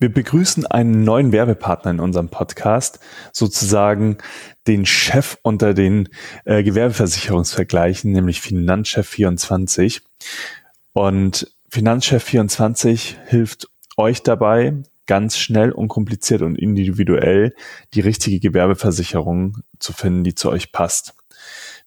Wir 0.00 0.12
begrüßen 0.12 0.64
einen 0.64 1.02
neuen 1.02 1.32
Werbepartner 1.32 1.90
in 1.90 1.98
unserem 1.98 2.28
Podcast, 2.28 3.00
sozusagen 3.32 4.18
den 4.68 4.86
Chef 4.86 5.38
unter 5.42 5.74
den 5.74 6.08
äh, 6.44 6.62
Gewerbeversicherungsvergleichen, 6.62 8.12
nämlich 8.12 8.38
Finanzchef24. 8.38 10.02
Und 10.92 11.52
Finanzchef24 11.72 13.16
hilft 13.26 13.68
euch 13.96 14.22
dabei, 14.22 14.74
ganz 15.06 15.36
schnell, 15.36 15.72
unkompliziert 15.72 16.42
und 16.42 16.56
individuell 16.56 17.54
die 17.94 18.00
richtige 18.00 18.38
Gewerbeversicherung 18.38 19.62
zu 19.80 19.92
finden, 19.92 20.22
die 20.22 20.36
zu 20.36 20.48
euch 20.50 20.70
passt. 20.70 21.17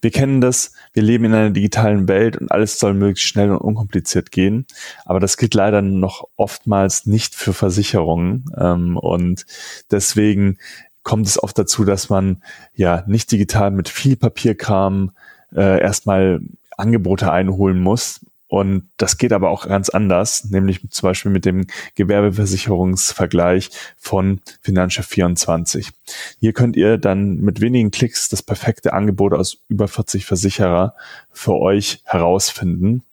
Wir 0.02 0.12
kennen 0.12 0.42
das, 0.42 0.74
wir 0.94 1.04
leben 1.04 1.26
in 1.26 1.34
einer 1.34 1.52
digitalen 1.52 2.08
Welt 2.08 2.38
und 2.38 2.52
alles 2.52 2.80
soll 2.80 2.94
möglichst 2.94 3.30
schnell 3.30 3.52
und 3.52 3.58
unkompliziert 3.58 4.32
gehen. 4.32 4.66
Aber 5.06 5.20
das 5.20 5.38
gilt 5.38 5.54
leider 5.54 5.82
noch 5.82 6.28
oftmals 6.36 7.06
nicht 7.06 7.36
für 7.36 7.54
Versicherungen. 7.54 8.46
Ähm, 8.58 8.98
und 8.98 9.46
deswegen 9.92 10.58
kommt 11.04 11.28
es 11.28 11.42
oft 11.42 11.58
dazu, 11.58 11.86
dass 11.86 12.10
man 12.10 12.44
ja 12.74 13.04
nicht 13.08 13.32
digital 13.32 13.72
mit 13.72 13.90
viel 13.90 14.16
Papierkram 14.16 15.12
äh, 15.56 15.82
erstmal 15.82 16.42
Angebote 16.78 17.32
einholen 17.32 17.80
muss 17.80 18.22
und 18.52 18.90
das 18.98 19.18
geht 19.18 19.32
aber 19.32 19.50
auch 19.50 19.66
ganz 19.66 19.88
anders, 19.88 20.44
nämlich 20.44 20.82
zum 20.90 21.08
Beispiel 21.08 21.32
mit 21.32 21.46
dem 21.46 21.68
Gewerbeversicherungsvergleich 21.96 23.70
von 23.98 24.42
Finanzchef 24.60 25.08
24. 25.08 25.90
Hier 26.38 26.52
könnt 26.52 26.76
ihr 26.76 26.98
dann 26.98 27.38
mit 27.38 27.62
wenigen 27.62 27.92
Klicks 27.92 28.28
das 28.28 28.44
perfekte 28.44 28.92
Angebot 28.92 29.34
aus 29.34 29.60
über 29.70 29.88
40 29.88 30.26
Versicherer 30.26 30.96
für 31.32 31.54
euch 31.54 32.02
herausfinden. 32.04 33.04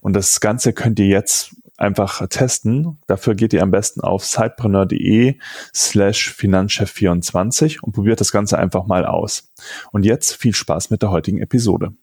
Und 0.00 0.12
das 0.12 0.38
Ganze 0.38 0.72
könnt 0.72 1.00
ihr 1.00 1.08
jetzt 1.08 1.56
einfach 1.76 2.24
testen. 2.28 2.98
Dafür 3.08 3.34
geht 3.34 3.52
ihr 3.52 3.64
am 3.64 3.72
besten 3.72 4.00
auf 4.00 4.24
sidepreneur.de 4.24 5.40
slash 5.74 6.32
Finanzchef24 6.38 7.80
und 7.80 7.94
probiert 7.94 8.20
das 8.20 8.30
Ganze 8.30 8.60
einfach 8.60 8.86
mal 8.86 9.06
aus. 9.06 9.52
Und 9.90 10.04
jetzt 10.04 10.36
viel 10.36 10.54
Spaß 10.54 10.90
mit 10.90 11.02
der 11.02 11.10
heutigen 11.10 11.40
Episode. 11.40 11.94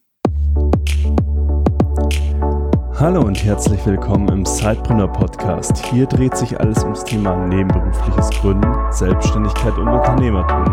Hallo 3.01 3.21
und 3.21 3.43
herzlich 3.43 3.83
willkommen 3.87 4.29
im 4.29 4.45
Sidepreneur 4.45 5.07
Podcast. 5.07 5.83
Hier 5.87 6.05
dreht 6.05 6.37
sich 6.37 6.59
alles 6.59 6.83
ums 6.83 7.03
Thema 7.03 7.47
nebenberufliches 7.47 8.29
Gründen, 8.29 8.71
Selbstständigkeit 8.91 9.75
und 9.79 9.87
Unternehmertum. 9.87 10.65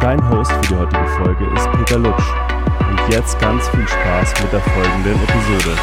Dein 0.00 0.26
Host 0.30 0.50
für 0.52 0.60
die 0.68 0.76
heutige 0.76 1.06
Folge 1.22 1.44
ist 1.54 1.70
Peter 1.72 1.98
Lutsch. 1.98 2.32
Und 2.88 3.12
jetzt 3.12 3.38
ganz 3.40 3.68
viel 3.68 3.86
Spaß 3.86 4.42
mit 4.42 4.52
der 4.54 4.60
folgenden 4.60 5.22
Episode. 5.22 5.76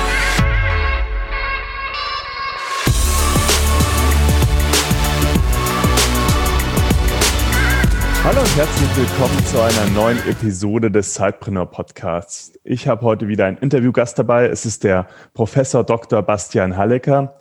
Hallo 8.28 8.42
und 8.42 8.58
herzlich 8.58 8.98
willkommen 8.98 9.46
zu 9.46 9.62
einer 9.62 9.90
neuen 9.92 10.18
Episode 10.28 10.92
des 10.92 11.16
Sidepreneur 11.16 11.66
Podcasts. 11.66 12.52
Ich 12.66 12.86
habe 12.86 13.04
heute 13.04 13.30
wieder 13.30 13.46
einen 13.46 13.56
Interviewgast 13.56 14.20
dabei. 14.20 14.48
Es 14.48 14.66
ist 14.66 14.84
der 14.84 15.08
Professor 15.34 15.86
Dr. 15.86 16.22
Bastian 16.24 16.76
Hallecker. 16.76 17.40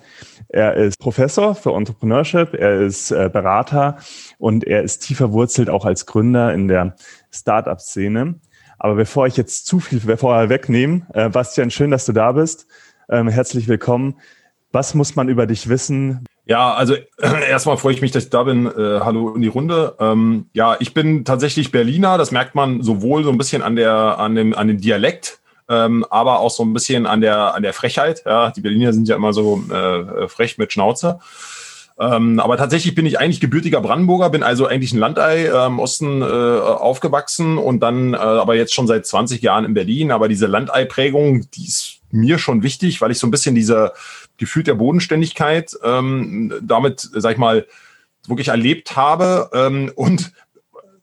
Er 0.48 0.74
ist 0.74 1.00
Professor 1.00 1.56
für 1.56 1.74
Entrepreneurship, 1.74 2.54
er 2.54 2.82
ist 2.82 3.10
äh, 3.10 3.28
Berater 3.32 3.98
und 4.38 4.62
er 4.62 4.84
ist 4.84 5.00
tiefer 5.00 5.32
wurzelt 5.32 5.70
auch 5.70 5.84
als 5.84 6.06
Gründer 6.06 6.54
in 6.54 6.68
der 6.68 6.94
Startup-Szene. 7.32 8.36
Aber 8.78 8.94
bevor 8.94 9.26
ich 9.26 9.36
jetzt 9.36 9.66
zu 9.66 9.80
viel 9.80 9.98
vorher 10.16 10.50
wegnehme, 10.50 11.04
äh, 11.14 11.28
Bastian, 11.28 11.72
schön, 11.72 11.90
dass 11.90 12.06
du 12.06 12.12
da 12.12 12.30
bist. 12.30 12.68
Ähm, 13.08 13.26
herzlich 13.26 13.66
willkommen. 13.66 14.20
Was 14.70 14.94
muss 14.94 15.16
man 15.16 15.28
über 15.28 15.48
dich 15.48 15.68
wissen? 15.68 16.24
Ja, 16.46 16.74
also 16.74 16.94
äh, 16.94 17.04
erstmal 17.50 17.76
freue 17.76 17.92
ich 17.92 18.00
mich, 18.00 18.12
dass 18.12 18.24
ich 18.24 18.30
da 18.30 18.44
bin. 18.44 18.66
Äh, 18.66 19.00
hallo 19.00 19.34
in 19.34 19.42
die 19.42 19.48
Runde. 19.48 19.96
Ähm, 19.98 20.46
ja, 20.52 20.76
ich 20.78 20.94
bin 20.94 21.24
tatsächlich 21.24 21.72
Berliner. 21.72 22.16
Das 22.18 22.30
merkt 22.30 22.54
man 22.54 22.82
sowohl 22.82 23.24
so 23.24 23.30
ein 23.30 23.38
bisschen 23.38 23.62
an 23.62 23.76
der 23.76 24.18
an 24.18 24.36
dem 24.36 24.54
an 24.54 24.68
dem 24.68 24.80
Dialekt, 24.80 25.40
ähm, 25.68 26.06
aber 26.08 26.38
auch 26.38 26.50
so 26.50 26.62
ein 26.62 26.72
bisschen 26.72 27.04
an 27.06 27.20
der 27.20 27.54
an 27.54 27.62
der 27.62 27.72
Frechheit. 27.72 28.22
Ja, 28.24 28.50
die 28.52 28.60
Berliner 28.60 28.92
sind 28.92 29.08
ja 29.08 29.16
immer 29.16 29.32
so 29.32 29.62
äh, 29.70 30.28
frech 30.28 30.56
mit 30.56 30.72
Schnauze. 30.72 31.18
Ähm, 31.98 32.40
aber 32.40 32.58
tatsächlich 32.58 32.94
bin 32.94 33.06
ich 33.06 33.18
eigentlich 33.18 33.40
gebürtiger 33.40 33.80
Brandenburger, 33.80 34.28
bin 34.28 34.42
also 34.42 34.66
eigentlich 34.66 34.92
ein 34.92 34.98
Landei 34.98 35.46
äh, 35.46 35.66
im 35.66 35.78
Osten 35.78 36.20
äh, 36.20 36.24
aufgewachsen 36.24 37.56
und 37.56 37.80
dann 37.80 38.12
äh, 38.12 38.18
aber 38.18 38.54
jetzt 38.54 38.74
schon 38.74 38.86
seit 38.86 39.06
20 39.06 39.40
Jahren 39.40 39.64
in 39.64 39.74
Berlin. 39.74 40.12
Aber 40.12 40.28
diese 40.28 40.46
Landei-Prägung, 40.46 41.50
die 41.52 41.66
ist 41.66 42.00
mir 42.10 42.38
schon 42.38 42.62
wichtig, 42.62 43.00
weil 43.00 43.10
ich 43.10 43.18
so 43.18 43.26
ein 43.26 43.30
bisschen 43.30 43.54
diese 43.54 43.94
Gefühl 44.38 44.62
der 44.62 44.74
Bodenständigkeit 44.74 45.76
ähm, 45.82 46.52
damit, 46.62 47.08
sag 47.14 47.32
ich 47.32 47.38
mal, 47.38 47.66
wirklich 48.26 48.48
erlebt 48.48 48.96
habe 48.96 49.50
ähm, 49.54 49.92
und 49.94 50.32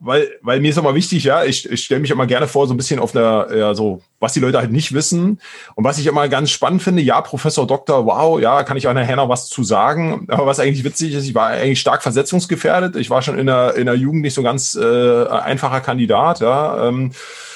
weil, 0.06 0.28
weil 0.42 0.60
mir 0.60 0.70
ist 0.70 0.78
immer 0.78 0.96
wichtig, 0.96 1.24
ja, 1.24 1.46
ich, 1.46 1.70
ich 1.70 1.86
stelle 1.86 2.02
mich 2.02 2.12
immer 2.12 2.28
gerne 2.28 2.48
vor, 2.48 2.68
so 2.68 2.74
ein 2.74 2.78
bisschen 2.78 3.00
auf 3.00 3.14
der, 3.14 3.48
ja, 3.56 3.74
so, 3.74 4.02
was 4.20 4.34
die 4.34 4.42
Leute 4.42 4.58
halt 4.58 4.72
nicht 4.72 4.94
wissen. 4.94 5.40
Und 5.76 5.86
was 5.86 5.98
ich 5.98 6.08
immer 6.08 6.28
ganz 6.28 6.52
spannend 6.52 6.84
finde, 6.84 7.02
ja, 7.02 7.22
Professor 7.22 7.66
Doktor, 7.66 8.06
wow, 8.06 8.38
ja, 8.40 8.64
kann 8.64 8.76
ich 8.76 8.90
auch 8.90 8.94
nachher 8.94 9.16
noch 9.16 9.30
was 9.30 9.48
zu 9.48 9.64
sagen. 9.64 10.28
Aber 10.28 10.46
was 10.46 10.60
eigentlich 10.60 10.84
witzig 10.84 11.14
ist, 11.14 11.26
ich 11.26 11.36
war 11.36 11.48
eigentlich 11.48 11.80
stark 11.80 12.04
versetzungsgefährdet. 12.04 12.98
Ich 12.98 13.10
war 13.10 13.22
schon 13.22 13.40
in 13.40 13.46
der, 13.46 13.76
in 13.76 13.86
der 13.86 13.96
Jugend 13.96 14.24
nicht 14.24 14.34
so 14.34 14.44
ganz 14.44 14.76
äh, 14.76 15.26
einfacher 15.28 15.80
Kandidat, 15.80 16.42
ja. 16.42 16.90
Ähm, 16.90 17.12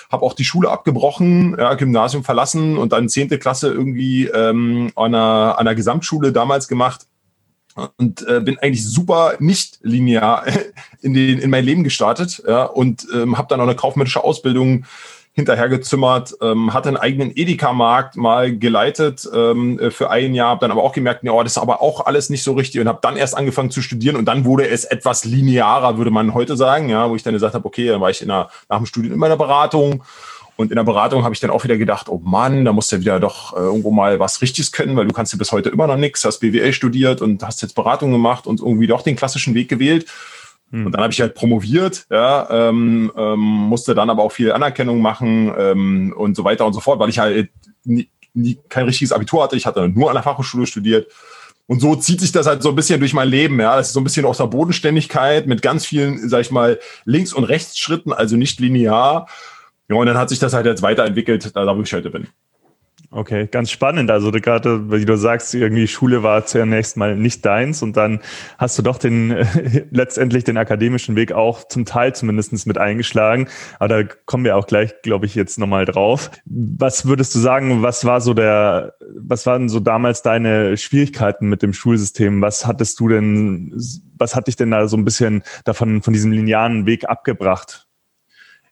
habe 0.10 0.26
auch 0.26 0.34
die 0.34 0.46
Schule 0.46 0.70
abgebrochen, 0.70 1.56
ja, 1.58 1.74
Gymnasium 1.74 2.24
verlassen 2.24 2.78
und 2.78 2.94
dann 2.94 3.10
zehnte 3.10 3.40
Klasse 3.40 3.70
irgendwie 3.70 4.28
ähm, 4.28 4.92
an, 4.96 5.14
einer, 5.16 5.56
an 5.58 5.68
einer 5.68 5.76
Gesamtschule 5.76 6.32
damals 6.32 6.68
gemacht 6.68 7.08
und 7.98 8.28
äh, 8.28 8.42
bin 8.42 8.58
eigentlich 8.60 8.86
super 8.86 9.34
nicht 9.40 9.80
linear 9.82 10.46
in, 11.02 11.14
den, 11.14 11.40
in 11.40 11.50
mein 11.50 11.66
Leben 11.66 11.84
gestartet 11.84 12.42
ja, 12.48 12.64
und 12.64 13.08
ähm, 13.14 13.38
habe 13.38 13.48
dann 13.50 13.60
auch 13.60 13.66
eine 13.66 13.76
kaufmännische 13.76 14.24
Ausbildung 14.24 14.86
hinterhergezimmert, 15.38 16.36
ähm, 16.42 16.74
hatte 16.74 16.90
einen 16.90 16.98
eigenen 16.98 17.32
Edeka-Markt 17.36 18.18
mal 18.18 18.58
geleitet 18.58 19.30
ähm, 19.32 19.80
äh, 19.80 19.92
für 19.92 20.10
ein 20.10 20.34
Jahr, 20.34 20.50
habe 20.50 20.62
dann 20.62 20.72
aber 20.72 20.82
auch 20.82 20.94
gemerkt, 20.94 21.24
ja, 21.24 21.44
das 21.44 21.52
ist 21.52 21.58
aber 21.60 21.80
auch 21.80 22.08
alles 22.08 22.32
nicht 22.32 22.42
so 22.42 22.54
richtig 22.54 22.82
und 22.82 22.88
habe 22.88 22.98
dann 23.04 23.18
erst 23.18 23.38
angefangen 23.38 23.70
zu 23.70 23.84
studieren 23.84 24.16
und 24.16 24.26
dann 24.26 24.46
wurde 24.46 24.68
es 24.68 24.84
etwas 24.84 25.26
linearer, 25.26 26.00
würde 26.00 26.10
man 26.10 26.34
heute 26.34 26.58
sagen, 26.58 26.90
ja, 26.90 27.08
wo 27.08 27.16
ich 27.16 27.22
dann 27.22 27.36
gesagt 27.36 27.54
habe, 27.54 27.66
okay, 27.66 27.88
dann 27.88 28.02
war 28.02 28.10
ich 28.10 28.24
in 28.24 28.32
einer, 28.32 28.50
nach 28.68 28.78
dem 28.78 28.88
Studium 28.88 29.14
in 29.14 29.20
meiner 29.20 29.38
Beratung 29.38 30.04
und 30.56 30.72
in 30.72 30.76
der 30.76 30.84
Beratung 30.84 31.24
habe 31.24 31.36
ich 31.36 31.40
dann 31.40 31.52
auch 31.52 31.64
wieder 31.64 31.78
gedacht, 31.78 32.10
oh 32.10 32.20
Mann, 32.24 32.66
da 32.66 32.74
musst 32.74 32.92
du 32.92 32.96
ja 32.96 33.02
wieder 33.02 33.20
doch 33.20 33.56
äh, 33.56 33.60
irgendwo 33.60 33.92
mal 33.92 34.20
was 34.20 34.42
Richtiges 34.42 34.72
können, 34.72 34.98
weil 34.98 35.06
du 35.06 35.14
kannst 35.14 35.32
ja 35.34 35.38
bis 35.38 35.52
heute 35.52 35.70
immer 35.70 35.86
noch 35.86 35.98
nichts, 35.98 36.26
hast 36.26 36.40
BWL 36.40 36.74
studiert 36.74 37.22
und 37.22 37.44
hast 37.44 37.62
jetzt 37.62 37.76
Beratung 37.76 38.12
gemacht 38.12 38.48
und 38.48 38.60
irgendwie 38.60 38.88
doch 38.88 39.04
den 39.04 39.16
klassischen 39.16 39.54
Weg 39.54 39.70
gewählt. 39.70 40.08
Hm. 40.72 40.86
Und 40.86 40.92
dann 40.92 41.02
habe 41.02 41.14
ich 41.14 41.22
halt 41.22 41.36
promoviert, 41.36 42.06
ja, 42.10 42.70
ähm, 42.70 43.12
ähm, 43.16 43.40
musste 43.40 43.96
dann 43.96 44.10
aber 44.10 44.24
auch 44.24 44.32
viel 44.32 44.52
Anerkennung 44.52 45.02
machen 45.02 45.54
ähm, 45.58 46.14
und 46.16 46.36
so 46.36 46.44
weiter 46.44 46.66
und 46.66 46.74
so 46.74 46.80
fort, 46.80 47.00
weil 47.00 47.10
ich 47.10 47.20
halt 47.20 47.50
nie, 47.86 48.10
nie 48.34 48.60
kein 48.70 48.86
richtiges 48.86 49.12
Abitur 49.12 49.44
hatte. 49.44 49.56
Ich 49.56 49.66
hatte 49.66 49.88
nur 49.88 50.10
an 50.10 50.16
der 50.16 50.24
Fachhochschule 50.24 50.68
studiert. 50.68 51.08
Und 51.68 51.82
so 51.82 51.96
zieht 51.96 52.22
sich 52.22 52.32
das 52.32 52.48
halt 52.48 52.64
so 52.64 52.70
ein 52.70 52.76
bisschen 52.76 53.00
durch 53.00 53.14
mein 53.14 53.28
Leben, 53.28 53.60
ja. 53.60 53.76
Das 53.76 53.88
ist 53.88 53.94
so 53.94 54.00
ein 54.00 54.06
bisschen 54.06 54.26
aus 54.26 54.38
der 54.38 54.48
Bodenständigkeit 54.48 55.48
mit 55.48 55.62
ganz 55.62 55.86
vielen, 55.86 56.30
sag 56.30 56.42
ich 56.42 56.52
mal, 56.52 56.80
Links- 57.04 57.34
und 57.34 57.44
Rechtsschritten, 57.44 58.14
also 58.14 58.38
nicht 58.38 58.60
linear. 58.60 59.28
Ja, 59.90 59.96
und 59.96 60.06
dann 60.06 60.18
hat 60.18 60.30
sich 60.30 60.40
das 60.40 60.54
halt 60.54 60.66
jetzt 60.66 60.82
weiterentwickelt, 60.82 61.56
da 61.56 61.78
wo 61.78 61.82
ich 61.82 61.94
heute 61.94 62.10
bin. 62.10 62.28
Okay, 63.10 63.48
ganz 63.48 63.72
spannend. 63.72 64.12
Also 64.12 64.32
gerade, 64.32 64.92
wie 64.92 65.06
du 65.06 65.18
sagst, 65.18 65.56
irgendwie 65.56 65.88
Schule 65.88 66.24
war 66.24 66.46
zunächst 66.46 66.98
mal 66.98 67.16
nicht 67.16 67.46
deins 67.46 67.82
und 67.82 67.96
dann 67.96 68.20
hast 68.58 68.78
du 68.78 68.82
doch 68.82 68.98
den 68.98 69.32
äh, 69.32 69.86
letztendlich 69.92 70.44
den 70.44 70.58
akademischen 70.58 71.16
Weg 71.16 71.32
auch 71.32 71.66
zum 71.66 71.86
Teil 71.86 72.14
zumindestens 72.14 72.66
mit 72.66 72.78
eingeschlagen. 72.78 73.48
Aber 73.80 73.88
da 73.88 74.14
kommen 74.26 74.44
wir 74.44 74.58
auch 74.58 74.68
gleich, 74.68 74.94
glaube 75.04 75.26
ich, 75.26 75.36
jetzt 75.36 75.58
nochmal 75.58 75.86
drauf. 75.86 76.32
Was 76.46 77.06
würdest 77.06 77.34
du 77.34 77.40
sagen, 77.40 77.82
was 77.82 78.04
war 78.04 78.20
so 78.20 78.34
der, 78.34 78.96
was 79.18 79.46
waren 79.46 79.70
so 79.70 79.80
damals 79.80 80.22
deine 80.22 80.76
Schwierigkeiten 80.76 81.48
mit 81.48 81.62
dem 81.62 81.72
Schulsystem? 81.72 82.42
Was 82.42 82.68
hattest 82.68 83.00
du 83.00 83.08
denn, 83.08 83.74
was 84.18 84.36
hat 84.36 84.48
dich 84.48 84.58
denn 84.58 84.72
da 84.72 84.86
so 84.90 84.98
ein 84.98 85.06
bisschen 85.06 85.44
davon, 85.64 86.02
von 86.02 86.12
diesem 86.12 86.34
linearen 86.34 86.86
Weg 86.86 87.08
abgebracht? 87.08 87.87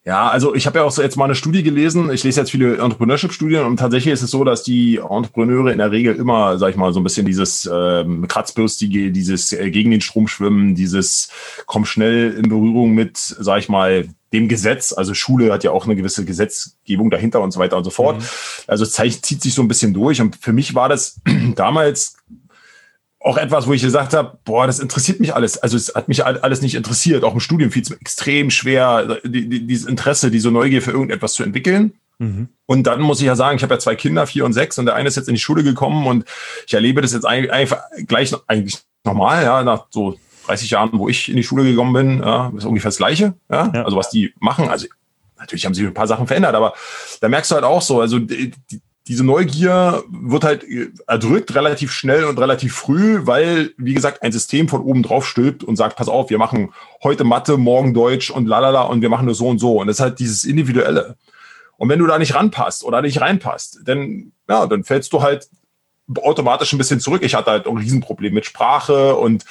Ja, 0.08 0.30
also 0.30 0.54
ich 0.54 0.68
habe 0.68 0.78
ja 0.78 0.86
auch 0.86 0.92
so 0.92 1.02
jetzt 1.02 1.18
mal 1.18 1.26
eine 1.26 1.34
Studie 1.34 1.64
gelesen. 1.64 2.12
Ich 2.12 2.24
lese 2.24 2.40
jetzt 2.40 2.52
viele 2.52 2.78
Entrepreneurship-Studien 2.78 3.64
und 3.64 3.78
tatsächlich 3.78 4.14
ist 4.14 4.22
es 4.22 4.30
so, 4.30 4.44
dass 4.44 4.62
die 4.62 4.98
Entrepreneure 4.98 5.72
in 5.72 5.80
der 5.80 5.90
Regel 5.90 6.16
immer, 6.16 6.60
sag 6.60 6.70
ich 6.70 6.76
mal, 6.76 6.94
so 6.94 7.00
ein 7.00 7.04
bisschen 7.04 7.26
dieses 7.26 7.68
ähm, 7.74 8.28
Kratzbürstige, 8.28 9.12
dieses 9.12 9.52
äh, 9.52 9.72
gegen 9.72 9.90
den 9.90 10.02
Strom 10.02 10.28
schwimmen, 10.28 10.76
dieses 10.76 11.30
komm 11.66 11.86
schnell 11.86 12.34
in 12.34 12.50
Berührung 12.50 12.94
mit, 12.94 13.18
sag 13.18 13.58
ich 13.58 13.68
mal, 13.68 14.08
dem 14.32 14.48
Gesetz. 14.48 14.94
Also 14.94 15.16
Schule 15.16 15.52
hat 15.52 15.64
ja 15.64 15.72
auch 15.72 15.86
eine 15.86 15.96
gewisse 15.96 16.24
Gesetzgebung 16.24 17.10
dahinter 17.10 17.42
und 17.42 17.50
so 17.50 17.60
weiter 17.60 17.78
und 17.78 17.84
so 17.84 17.90
fort. 17.90 18.20
Mhm. 18.20 18.26
Also 18.68 18.84
es 18.84 18.92
zieht 18.92 19.42
sich 19.42 19.56
so 19.56 19.64
ein 19.64 19.68
bisschen 19.68 19.96
durch. 19.96 20.22
Und 20.22 20.36
für 20.36 20.54
mich 20.54 20.76
war 20.76 20.88
das 20.88 21.20
damals 21.56 22.18
auch 23.26 23.38
etwas, 23.38 23.66
wo 23.66 23.74
ich 23.74 23.82
gesagt 23.82 24.14
habe, 24.14 24.38
boah, 24.46 24.68
das 24.68 24.80
interessiert 24.80 25.20
mich 25.20 25.34
alles. 25.34 25.58
Also 25.58 25.78
es 25.78 25.96
hat 25.96 26.08
mich 26.08 26.24
alles 26.24 26.62
nicht 26.62 26.76
interessiert. 26.76 27.24
Auch 27.24 27.34
im 27.34 27.40
Studium 27.40 27.72
fiel 27.72 27.82
es 27.82 27.90
mir 27.90 28.00
extrem 28.00 28.52
schwer, 28.52 29.20
die, 29.24 29.50
die, 29.50 29.66
dieses 29.66 29.88
Interesse, 29.88 30.30
diese 30.30 30.52
Neugier 30.52 30.84
für 30.84 30.92
irgendetwas 30.92 31.34
zu 31.34 31.42
entwickeln. 31.42 31.94
Mhm. 32.20 32.50
Und 32.68 32.84
dann 32.86 33.02
muss 33.02 33.20
ich 33.22 33.26
ja 33.26 33.36
sagen, 33.36 33.58
ich 33.58 33.64
habe 33.64 33.74
ja 33.74 33.80
zwei 33.80 33.96
Kinder, 33.96 34.28
vier 34.28 34.46
und 34.46 34.54
sechs, 34.54 34.78
und 34.78 34.86
der 34.86 34.94
eine 34.94 35.08
ist 35.08 35.16
jetzt 35.16 35.28
in 35.28 35.34
die 35.34 35.42
Schule 35.42 35.64
gekommen 35.64 36.06
und 36.06 36.26
ich 36.68 36.76
erlebe 36.76 37.02
das 37.02 37.14
jetzt 37.14 37.26
einfach 37.26 37.82
gleich 38.06 38.32
eigentlich 38.46 38.78
normal, 39.04 39.44
ja, 39.44 39.64
nach 39.64 39.88
so 39.90 40.20
30 40.46 40.70
Jahren, 40.70 40.92
wo 40.94 41.10
ich 41.10 41.28
in 41.28 41.36
die 41.36 41.44
Schule 41.44 41.64
gekommen 41.64 41.94
bin, 41.94 42.20
ja, 42.20 42.54
ist 42.56 42.66
ungefähr 42.66 42.90
das 42.90 42.98
Gleiche. 42.98 43.34
Ja? 43.50 43.72
ja. 43.74 43.84
Also 43.84 43.98
was 43.98 44.12
die 44.12 44.36
machen, 44.40 44.70
also 44.70 44.86
natürlich 45.40 45.66
haben 45.66 45.74
sich 45.74 45.84
ein 45.84 45.96
paar 45.96 46.08
Sachen 46.08 46.28
verändert, 46.28 46.54
aber 46.54 46.76
da 47.22 47.28
merkst 47.28 47.50
du 47.50 47.56
halt 47.56 47.66
auch 47.66 47.82
so, 47.82 48.02
also 48.02 48.20
die, 48.20 48.54
diese 49.08 49.24
Neugier 49.24 50.04
wird 50.10 50.44
halt 50.44 50.66
erdrückt 51.06 51.54
relativ 51.54 51.92
schnell 51.92 52.26
und 52.26 52.40
relativ 52.40 52.76
früh, 52.76 53.26
weil, 53.26 53.72
wie 53.78 53.94
gesagt, 53.94 54.24
ein 54.24 54.32
System 54.32 54.68
von 54.68 54.82
oben 54.82 55.04
drauf 55.04 55.28
stülpt 55.28 55.64
und 55.64 55.76
sagt, 55.76 55.96
pass 55.96 56.08
auf, 56.08 56.32
wir 56.32 56.40
machen 56.40 56.74
heute 57.04 57.24
Mathe, 57.24 57.58
morgen 57.58 57.94
Deutsch 57.94 58.32
und 58.32 58.48
lalala 58.48 58.82
und 58.82 59.02
wir 59.02 59.10
machen 59.10 59.28
das 59.28 59.38
so 59.38 59.48
und 59.48 59.60
so. 59.60 59.80
Und 59.80 59.88
das 59.88 59.98
ist 59.98 60.02
halt 60.02 60.20
dieses 60.20 60.44
Individuelle. 60.44 61.18
Und 61.78 61.90
wenn 61.90 62.00
du 62.00 62.08
da 62.08 62.18
nicht 62.18 62.34
ranpasst 62.34 62.84
oder 62.84 63.02
nicht 63.04 63.22
reinpasst, 63.22 63.82
dann, 63.86 64.32
ja, 64.50 64.66
dann 64.66 64.84
fällst 64.84 65.14
du 65.14 65.22
halt 65.22 65.50
automatisch 66.22 66.74
ein 66.74 66.80
bisschen 66.80 67.00
zurück. 67.00 67.22
Ich 67.24 67.36
hatte 67.36 67.52
halt 67.52 67.68
ein 67.68 67.78
Riesenproblem 67.78 68.34
mit 68.34 68.46
Sprache 68.46 69.16
und 69.16 69.46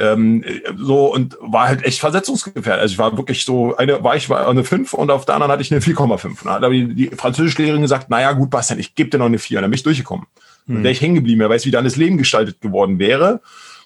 ähm, 0.00 0.44
so 0.76 1.12
und 1.12 1.36
war 1.40 1.68
halt 1.68 1.84
echt 1.84 2.00
versetzungsgefährdet. 2.00 2.80
Also 2.80 2.92
ich 2.92 2.98
war 2.98 3.16
wirklich 3.16 3.44
so, 3.44 3.76
eine 3.76 4.02
war 4.02 4.16
ich 4.16 4.28
war 4.28 4.48
eine 4.48 4.64
5 4.64 4.94
und 4.94 5.10
auf 5.10 5.26
der 5.26 5.34
anderen 5.34 5.52
hatte 5.52 5.62
ich 5.62 5.70
eine 5.70 5.80
4,5. 5.80 6.44
Da 6.44 6.60
hat 6.60 6.72
die, 6.72 6.94
die 6.94 7.06
Französischlehrerin 7.08 7.82
gesagt, 7.82 8.10
naja 8.10 8.32
gut, 8.32 8.50
Bastian, 8.50 8.78
ich 8.78 8.94
gebe 8.94 9.10
dir 9.10 9.18
noch 9.18 9.26
eine 9.26 9.38
4 9.38 9.58
und 9.58 9.62
dann 9.62 9.70
bin 9.70 9.76
ich 9.76 9.82
durchgekommen. 9.82 10.26
Hm. 10.66 10.76
Und 10.76 10.82
wäre 10.82 10.92
ich 10.92 11.00
hängen 11.00 11.16
geblieben, 11.16 11.40
wer 11.40 11.50
weiß, 11.50 11.66
wie 11.66 11.70
dann 11.70 11.84
das 11.84 11.96
Leben 11.96 12.18
gestaltet 12.18 12.60
geworden 12.60 12.98
wäre. 12.98 13.40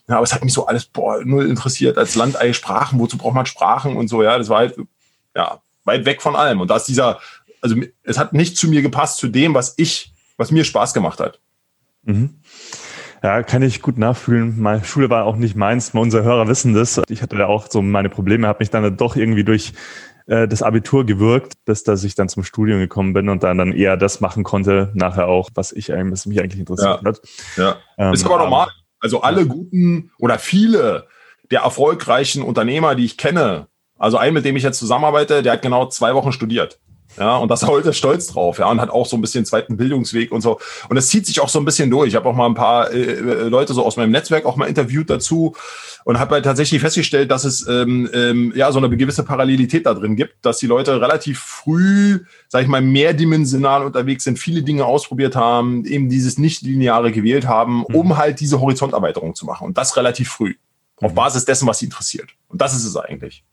Ja, 0.08 0.16
aber 0.16 0.24
es 0.24 0.34
hat 0.34 0.44
mich 0.44 0.52
so 0.52 0.66
alles 0.66 0.84
boah, 0.84 1.24
null 1.24 1.46
interessiert 1.46 1.98
als 1.98 2.14
Landei 2.14 2.52
Sprachen, 2.52 2.98
wozu 2.98 3.16
braucht 3.16 3.34
man 3.34 3.46
Sprachen 3.46 3.96
und 3.96 4.08
so, 4.08 4.22
ja, 4.22 4.38
das 4.38 4.48
war 4.48 4.58
halt 4.58 4.76
ja, 5.34 5.60
weit 5.84 6.04
weg 6.04 6.22
von 6.22 6.36
allem. 6.36 6.60
Und 6.60 6.68
da 6.68 6.76
ist 6.76 6.84
dieser, 6.84 7.20
also 7.60 7.76
es 8.02 8.18
hat 8.18 8.32
nicht 8.32 8.56
zu 8.56 8.68
mir 8.68 8.82
gepasst, 8.82 9.18
zu 9.18 9.28
dem, 9.28 9.54
was 9.54 9.74
ich, 9.78 10.12
was 10.36 10.50
mir 10.50 10.64
Spaß 10.64 10.92
gemacht 10.94 11.20
hat. 11.20 11.40
Mhm. 12.02 12.38
Ja, 13.24 13.42
kann 13.42 13.62
ich 13.62 13.80
gut 13.80 13.96
nachfühlen. 13.96 14.60
Meine 14.60 14.84
Schule 14.84 15.08
war 15.08 15.24
auch 15.24 15.36
nicht 15.36 15.56
meins. 15.56 15.92
Unsere 15.94 16.24
Hörer 16.24 16.46
wissen 16.46 16.74
das. 16.74 17.00
Ich 17.08 17.22
hatte 17.22 17.38
da 17.38 17.46
auch 17.46 17.68
so 17.70 17.80
meine 17.80 18.10
Probleme, 18.10 18.46
habe 18.46 18.58
mich 18.60 18.68
dann 18.68 18.98
doch 18.98 19.16
irgendwie 19.16 19.44
durch 19.44 19.72
äh, 20.26 20.46
das 20.46 20.62
Abitur 20.62 21.06
gewirkt, 21.06 21.54
bis 21.64 21.84
dass 21.84 22.04
ich 22.04 22.14
dann 22.14 22.28
zum 22.28 22.44
Studium 22.44 22.80
gekommen 22.80 23.14
bin 23.14 23.30
und 23.30 23.42
dann 23.42 23.56
dann 23.56 23.72
eher 23.72 23.96
das 23.96 24.20
machen 24.20 24.44
konnte, 24.44 24.90
nachher 24.92 25.26
auch, 25.26 25.48
was 25.54 25.72
ich 25.72 25.88
was 25.88 26.26
mich 26.26 26.38
eigentlich 26.38 26.60
interessiert 26.60 27.00
ja. 27.02 27.08
hat. 27.08 27.22
Ja. 27.56 27.76
Ähm, 27.96 28.12
ist 28.12 28.26
aber 28.26 28.36
normal. 28.36 28.68
Also 29.00 29.22
alle 29.22 29.46
guten 29.46 30.10
oder 30.18 30.38
viele 30.38 31.06
der 31.50 31.62
erfolgreichen 31.62 32.42
Unternehmer, 32.42 32.94
die 32.94 33.06
ich 33.06 33.16
kenne, 33.16 33.68
also 33.98 34.18
ein, 34.18 34.34
mit 34.34 34.44
dem 34.44 34.54
ich 34.56 34.64
jetzt 34.64 34.78
zusammenarbeite, 34.78 35.42
der 35.42 35.54
hat 35.54 35.62
genau 35.62 35.86
zwei 35.86 36.14
Wochen 36.14 36.32
studiert. 36.32 36.78
Ja, 37.18 37.36
und 37.36 37.48
das 37.48 37.66
heute 37.66 37.92
stolz 37.92 38.26
drauf, 38.26 38.58
ja, 38.58 38.68
und 38.68 38.80
hat 38.80 38.90
auch 38.90 39.06
so 39.06 39.16
ein 39.16 39.20
bisschen 39.20 39.44
zweiten 39.44 39.76
Bildungsweg 39.76 40.32
und 40.32 40.40
so. 40.40 40.58
Und 40.88 40.96
es 40.96 41.08
zieht 41.08 41.26
sich 41.26 41.40
auch 41.40 41.48
so 41.48 41.60
ein 41.60 41.64
bisschen 41.64 41.90
durch. 41.90 42.08
Ich 42.08 42.16
habe 42.16 42.28
auch 42.28 42.34
mal 42.34 42.46
ein 42.46 42.54
paar 42.54 42.90
äh, 42.90 43.00
äh, 43.02 43.48
Leute 43.48 43.72
so 43.72 43.84
aus 43.84 43.96
meinem 43.96 44.10
Netzwerk 44.10 44.46
auch 44.46 44.56
mal 44.56 44.66
interviewt 44.66 45.10
dazu 45.10 45.54
und 46.04 46.18
habe 46.18 46.34
halt 46.34 46.44
tatsächlich 46.44 46.80
festgestellt, 46.80 47.30
dass 47.30 47.44
es 47.44 47.66
ähm, 47.68 48.10
ähm, 48.12 48.52
ja 48.56 48.72
so 48.72 48.78
eine 48.78 48.94
gewisse 48.96 49.22
Parallelität 49.22 49.86
da 49.86 49.94
drin 49.94 50.16
gibt, 50.16 50.44
dass 50.44 50.58
die 50.58 50.66
Leute 50.66 51.00
relativ 51.00 51.38
früh, 51.38 52.20
sag 52.48 52.62
ich 52.62 52.68
mal, 52.68 52.82
mehrdimensional 52.82 53.84
unterwegs 53.84 54.24
sind, 54.24 54.38
viele 54.38 54.62
Dinge 54.62 54.84
ausprobiert 54.84 55.36
haben, 55.36 55.84
eben 55.84 56.08
dieses 56.08 56.38
nicht-lineare 56.38 57.12
gewählt 57.12 57.46
haben, 57.46 57.84
mhm. 57.88 57.94
um 57.94 58.16
halt 58.16 58.40
diese 58.40 58.60
Horizonterweiterung 58.60 59.34
zu 59.34 59.46
machen. 59.46 59.66
Und 59.66 59.78
das 59.78 59.96
relativ 59.96 60.30
früh. 60.30 60.54
Auf 61.00 61.12
mhm. 61.12 61.16
Basis 61.16 61.44
dessen, 61.44 61.68
was 61.68 61.78
sie 61.78 61.86
interessiert. 61.86 62.30
Und 62.48 62.60
das 62.60 62.74
ist 62.74 62.84
es 62.84 62.96
eigentlich. 62.96 63.44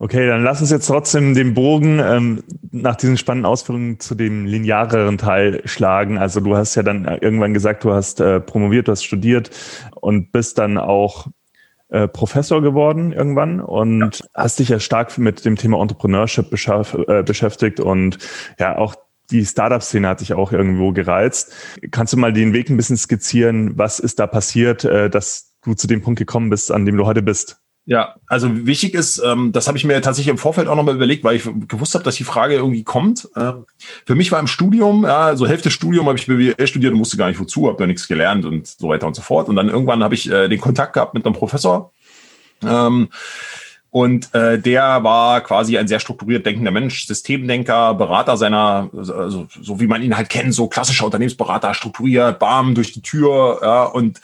Okay, 0.00 0.26
dann 0.26 0.42
lass 0.42 0.60
uns 0.60 0.70
jetzt 0.70 0.88
trotzdem 0.88 1.34
den 1.34 1.54
Bogen 1.54 2.00
ähm, 2.00 2.42
nach 2.72 2.96
diesen 2.96 3.16
spannenden 3.16 3.46
Ausführungen 3.46 4.00
zu 4.00 4.14
dem 4.14 4.44
lineareren 4.44 5.18
Teil 5.18 5.62
schlagen. 5.66 6.18
Also 6.18 6.40
du 6.40 6.56
hast 6.56 6.74
ja 6.74 6.82
dann 6.82 7.04
irgendwann 7.04 7.54
gesagt, 7.54 7.84
du 7.84 7.92
hast 7.92 8.20
äh, 8.20 8.40
promoviert, 8.40 8.88
du 8.88 8.92
hast 8.92 9.04
studiert 9.04 9.50
und 10.00 10.32
bist 10.32 10.58
dann 10.58 10.78
auch 10.78 11.28
äh, 11.90 12.08
Professor 12.08 12.60
geworden 12.60 13.12
irgendwann 13.12 13.60
und 13.60 14.00
ja. 14.00 14.26
hast 14.34 14.58
dich 14.58 14.68
ja 14.68 14.80
stark 14.80 15.16
mit 15.16 15.44
dem 15.44 15.54
Thema 15.54 15.80
Entrepreneurship 15.80 16.52
äh, 16.52 17.22
beschäftigt 17.22 17.78
und 17.78 18.18
ja 18.58 18.76
auch 18.76 18.96
die 19.30 19.46
Startup-Szene 19.46 20.08
hat 20.08 20.20
dich 20.20 20.34
auch 20.34 20.52
irgendwo 20.52 20.92
gereizt. 20.92 21.54
Kannst 21.92 22.12
du 22.12 22.16
mal 22.16 22.32
den 22.32 22.52
Weg 22.52 22.68
ein 22.68 22.76
bisschen 22.76 22.96
skizzieren? 22.96 23.78
Was 23.78 24.00
ist 24.00 24.18
da 24.18 24.26
passiert, 24.26 24.84
äh, 24.84 25.08
dass 25.08 25.54
du 25.62 25.74
zu 25.74 25.86
dem 25.86 26.02
Punkt 26.02 26.18
gekommen 26.18 26.50
bist, 26.50 26.72
an 26.72 26.84
dem 26.84 26.96
du 26.96 27.06
heute 27.06 27.22
bist? 27.22 27.63
Ja, 27.86 28.14
also 28.26 28.66
wichtig 28.66 28.94
ist, 28.94 29.18
ähm, 29.18 29.52
das 29.52 29.68
habe 29.68 29.76
ich 29.76 29.84
mir 29.84 30.00
tatsächlich 30.00 30.30
im 30.30 30.38
Vorfeld 30.38 30.68
auch 30.68 30.76
nochmal 30.76 30.94
überlegt, 30.94 31.22
weil 31.22 31.36
ich 31.36 31.44
gewusst 31.68 31.94
habe, 31.94 32.02
dass 32.02 32.14
die 32.16 32.24
Frage 32.24 32.54
irgendwie 32.54 32.82
kommt. 32.82 33.28
Ähm, 33.36 33.66
für 34.06 34.14
mich 34.14 34.32
war 34.32 34.40
im 34.40 34.46
Studium, 34.46 35.04
ja, 35.04 35.36
so 35.36 35.46
Hälfte 35.46 35.70
Studium 35.70 36.06
habe 36.06 36.18
ich 36.18 36.26
BWL 36.26 36.66
studiert 36.66 36.94
und 36.94 37.00
wusste 37.00 37.18
gar 37.18 37.28
nicht 37.28 37.38
wozu, 37.38 37.68
habe 37.68 37.76
da 37.76 37.86
nichts 37.86 38.08
gelernt 38.08 38.46
und 38.46 38.66
so 38.66 38.88
weiter 38.88 39.06
und 39.06 39.14
so 39.14 39.20
fort. 39.20 39.50
Und 39.50 39.56
dann 39.56 39.68
irgendwann 39.68 40.02
habe 40.02 40.14
ich 40.14 40.30
äh, 40.30 40.48
den 40.48 40.60
Kontakt 40.60 40.94
gehabt 40.94 41.12
mit 41.12 41.26
einem 41.26 41.34
Professor. 41.34 41.92
Ähm, 42.62 43.08
und 43.90 44.34
äh, 44.34 44.58
der 44.58 45.04
war 45.04 45.42
quasi 45.42 45.76
ein 45.78 45.86
sehr 45.86 46.00
strukturiert 46.00 46.44
denkender 46.44 46.72
Mensch, 46.72 47.06
Systemdenker, 47.06 47.94
Berater 47.94 48.36
seiner, 48.36 48.90
also 48.92 49.46
so 49.48 49.78
wie 49.78 49.86
man 49.86 50.02
ihn 50.02 50.16
halt 50.16 50.30
kennt, 50.30 50.52
so 50.52 50.66
klassischer 50.66 51.04
Unternehmensberater, 51.04 51.74
strukturiert, 51.74 52.40
bam, 52.40 52.74
durch 52.74 52.92
die 52.92 53.02
Tür, 53.02 53.60
ja, 53.62 53.84
und 53.84 54.20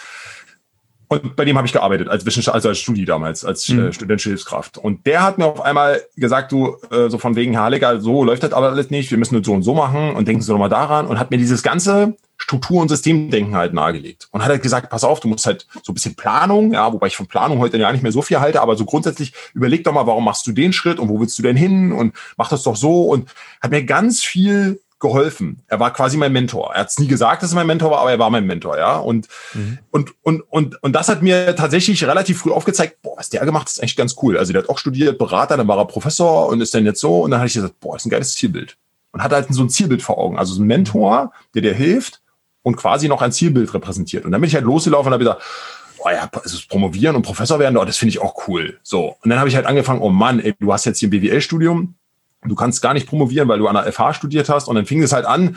und 1.12 1.34
bei 1.34 1.44
dem 1.44 1.56
habe 1.56 1.66
ich 1.66 1.72
gearbeitet 1.72 2.08
als 2.08 2.24
Wissenschaftler, 2.24 2.54
also 2.54 2.68
als 2.68 2.78
Studi 2.78 3.04
damals, 3.04 3.44
als 3.44 3.68
äh, 3.68 3.74
mhm. 3.74 3.92
studentische 3.92 4.28
Hilfskraft. 4.30 4.78
Und 4.78 5.06
der 5.06 5.24
hat 5.24 5.38
mir 5.38 5.46
auf 5.46 5.60
einmal 5.60 6.00
gesagt, 6.16 6.52
du, 6.52 6.76
äh, 6.92 7.10
so 7.10 7.18
von 7.18 7.34
wegen, 7.34 7.52
Herr 7.52 7.64
Halleger, 7.64 8.00
so 8.00 8.22
läuft 8.22 8.44
das 8.44 8.52
aber 8.52 8.68
alles 8.68 8.90
nicht, 8.90 9.10
wir 9.10 9.18
müssen 9.18 9.34
das 9.34 9.44
so 9.44 9.52
und 9.52 9.64
so 9.64 9.74
machen 9.74 10.14
und 10.14 10.28
denken 10.28 10.40
Sie 10.40 10.52
doch 10.52 10.58
mal 10.58 10.68
daran 10.68 11.08
und 11.08 11.18
hat 11.18 11.32
mir 11.32 11.38
dieses 11.38 11.64
ganze 11.64 12.16
Struktur- 12.36 12.80
und 12.80 12.90
Systemdenken 12.90 13.56
halt 13.56 13.74
nahegelegt. 13.74 14.28
Und 14.30 14.42
hat 14.42 14.50
halt 14.50 14.62
gesagt, 14.62 14.88
pass 14.88 15.02
auf, 15.02 15.18
du 15.18 15.26
musst 15.26 15.46
halt 15.46 15.66
so 15.82 15.90
ein 15.90 15.94
bisschen 15.94 16.14
Planung, 16.14 16.74
ja, 16.74 16.92
wobei 16.92 17.08
ich 17.08 17.16
von 17.16 17.26
Planung 17.26 17.58
heute 17.58 17.76
ja 17.76 17.90
nicht 17.90 18.02
mehr 18.02 18.12
so 18.12 18.22
viel 18.22 18.38
halte, 18.38 18.62
aber 18.62 18.76
so 18.76 18.84
grundsätzlich 18.84 19.32
überleg 19.52 19.82
doch 19.82 19.92
mal, 19.92 20.06
warum 20.06 20.24
machst 20.24 20.46
du 20.46 20.52
den 20.52 20.72
Schritt 20.72 21.00
und 21.00 21.08
wo 21.08 21.18
willst 21.18 21.36
du 21.40 21.42
denn 21.42 21.56
hin 21.56 21.90
und 21.90 22.14
mach 22.36 22.50
das 22.50 22.62
doch 22.62 22.76
so 22.76 23.02
und 23.02 23.28
hat 23.60 23.72
mir 23.72 23.84
ganz 23.84 24.22
viel 24.22 24.80
geholfen. 25.00 25.62
Er 25.66 25.80
war 25.80 25.92
quasi 25.92 26.16
mein 26.16 26.32
Mentor. 26.32 26.72
Er 26.74 26.82
hat 26.82 26.90
es 26.90 26.98
nie 26.98 27.06
gesagt, 27.06 27.42
dass 27.42 27.52
er 27.52 27.56
mein 27.56 27.66
Mentor 27.66 27.90
war, 27.90 28.00
aber 28.00 28.12
er 28.12 28.18
war 28.18 28.30
mein 28.30 28.46
Mentor, 28.46 28.78
ja. 28.78 28.98
Und, 28.98 29.28
mhm. 29.54 29.78
und, 29.90 30.12
und, 30.22 30.42
und, 30.42 30.82
und 30.82 30.92
das 30.92 31.08
hat 31.08 31.22
mir 31.22 31.56
tatsächlich 31.56 32.04
relativ 32.04 32.40
früh 32.40 32.52
aufgezeigt, 32.52 33.02
boah, 33.02 33.16
was 33.16 33.30
der 33.30 33.44
gemacht 33.44 33.62
hat, 33.62 33.72
ist 33.72 33.82
echt 33.82 33.96
ganz 33.96 34.14
cool. 34.22 34.36
Also 34.36 34.52
der 34.52 34.62
hat 34.62 34.68
auch 34.68 34.78
studiert, 34.78 35.18
Berater, 35.18 35.56
dann 35.56 35.66
war 35.66 35.78
er 35.78 35.86
Professor 35.86 36.48
und 36.48 36.60
ist 36.60 36.74
dann 36.74 36.84
jetzt 36.84 37.00
so. 37.00 37.22
Und 37.22 37.30
dann 37.30 37.40
habe 37.40 37.48
ich 37.48 37.54
gesagt, 37.54 37.80
boah, 37.80 37.96
ist 37.96 38.06
ein 38.06 38.10
geiles 38.10 38.34
Zielbild. 38.34 38.76
Und 39.12 39.22
hat 39.22 39.32
halt 39.32 39.46
so 39.50 39.62
ein 39.62 39.70
Zielbild 39.70 40.02
vor 40.02 40.18
Augen. 40.18 40.38
Also 40.38 40.54
so 40.54 40.62
ein 40.62 40.66
Mentor, 40.66 41.32
der 41.54 41.62
dir 41.62 41.74
hilft 41.74 42.20
und 42.62 42.76
quasi 42.76 43.08
noch 43.08 43.22
ein 43.22 43.32
Zielbild 43.32 43.72
repräsentiert. 43.72 44.24
Und 44.26 44.32
dann 44.32 44.40
bin 44.40 44.48
ich 44.48 44.54
halt 44.54 44.64
losgelaufen 44.64 45.08
und 45.08 45.14
habe 45.14 45.24
gesagt, 45.24 45.42
oh 45.98 46.10
ja, 46.10 46.28
also 46.32 46.58
promovieren 46.68 47.16
und 47.16 47.22
Professor 47.22 47.58
werden, 47.58 47.76
oh, 47.76 47.84
das 47.84 47.96
finde 47.96 48.10
ich 48.10 48.20
auch 48.20 48.46
cool. 48.48 48.78
So. 48.82 49.16
Und 49.22 49.30
dann 49.30 49.38
habe 49.38 49.48
ich 49.48 49.56
halt 49.56 49.66
angefangen, 49.66 50.00
oh 50.00 50.10
Mann, 50.10 50.40
ey, 50.40 50.54
du 50.58 50.72
hast 50.72 50.84
jetzt 50.84 50.98
hier 50.98 51.08
ein 51.08 51.10
BWL-Studium, 51.10 51.94
du 52.42 52.54
kannst 52.54 52.82
gar 52.82 52.94
nicht 52.94 53.06
promovieren, 53.06 53.48
weil 53.48 53.58
du 53.58 53.68
an 53.68 53.74
der 53.74 53.92
FH 53.92 54.14
studiert 54.14 54.48
hast. 54.48 54.68
Und 54.68 54.76
dann 54.76 54.86
fing 54.86 55.02
es 55.02 55.12
halt 55.12 55.26
an, 55.26 55.56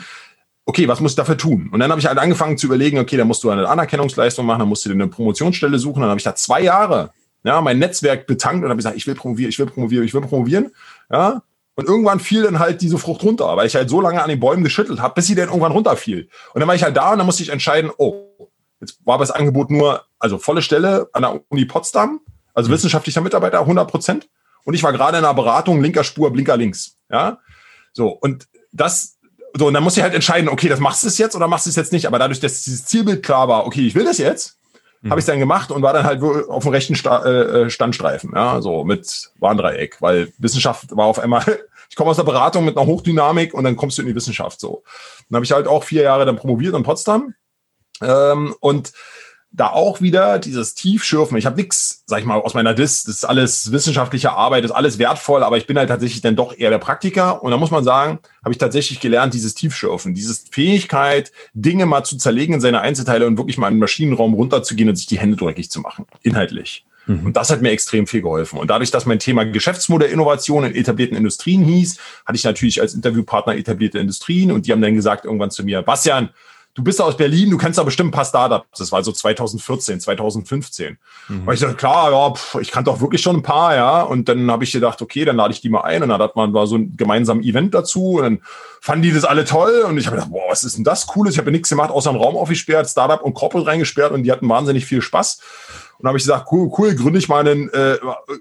okay, 0.66 0.88
was 0.88 1.00
muss 1.00 1.12
ich 1.12 1.16
dafür 1.16 1.36
tun? 1.36 1.70
Und 1.72 1.80
dann 1.80 1.90
habe 1.90 2.00
ich 2.00 2.06
halt 2.06 2.18
angefangen 2.18 2.58
zu 2.58 2.66
überlegen, 2.66 2.98
okay, 2.98 3.16
da 3.16 3.24
musst 3.24 3.44
du 3.44 3.50
eine 3.50 3.68
Anerkennungsleistung 3.68 4.46
machen, 4.46 4.60
dann 4.60 4.68
musst 4.68 4.84
du 4.84 4.88
dir 4.90 4.94
eine 4.94 5.08
Promotionsstelle 5.08 5.78
suchen. 5.78 6.00
Dann 6.00 6.10
habe 6.10 6.18
ich 6.18 6.24
da 6.24 6.34
zwei 6.34 6.60
Jahre 6.60 7.10
ja, 7.44 7.60
mein 7.60 7.78
Netzwerk 7.78 8.26
betankt 8.26 8.64
und 8.64 8.70
habe 8.70 8.78
gesagt, 8.78 8.96
ich 8.96 9.06
will 9.06 9.14
promovieren, 9.14 9.50
ich 9.50 9.58
will 9.58 9.66
promovieren, 9.66 10.04
ich 10.04 10.14
will 10.14 10.22
promovieren. 10.22 10.72
Ja, 11.12 11.42
und 11.76 11.86
irgendwann 11.86 12.20
fiel 12.20 12.42
dann 12.44 12.58
halt 12.58 12.80
diese 12.80 12.98
Frucht 12.98 13.22
runter, 13.22 13.56
weil 13.56 13.66
ich 13.66 13.74
halt 13.74 13.90
so 13.90 14.00
lange 14.00 14.22
an 14.22 14.30
den 14.30 14.40
Bäumen 14.40 14.64
geschüttelt 14.64 15.00
habe, 15.00 15.14
bis 15.14 15.26
sie 15.26 15.34
dann 15.34 15.48
irgendwann 15.48 15.72
runterfiel. 15.72 16.28
Und 16.54 16.60
dann 16.60 16.68
war 16.68 16.74
ich 16.74 16.82
halt 16.82 16.96
da 16.96 17.12
und 17.12 17.18
dann 17.18 17.26
musste 17.26 17.42
ich 17.42 17.50
entscheiden, 17.50 17.90
oh, 17.98 18.48
jetzt 18.80 18.98
war 19.04 19.18
das 19.18 19.30
Angebot 19.30 19.70
nur, 19.70 20.02
also 20.18 20.38
volle 20.38 20.62
Stelle 20.62 21.08
an 21.12 21.22
der 21.22 21.40
Uni 21.48 21.64
Potsdam, 21.66 22.20
also 22.54 22.68
mhm. 22.68 22.74
wissenschaftlicher 22.74 23.20
Mitarbeiter, 23.20 23.60
100 23.60 23.90
Prozent 23.90 24.28
und 24.64 24.74
ich 24.74 24.82
war 24.82 24.92
gerade 24.92 25.18
in 25.18 25.24
einer 25.24 25.34
Beratung, 25.34 25.82
linker 25.82 26.04
Spur, 26.04 26.32
Blinker 26.32 26.56
links. 26.56 26.96
Ja, 27.10 27.38
so 27.92 28.08
und 28.08 28.48
das, 28.72 29.18
so 29.56 29.68
und 29.68 29.74
dann 29.74 29.84
muss 29.84 29.96
ich 29.96 30.02
halt 30.02 30.14
entscheiden, 30.14 30.48
okay, 30.48 30.68
das 30.68 30.80
machst 30.80 31.02
du 31.04 31.08
es 31.08 31.18
jetzt 31.18 31.36
oder 31.36 31.48
machst 31.48 31.66
du 31.66 31.70
es 31.70 31.76
jetzt 31.76 31.92
nicht. 31.92 32.06
Aber 32.06 32.18
dadurch, 32.18 32.40
dass 32.40 32.62
dieses 32.62 32.86
Zielbild 32.86 33.22
klar 33.22 33.48
war, 33.48 33.66
okay, 33.66 33.86
ich 33.86 33.94
will 33.94 34.04
das 34.04 34.18
jetzt, 34.18 34.58
mhm. 35.02 35.10
habe 35.10 35.20
ich 35.20 35.26
dann 35.26 35.38
gemacht 35.38 35.70
und 35.70 35.82
war 35.82 35.92
dann 35.92 36.04
halt 36.04 36.22
auf 36.22 36.64
dem 36.64 36.72
rechten 36.72 36.96
Sta 36.96 37.24
äh, 37.24 37.62
äh, 37.62 37.70
Standstreifen, 37.70 38.32
ja, 38.34 38.60
so 38.60 38.84
mit 38.84 39.30
Warndreieck, 39.38 40.00
weil 40.00 40.32
Wissenschaft 40.38 40.96
war 40.96 41.06
auf 41.06 41.18
einmal. 41.18 41.44
Ich 41.90 41.96
komme 41.96 42.10
aus 42.10 42.16
der 42.16 42.24
Beratung 42.24 42.64
mit 42.64 42.76
einer 42.76 42.86
Hochdynamik 42.86 43.54
und 43.54 43.62
dann 43.62 43.76
kommst 43.76 43.98
du 43.98 44.02
in 44.02 44.08
die 44.08 44.14
Wissenschaft 44.16 44.58
so. 44.58 44.82
Dann 45.28 45.36
habe 45.36 45.44
ich 45.44 45.52
halt 45.52 45.68
auch 45.68 45.84
vier 45.84 46.02
Jahre 46.02 46.24
dann 46.24 46.34
promoviert 46.34 46.74
in 46.74 46.82
Potsdam 46.82 47.34
ähm, 48.00 48.56
und 48.58 48.92
da 49.56 49.68
auch 49.68 50.00
wieder 50.00 50.40
dieses 50.40 50.74
Tiefschürfen. 50.74 51.38
Ich 51.38 51.46
habe 51.46 51.56
nichts, 51.56 52.02
sag 52.06 52.18
ich 52.18 52.24
mal, 52.24 52.40
aus 52.40 52.54
meiner 52.54 52.74
Dis, 52.74 53.04
das 53.04 53.16
ist 53.16 53.24
alles 53.24 53.70
wissenschaftliche 53.70 54.32
Arbeit, 54.32 54.64
das 54.64 54.72
ist 54.72 54.76
alles 54.76 54.98
wertvoll, 54.98 55.44
aber 55.44 55.56
ich 55.56 55.66
bin 55.68 55.78
halt 55.78 55.88
tatsächlich 55.88 56.22
dann 56.22 56.34
doch 56.34 56.58
eher 56.58 56.70
der 56.70 56.78
Praktiker. 56.78 57.40
Und 57.40 57.52
da 57.52 57.56
muss 57.56 57.70
man 57.70 57.84
sagen, 57.84 58.18
habe 58.42 58.52
ich 58.52 58.58
tatsächlich 58.58 58.98
gelernt, 58.98 59.32
dieses 59.32 59.54
Tiefschürfen, 59.54 60.12
diese 60.12 60.34
Fähigkeit, 60.50 61.30
Dinge 61.52 61.86
mal 61.86 62.02
zu 62.02 62.16
zerlegen 62.16 62.54
in 62.56 62.60
seine 62.60 62.80
Einzelteile 62.80 63.28
und 63.28 63.38
wirklich 63.38 63.56
mal 63.56 63.68
in 63.68 63.74
den 63.74 63.80
Maschinenraum 63.80 64.34
runterzugehen 64.34 64.88
und 64.88 64.96
sich 64.96 65.06
die 65.06 65.20
Hände 65.20 65.36
dreckig 65.36 65.70
zu 65.70 65.80
machen, 65.80 66.06
inhaltlich. 66.22 66.84
Mhm. 67.06 67.26
Und 67.26 67.36
das 67.36 67.50
hat 67.50 67.62
mir 67.62 67.70
extrem 67.70 68.08
viel 68.08 68.22
geholfen. 68.22 68.58
Und 68.58 68.70
dadurch, 68.70 68.90
dass 68.90 69.06
mein 69.06 69.20
Thema 69.20 69.44
Geschäftsmodellinnovation 69.44 70.64
in 70.64 70.74
etablierten 70.74 71.16
Industrien 71.16 71.62
hieß, 71.62 71.98
hatte 72.26 72.36
ich 72.36 72.44
natürlich 72.44 72.80
als 72.80 72.94
Interviewpartner 72.94 73.56
etablierte 73.56 74.00
Industrien 74.00 74.50
und 74.50 74.66
die 74.66 74.72
haben 74.72 74.82
dann 74.82 74.94
gesagt 74.94 75.26
irgendwann 75.26 75.52
zu 75.52 75.62
mir, 75.64 75.82
Bastian, 75.82 76.30
du 76.74 76.82
bist 76.82 77.00
aus 77.00 77.16
Berlin, 77.16 77.50
du 77.50 77.56
kennst 77.56 77.78
da 77.78 77.84
bestimmt 77.84 78.08
ein 78.08 78.12
paar 78.12 78.24
Startups. 78.24 78.78
Das 78.78 78.90
war 78.90 79.02
so 79.02 79.12
2014, 79.12 80.00
2015. 80.00 80.98
Mhm. 81.28 81.46
Und 81.46 81.54
ich 81.54 81.60
dachte, 81.60 81.76
klar, 81.76 82.10
ja, 82.10 82.34
pff, 82.34 82.56
ich 82.60 82.72
kannte 82.72 82.90
doch 82.90 83.00
wirklich 83.00 83.22
schon 83.22 83.36
ein 83.36 83.42
paar, 83.42 83.76
ja. 83.76 84.02
Und 84.02 84.28
dann 84.28 84.50
habe 84.50 84.64
ich 84.64 84.72
gedacht, 84.72 85.00
okay, 85.00 85.24
dann 85.24 85.36
lade 85.36 85.52
ich 85.52 85.60
die 85.60 85.68
mal 85.68 85.82
ein. 85.82 86.02
Und 86.02 86.08
dann 86.08 86.20
hat 86.20 86.34
man 86.34 86.50
mal 86.50 86.66
so 86.66 86.76
ein 86.76 86.96
gemeinsames 86.96 87.46
Event 87.46 87.74
dazu. 87.74 88.16
Und 88.16 88.22
dann 88.22 88.40
fanden 88.80 89.02
die 89.02 89.12
das 89.12 89.24
alle 89.24 89.44
toll. 89.44 89.84
Und 89.88 89.98
ich 89.98 90.06
habe 90.06 90.16
gedacht, 90.16 90.32
boah, 90.32 90.50
was 90.50 90.64
ist 90.64 90.76
denn 90.76 90.84
das 90.84 91.06
Cooles? 91.06 91.34
Ich 91.34 91.38
habe 91.38 91.50
ja 91.50 91.52
nichts 91.52 91.68
gemacht, 91.68 91.90
außer 91.90 92.10
einen 92.10 92.18
Raum 92.18 92.36
aufgesperrt, 92.36 92.88
Startup 92.88 93.22
und 93.22 93.34
Corporate 93.34 93.68
reingesperrt 93.68 94.12
und 94.12 94.24
die 94.24 94.32
hatten 94.32 94.48
wahnsinnig 94.48 94.84
viel 94.84 95.00
Spaß. 95.00 95.40
Und 95.98 96.08
habe 96.08 96.18
ich 96.18 96.24
gesagt, 96.24 96.48
cool, 96.50 96.70
cool, 96.76 96.94
gründe 96.96 97.20
ich 97.20 97.28
mal 97.28 97.46
einen, 97.46 97.68
äh, 97.70 97.98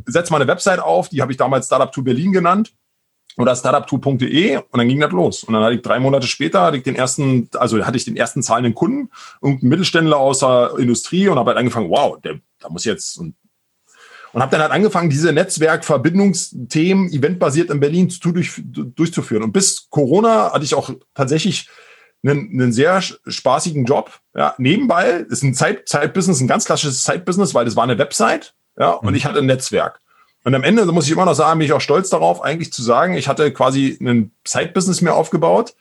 setz 0.08 0.32
mal 0.32 0.42
eine 0.42 0.48
Website 0.48 0.80
auf, 0.80 1.10
die 1.10 1.22
habe 1.22 1.32
ich 1.32 1.38
damals 1.38 1.68
Startup 1.68 1.92
to 1.92 2.02
Berlin 2.02 2.32
genannt 2.32 2.74
oder 3.38 3.56
startuptool.de 3.56 4.58
und 4.58 4.78
dann 4.78 4.88
ging 4.88 5.00
das 5.00 5.12
los. 5.12 5.44
Und 5.44 5.54
dann 5.54 5.64
hatte 5.64 5.76
ich 5.76 5.82
drei 5.82 6.00
Monate 6.00 6.28
später 6.28 6.62
hatte 6.62 6.78
ich 6.78 6.84
den 6.84 6.96
ersten, 6.96 7.50
also 7.56 7.84
hatte 7.86 7.98
ich 7.98 8.06
den 8.06 8.16
ersten 8.16 8.44
zahlenden 8.44 8.76
Kunden, 8.76 9.10
irgendein 9.42 9.70
Mittelständler 9.70 10.18
aus 10.18 10.40
der 10.40 10.74
Industrie 10.78 11.28
und 11.28 11.38
habe 11.38 11.50
halt 11.50 11.58
angefangen, 11.58 11.90
wow, 11.90 12.20
der, 12.22 12.40
da 12.60 12.70
muss 12.70 12.86
jetzt 12.86 13.18
und, 13.18 13.36
und 14.34 14.42
habe 14.42 14.52
dann 14.52 14.62
halt 14.62 14.72
angefangen, 14.72 15.10
diese 15.10 15.32
Netzwerkverbindungsthemen 15.34 17.12
eventbasiert 17.12 17.70
in 17.70 17.80
Berlin 17.80 18.10
zu, 18.10 18.32
durch, 18.32 18.62
durchzuführen. 18.64 19.44
Und 19.44 19.52
bis 19.52 19.90
Corona 19.90 20.52
hatte 20.54 20.66
ich 20.66 20.76
auch 20.76 20.92
tatsächlich 21.14 21.70
einen, 22.24 22.50
einen 22.52 22.72
sehr 22.72 23.02
spaßigen 23.02 23.86
Job. 23.86 24.12
Ja, 24.36 24.56
nebenbei 24.58 25.26
ist 25.30 25.44
ein 25.44 25.54
Zeit, 25.54 25.88
Zeitbusiness, 25.88 26.42
ein 26.42 26.48
ganz 26.48 26.66
klassisches 26.66 27.04
Zeitbusiness, 27.04 27.54
weil 27.54 27.66
das 27.66 27.76
war 27.76 27.84
eine 27.84 27.98
Website. 27.98 28.56
Ja, 28.78 28.92
und 28.92 29.12
mhm. 29.12 29.16
ich 29.16 29.26
hatte 29.26 29.40
ein 29.40 29.46
Netzwerk. 29.46 30.00
Und 30.44 30.56
am 30.56 30.64
Ende, 30.64 30.86
muss 30.92 31.06
ich 31.06 31.12
immer 31.12 31.26
noch 31.26 31.36
sagen, 31.36 31.60
bin 31.60 31.66
ich 31.66 31.74
auch 31.74 31.82
stolz 31.82 32.10
darauf, 32.10 32.42
eigentlich 32.42 32.74
zu 32.74 32.84
sagen, 32.84 33.16
ich 33.16 33.28
hatte 33.28 33.52
quasi 33.54 33.98
ein 34.02 34.32
Side-Business 34.46 35.02
mir 35.02 35.14
aufgebaut, 35.14 35.74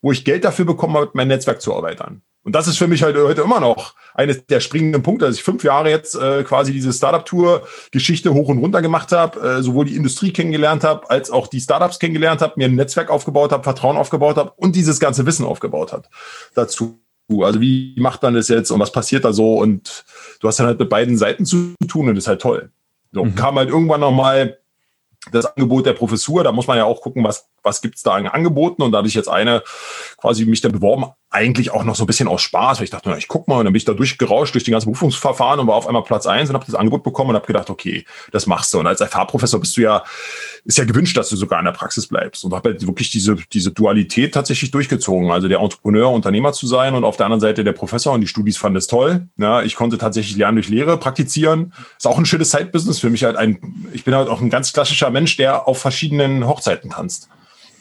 wo 0.00 0.12
ich 0.12 0.24
Geld 0.24 0.44
dafür 0.44 0.64
bekommen 0.64 0.96
habe, 0.96 1.10
mein 1.12 1.28
Netzwerk 1.28 1.60
zu 1.60 1.72
erweitern. 1.72 2.22
Und 2.42 2.54
das 2.54 2.66
ist 2.66 2.78
für 2.78 2.88
mich 2.88 3.02
halt 3.02 3.16
heute 3.16 3.42
immer 3.42 3.60
noch 3.60 3.94
eines 4.14 4.46
der 4.46 4.60
springenden 4.60 5.02
Punkte, 5.02 5.26
dass 5.26 5.36
ich 5.36 5.42
fünf 5.42 5.62
Jahre 5.62 5.90
jetzt 5.90 6.14
äh, 6.14 6.42
quasi 6.42 6.72
diese 6.72 6.92
Startup-Tour-Geschichte 6.92 8.32
hoch 8.32 8.48
und 8.48 8.58
runter 8.58 8.80
gemacht 8.80 9.12
habe, 9.12 9.40
äh, 9.40 9.62
sowohl 9.62 9.84
die 9.84 9.96
Industrie 9.96 10.32
kennengelernt 10.32 10.82
habe, 10.82 11.10
als 11.10 11.30
auch 11.30 11.48
die 11.48 11.60
Startups 11.60 11.98
kennengelernt 11.98 12.40
habe, 12.40 12.54
mir 12.56 12.64
ein 12.64 12.76
Netzwerk 12.76 13.10
aufgebaut 13.10 13.52
habe, 13.52 13.62
Vertrauen 13.62 13.98
aufgebaut 13.98 14.36
habe 14.36 14.52
und 14.56 14.74
dieses 14.74 15.00
ganze 15.00 15.26
Wissen 15.26 15.44
aufgebaut 15.44 15.92
hat 15.92 16.08
dazu. 16.54 16.98
Also 17.42 17.60
wie 17.60 17.94
macht 17.98 18.22
man 18.22 18.34
das 18.34 18.48
jetzt 18.48 18.70
und 18.70 18.80
was 18.80 18.90
passiert 18.90 19.24
da 19.24 19.32
so? 19.32 19.58
Und 19.58 20.04
du 20.40 20.48
hast 20.48 20.58
dann 20.58 20.66
halt 20.66 20.80
mit 20.80 20.88
beiden 20.88 21.18
Seiten 21.18 21.44
zu 21.44 21.74
tun 21.86 22.08
und 22.08 22.14
das 22.16 22.24
ist 22.24 22.28
halt 22.28 22.40
toll. 22.40 22.70
So, 23.12 23.24
mhm. 23.24 23.34
kam 23.34 23.56
halt 23.56 23.68
irgendwann 23.68 24.00
nochmal 24.00 24.58
das 25.32 25.46
Angebot 25.46 25.86
der 25.86 25.92
Professur. 25.92 26.44
Da 26.44 26.52
muss 26.52 26.66
man 26.66 26.78
ja 26.78 26.84
auch 26.84 27.00
gucken, 27.00 27.24
was, 27.24 27.48
was 27.62 27.82
gibt's 27.82 28.02
da 28.02 28.14
an 28.14 28.26
Angeboten. 28.26 28.82
Und 28.82 28.92
da 28.92 28.98
hatte 28.98 29.08
ich 29.08 29.14
jetzt 29.14 29.28
eine 29.28 29.62
quasi 30.16 30.44
mich 30.44 30.60
dann 30.60 30.72
beworben, 30.72 31.06
eigentlich 31.30 31.70
auch 31.70 31.84
noch 31.84 31.94
so 31.94 32.02
ein 32.02 32.06
bisschen 32.08 32.26
aus 32.26 32.42
Spaß, 32.42 32.78
weil 32.78 32.84
ich 32.84 32.90
dachte, 32.90 33.08
na, 33.08 33.16
ich 33.16 33.28
guck 33.28 33.46
mal, 33.46 33.58
und 33.58 33.64
dann 33.64 33.72
bin 33.72 33.78
ich 33.78 33.84
da 33.84 33.94
durchgerauscht 33.94 34.52
durch 34.54 34.64
die 34.64 34.72
ganzen 34.72 34.86
Berufungsverfahren 34.86 35.60
und 35.60 35.68
war 35.68 35.76
auf 35.76 35.86
einmal 35.86 36.02
Platz 36.02 36.26
eins 36.26 36.50
und 36.50 36.54
habe 36.54 36.66
das 36.66 36.74
Angebot 36.74 37.04
bekommen 37.04 37.30
und 37.30 37.36
habe 37.36 37.46
gedacht, 37.46 37.70
okay, 37.70 38.04
das 38.32 38.48
machst 38.48 38.74
du. 38.74 38.80
Und 38.80 38.88
als 38.88 39.00
FH-Professor 39.00 39.60
bist 39.60 39.76
du 39.76 39.82
ja, 39.82 40.02
ist 40.64 40.78
ja 40.78 40.84
gewünscht, 40.84 41.16
dass 41.16 41.28
du 41.28 41.36
sogar 41.36 41.60
in 41.60 41.66
der 41.66 41.72
Praxis 41.72 42.08
bleibst. 42.08 42.44
Und 42.44 42.52
habe 42.52 42.70
halt 42.70 42.84
wirklich 42.84 43.10
diese, 43.10 43.36
diese 43.52 43.70
Dualität 43.70 44.34
tatsächlich 44.34 44.72
durchgezogen. 44.72 45.30
Also 45.30 45.46
der 45.46 45.60
Entrepreneur, 45.60 46.10
Unternehmer 46.10 46.52
zu 46.52 46.66
sein 46.66 46.94
und 46.94 47.04
auf 47.04 47.16
der 47.16 47.26
anderen 47.26 47.40
Seite 47.40 47.62
der 47.62 47.72
Professor 47.72 48.12
und 48.12 48.22
die 48.22 48.26
Studis 48.26 48.56
fanden 48.56 48.78
es 48.78 48.88
toll. 48.88 49.28
Ja, 49.36 49.62
ich 49.62 49.76
konnte 49.76 49.98
tatsächlich 49.98 50.36
lernen 50.36 50.56
durch 50.56 50.68
Lehre, 50.68 50.98
praktizieren. 50.98 51.72
Ist 51.96 52.08
auch 52.08 52.18
ein 52.18 52.26
schönes 52.26 52.50
Side-Business 52.50 52.98
für 52.98 53.10
mich 53.10 53.22
halt 53.22 53.36
ein, 53.36 53.88
ich 53.92 54.04
bin 54.04 54.16
halt 54.16 54.28
auch 54.28 54.40
ein 54.40 54.50
ganz 54.50 54.72
klassischer 54.72 55.10
Mensch, 55.10 55.36
der 55.36 55.68
auf 55.68 55.78
verschiedenen 55.78 56.46
Hochzeiten 56.48 56.90
tanzt. 56.90 57.28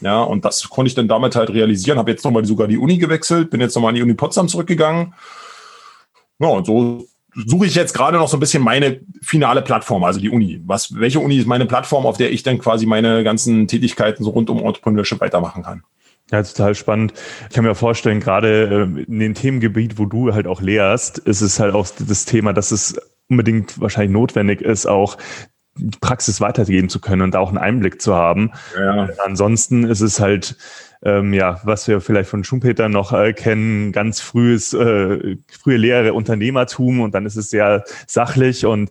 Ja, 0.01 0.22
und 0.22 0.46
das 0.46 0.70
konnte 0.70 0.88
ich 0.88 0.96
dann 0.96 1.08
damit 1.08 1.36
halt 1.36 1.50
realisieren. 1.50 1.98
Habe 1.98 2.12
jetzt 2.12 2.24
nochmal 2.24 2.46
sogar 2.46 2.68
die 2.68 2.77
Uni 2.77 2.98
gewechselt, 2.98 3.50
bin 3.50 3.62
jetzt 3.62 3.75
nochmal 3.75 3.89
an 3.89 3.96
die 3.96 4.01
Uni 4.01 4.13
Potsdam 4.13 4.48
zurückgegangen. 4.48 5.13
Ja, 6.39 6.48
und 6.48 6.65
so 6.65 7.06
suche 7.34 7.65
ich 7.65 7.75
jetzt 7.75 7.94
gerade 7.94 8.18
noch 8.18 8.27
so 8.27 8.38
ein 8.38 8.39
bisschen 8.39 8.63
meine 8.63 9.01
finale 9.22 9.62
Plattform, 9.62 10.03
also 10.03 10.20
die 10.20 10.29
Uni. 10.29 10.62
Was, 10.65 10.96
welche 10.96 11.20
Uni 11.20 11.38
ist 11.38 11.48
meine 11.48 11.65
Plattform, 11.65 12.06
auf 12.06 12.18
der 12.18 12.32
ich 12.32 12.44
dann 12.44 12.60
quasi 12.60 12.86
meine 12.86 13.24
ganzen 13.24 13.68
Tätigkeiten 13.68 14.24
so 14.24 14.32
rund 14.32 14.50
um 14.50 14.60
Entrepreneurship 14.60 15.20
weitermachen 15.20 15.63
kann? 15.63 15.84
Ja, 16.32 16.44
total 16.44 16.75
spannend. 16.75 17.13
Ich 17.50 17.56
kann 17.56 17.65
mir 17.65 17.75
vorstellen, 17.75 18.20
gerade 18.20 18.89
äh, 18.98 19.03
in 19.03 19.20
dem 19.20 19.34
Themengebiet, 19.34 19.98
wo 19.98 20.06
du 20.06 20.34
halt 20.34 20.48
auch 20.48 20.62
lehrst, 20.62 21.18
ist 21.20 21.41
es 21.41 21.60
halt 21.60 21.74
auch 21.74 21.88
das 22.08 22.25
Thema, 22.25 22.53
dass 22.53 22.72
es 22.72 23.00
unbedingt 23.29 23.79
wahrscheinlich 23.79 24.12
notwendig 24.12 24.62
ist, 24.62 24.86
auch 24.86 25.18
Praxis 26.01 26.41
weitergeben 26.41 26.89
zu 26.89 27.00
können 27.00 27.21
und 27.21 27.36
auch 27.36 27.50
einen 27.50 27.57
Einblick 27.57 28.01
zu 28.01 28.15
haben. 28.15 28.51
Ja. 28.77 29.09
Ansonsten 29.25 29.83
ist 29.83 30.01
es 30.01 30.19
halt, 30.19 30.57
ähm, 31.01 31.33
ja, 31.33 31.62
was 31.63 31.88
wir 31.88 32.01
vielleicht 32.01 32.29
von 32.29 32.43
Schumpeter 32.43 32.89
noch 32.89 33.13
äh, 33.13 33.33
kennen, 33.33 33.91
ganz 33.91 34.19
frühes, 34.19 34.74
äh, 34.74 35.38
frühe 35.48 35.77
Lehre 35.77 36.13
Unternehmertum 36.13 37.00
und 37.00 37.13
dann 37.13 37.25
ist 37.25 37.38
es 37.38 37.50
sehr 37.50 37.83
sachlich 38.05 38.65
und 38.65 38.89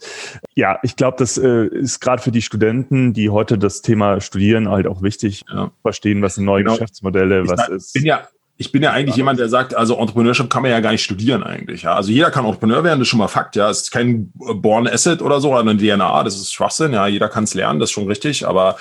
ja, 0.54 0.78
ich 0.82 0.96
glaube, 0.96 1.18
das 1.18 1.36
äh, 1.36 1.66
ist 1.66 2.00
gerade 2.00 2.22
für 2.22 2.32
die 2.32 2.42
Studenten, 2.42 3.12
die 3.12 3.28
heute 3.28 3.58
das 3.58 3.82
Thema 3.82 4.20
studieren, 4.20 4.70
halt 4.70 4.86
auch 4.86 5.02
wichtig, 5.02 5.44
ja. 5.52 5.70
verstehen, 5.82 6.22
was 6.22 6.36
sind 6.36 6.44
neue 6.44 6.62
genau. 6.62 6.74
Geschäftsmodelle, 6.74 7.42
ich 7.42 7.50
was 7.50 7.68
ist. 7.68 7.92
bin 7.92 8.06
ja 8.06 8.26
ich 8.60 8.72
bin 8.72 8.82
ja 8.82 8.90
eigentlich 8.90 9.14
jemand, 9.14 9.38
der 9.38 9.48
sagt, 9.48 9.76
also 9.76 9.96
Entrepreneurship 9.96 10.50
kann 10.50 10.62
man 10.62 10.72
ja 10.72 10.80
gar 10.80 10.90
nicht 10.90 11.04
studieren 11.04 11.44
eigentlich. 11.44 11.82
Ja? 11.82 11.94
Also 11.94 12.10
jeder 12.10 12.32
kann 12.32 12.44
Entrepreneur 12.44 12.82
werden, 12.82 12.98
das 12.98 13.06
ist 13.06 13.10
schon 13.10 13.20
mal 13.20 13.28
Fakt. 13.28 13.54
Ja, 13.54 13.70
es 13.70 13.82
ist 13.82 13.90
kein 13.92 14.32
Born 14.34 14.88
Asset 14.88 15.22
oder 15.22 15.40
so 15.40 15.50
oder 15.50 15.60
eine 15.60 15.76
DNA, 15.76 16.24
das 16.24 16.34
ist 16.34 16.52
Schwachsinn. 16.52 16.92
Ja, 16.92 17.06
jeder 17.06 17.28
kann 17.28 17.44
es 17.44 17.54
lernen, 17.54 17.78
das 17.78 17.90
ist 17.90 17.92
schon 17.92 18.08
richtig. 18.08 18.48
Aber 18.48 18.76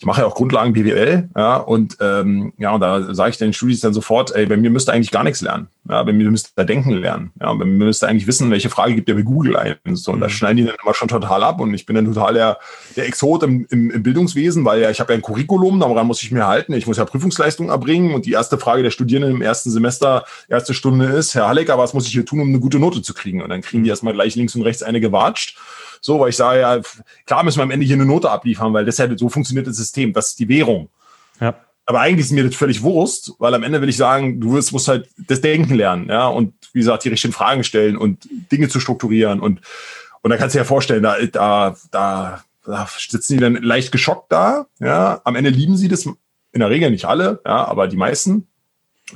ich 0.00 0.06
mache 0.06 0.22
ja 0.22 0.26
auch 0.26 0.34
Grundlagen 0.34 0.72
BWL, 0.72 1.28
ja, 1.36 1.58
und 1.58 1.98
ähm, 2.00 2.54
ja, 2.56 2.72
und 2.72 2.80
da 2.80 3.12
sage 3.12 3.32
ich 3.32 3.36
den 3.36 3.52
Studis 3.52 3.80
dann 3.80 3.92
sofort, 3.92 4.34
ey, 4.34 4.46
bei 4.46 4.56
mir 4.56 4.70
müsst 4.70 4.88
ihr 4.88 4.94
eigentlich 4.94 5.10
gar 5.10 5.24
nichts 5.24 5.42
lernen. 5.42 5.68
Ja, 5.90 6.02
bei 6.04 6.14
mir 6.14 6.30
müsst 6.30 6.54
ihr 6.56 6.64
denken 6.64 6.92
lernen. 6.92 7.32
Ja, 7.38 7.52
bei 7.52 7.66
mir 7.66 7.84
müsst 7.84 8.02
ihr 8.02 8.08
eigentlich 8.08 8.26
wissen, 8.26 8.50
welche 8.50 8.70
Frage 8.70 8.94
gibt 8.94 9.10
ihr 9.10 9.14
bei 9.14 9.20
Google 9.20 9.58
ein. 9.58 9.76
So, 9.92 10.12
und 10.12 10.20
da 10.20 10.28
mhm. 10.28 10.30
schneiden 10.30 10.56
die 10.56 10.64
dann 10.64 10.76
immer 10.82 10.94
schon 10.94 11.08
total 11.08 11.42
ab. 11.42 11.60
Und 11.60 11.74
ich 11.74 11.84
bin 11.84 11.96
dann 11.96 12.06
total 12.06 12.32
der, 12.32 12.58
der 12.96 13.08
Exot 13.08 13.42
im, 13.42 13.66
im, 13.68 13.90
im 13.90 14.02
Bildungswesen, 14.02 14.64
weil 14.64 14.80
ja 14.80 14.88
ich 14.88 15.00
habe 15.00 15.12
ja 15.12 15.18
ein 15.18 15.22
Curriculum, 15.22 15.80
daran 15.80 16.06
muss 16.06 16.22
ich 16.22 16.30
mir 16.30 16.46
halten. 16.46 16.72
Ich 16.72 16.86
muss 16.86 16.96
ja 16.96 17.04
Prüfungsleistung 17.04 17.68
erbringen. 17.68 18.14
Und 18.14 18.24
die 18.24 18.32
erste 18.32 18.56
Frage 18.56 18.82
der 18.82 18.92
Studierenden 18.92 19.36
im 19.36 19.42
ersten 19.42 19.70
Semester, 19.70 20.24
erste 20.48 20.72
Stunde 20.72 21.06
ist, 21.06 21.34
Herr 21.34 21.46
Hallecker, 21.48 21.76
was 21.76 21.92
muss 21.92 22.06
ich 22.06 22.12
hier 22.12 22.24
tun, 22.24 22.40
um 22.40 22.48
eine 22.48 22.60
gute 22.60 22.78
Note 22.78 23.02
zu 23.02 23.12
kriegen? 23.12 23.42
Und 23.42 23.50
dann 23.50 23.60
kriegen 23.60 23.82
die 23.82 23.88
mhm. 23.88 23.92
erstmal 23.92 24.14
gleich 24.14 24.34
links 24.34 24.54
und 24.54 24.62
rechts 24.62 24.82
eine 24.82 25.02
gewatscht. 25.02 25.58
So, 26.00 26.20
weil 26.20 26.30
ich 26.30 26.36
sage 26.36 26.60
ja, 26.60 26.80
klar 27.26 27.42
müssen 27.44 27.58
wir 27.58 27.64
am 27.64 27.70
Ende 27.70 27.86
hier 27.86 27.96
eine 27.96 28.06
Note 28.06 28.30
abliefern, 28.30 28.72
weil 28.72 28.84
deshalb 28.84 29.18
so 29.18 29.28
funktioniert 29.28 29.66
das 29.66 29.76
System. 29.76 30.12
Das 30.12 30.30
ist 30.30 30.38
die 30.38 30.48
Währung. 30.48 30.88
Ja. 31.40 31.54
Aber 31.86 32.00
eigentlich 32.00 32.26
ist 32.26 32.32
mir 32.32 32.44
das 32.44 32.54
völlig 32.54 32.82
Wurst, 32.82 33.32
weil 33.38 33.52
am 33.52 33.64
Ende 33.64 33.80
will 33.80 33.88
ich 33.88 33.96
sagen, 33.96 34.40
du 34.40 34.50
musst 34.50 34.86
halt 34.88 35.08
das 35.26 35.40
Denken 35.40 35.74
lernen, 35.74 36.08
ja, 36.08 36.28
und 36.28 36.54
wie 36.72 36.78
gesagt, 36.78 37.04
die 37.04 37.08
richtigen 37.08 37.32
Fragen 37.32 37.64
stellen 37.64 37.96
und 37.96 38.28
Dinge 38.52 38.68
zu 38.68 38.78
strukturieren 38.78 39.40
und, 39.40 39.60
und 40.22 40.30
da 40.30 40.36
kannst 40.36 40.54
du 40.54 40.58
dir 40.58 40.62
ja 40.62 40.68
vorstellen, 40.68 41.02
da, 41.02 41.16
da, 41.26 41.74
da, 41.90 42.44
da 42.64 42.88
sitzen 42.96 43.34
die 43.34 43.40
dann 43.40 43.54
leicht 43.56 43.90
geschockt 43.90 44.30
da, 44.30 44.66
ja. 44.78 45.20
Am 45.24 45.34
Ende 45.34 45.50
lieben 45.50 45.76
sie 45.76 45.88
das 45.88 46.06
in 46.06 46.60
der 46.60 46.70
Regel 46.70 46.92
nicht 46.92 47.06
alle, 47.06 47.40
ja, 47.44 47.64
aber 47.64 47.88
die 47.88 47.96
meisten. 47.96 48.46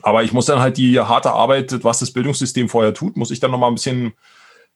Aber 0.02 0.24
ich 0.24 0.32
muss 0.32 0.46
dann 0.46 0.58
halt 0.58 0.76
die 0.76 0.98
harte 0.98 1.30
Arbeit, 1.30 1.84
was 1.84 2.00
das 2.00 2.10
Bildungssystem 2.10 2.68
vorher 2.68 2.94
tut, 2.94 3.16
muss 3.16 3.30
ich 3.30 3.38
dann 3.38 3.52
nochmal 3.52 3.70
ein 3.70 3.76
bisschen 3.76 4.14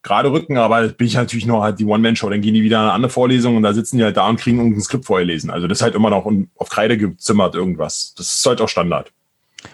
gerade 0.03 0.33
rücken, 0.33 0.57
aber 0.57 0.89
bin 0.89 1.07
ich 1.07 1.15
natürlich 1.15 1.47
noch 1.47 1.63
halt 1.63 1.79
die 1.79 1.85
One-Man-Show. 1.85 2.31
Dann 2.31 2.41
gehen 2.41 2.55
die 2.55 2.63
wieder 2.63 2.79
in 2.79 2.83
eine 2.85 2.93
andere 2.93 3.11
Vorlesung 3.11 3.57
und 3.57 3.63
da 3.63 3.73
sitzen 3.73 3.99
die 3.99 4.05
halt 4.05 4.17
da 4.17 4.29
und 4.29 4.39
kriegen 4.39 4.59
irgendein 4.59 4.83
Skript 4.83 5.05
vorgelesen. 5.05 5.51
Also 5.51 5.67
das 5.67 5.79
ist 5.79 5.83
halt 5.83 5.95
immer 5.95 6.11
noch 6.11 6.27
auf 6.57 6.69
Kreide 6.69 6.97
gezimmert 6.97 7.55
irgendwas. 7.55 8.15
Das 8.17 8.33
ist 8.33 8.47
halt 8.47 8.61
auch 8.61 8.69
Standard. 8.69 9.13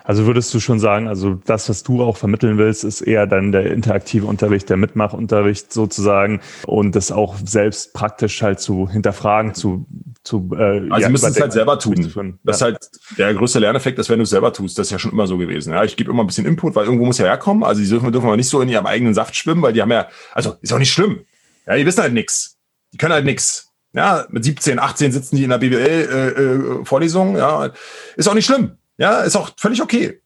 Also 0.03 0.27
würdest 0.27 0.53
du 0.55 0.61
schon 0.61 0.81
sagen, 0.81 1.09
also 1.09 1.35
das, 1.45 1.69
was 1.69 1.83
du 1.83 2.03
auch 2.03 2.17
vermitteln 2.17 2.57
willst, 2.57 2.85
ist 2.85 3.03
eher 3.03 3.27
dann 3.27 3.53
der 3.53 3.71
interaktive 3.71 4.27
Unterricht, 4.27 4.71
der 4.71 4.79
Mitmachunterricht 4.79 5.73
sozusagen 5.73 6.41
und 6.67 6.95
das 6.97 7.13
auch 7.13 7.37
selbst 7.45 7.93
praktisch 7.93 8.43
halt 8.43 8.61
zu 8.61 8.89
hinterfragen, 8.89 9.55
zu, 9.55 9.87
zu 10.23 10.51
äh, 10.55 10.91
Also 10.91 10.97
ja, 11.01 11.09
müssen 11.11 11.31
es 11.31 11.41
halt 11.41 11.53
selber 11.53 11.79
tun. 11.79 12.39
Das 12.45 12.57
ist 12.57 12.63
halt 12.63 12.79
der 13.19 13.35
größte 13.35 13.59
Lerneffekt, 13.59 13.99
dass 13.99 14.09
wenn 14.09 14.19
du 14.19 14.23
es 14.23 14.31
selber 14.31 14.53
tust, 14.53 14.79
das 14.79 14.87
ist 14.87 14.91
ja 14.91 14.99
schon 14.99 15.13
immer 15.13 15.27
so 15.27 15.37
gewesen. 15.37 15.73
Ja, 15.73 15.85
ich 15.85 15.97
gebe 15.97 16.11
immer 16.11 16.25
ein 16.25 16.27
bisschen 16.27 16.47
Input, 16.47 16.75
weil 16.75 16.87
irgendwo 16.87 17.05
muss 17.05 17.19
ja 17.19 17.27
herkommen. 17.27 17.63
Also 17.63 17.83
die 17.83 17.89
dürfen, 17.89 18.11
dürfen 18.11 18.29
wir 18.29 18.37
nicht 18.37 18.49
so 18.49 18.63
in 18.63 18.69
ihrem 18.71 18.87
eigenen 18.87 19.13
Saft 19.15 19.37
schwimmen, 19.37 19.61
weil 19.61 19.75
die 19.75 19.83
haben 19.83 19.91
ja, 19.91 20.09
also 20.33 20.57
ist 20.63 20.73
auch 20.73 20.79
nicht 20.79 20.93
schlimm. 20.93 21.21
Ja, 21.67 21.77
die 21.77 21.85
wissen 21.85 22.01
halt 22.01 22.15
nix. 22.15 22.57
Die 22.93 22.97
können 22.97 23.13
halt 23.13 23.25
nix. 23.25 23.71
Ja, 23.93 24.27
mit 24.31 24.45
17, 24.45 24.79
18 24.79 25.13
sitzen 25.13 25.37
die 25.37 25.45
in 25.45 25.51
der 25.51 25.59
BWL-Vorlesung. 25.59 27.37
Äh, 27.37 27.39
äh, 27.39 27.41
ja, 27.41 27.71
ist 28.17 28.29
auch 28.29 28.35
nicht 28.35 28.47
schlimm. 28.47 28.79
Ja, 28.99 29.21
ist 29.21 29.37
auch 29.37 29.51
völlig 29.57 29.83
okay. 29.83 30.21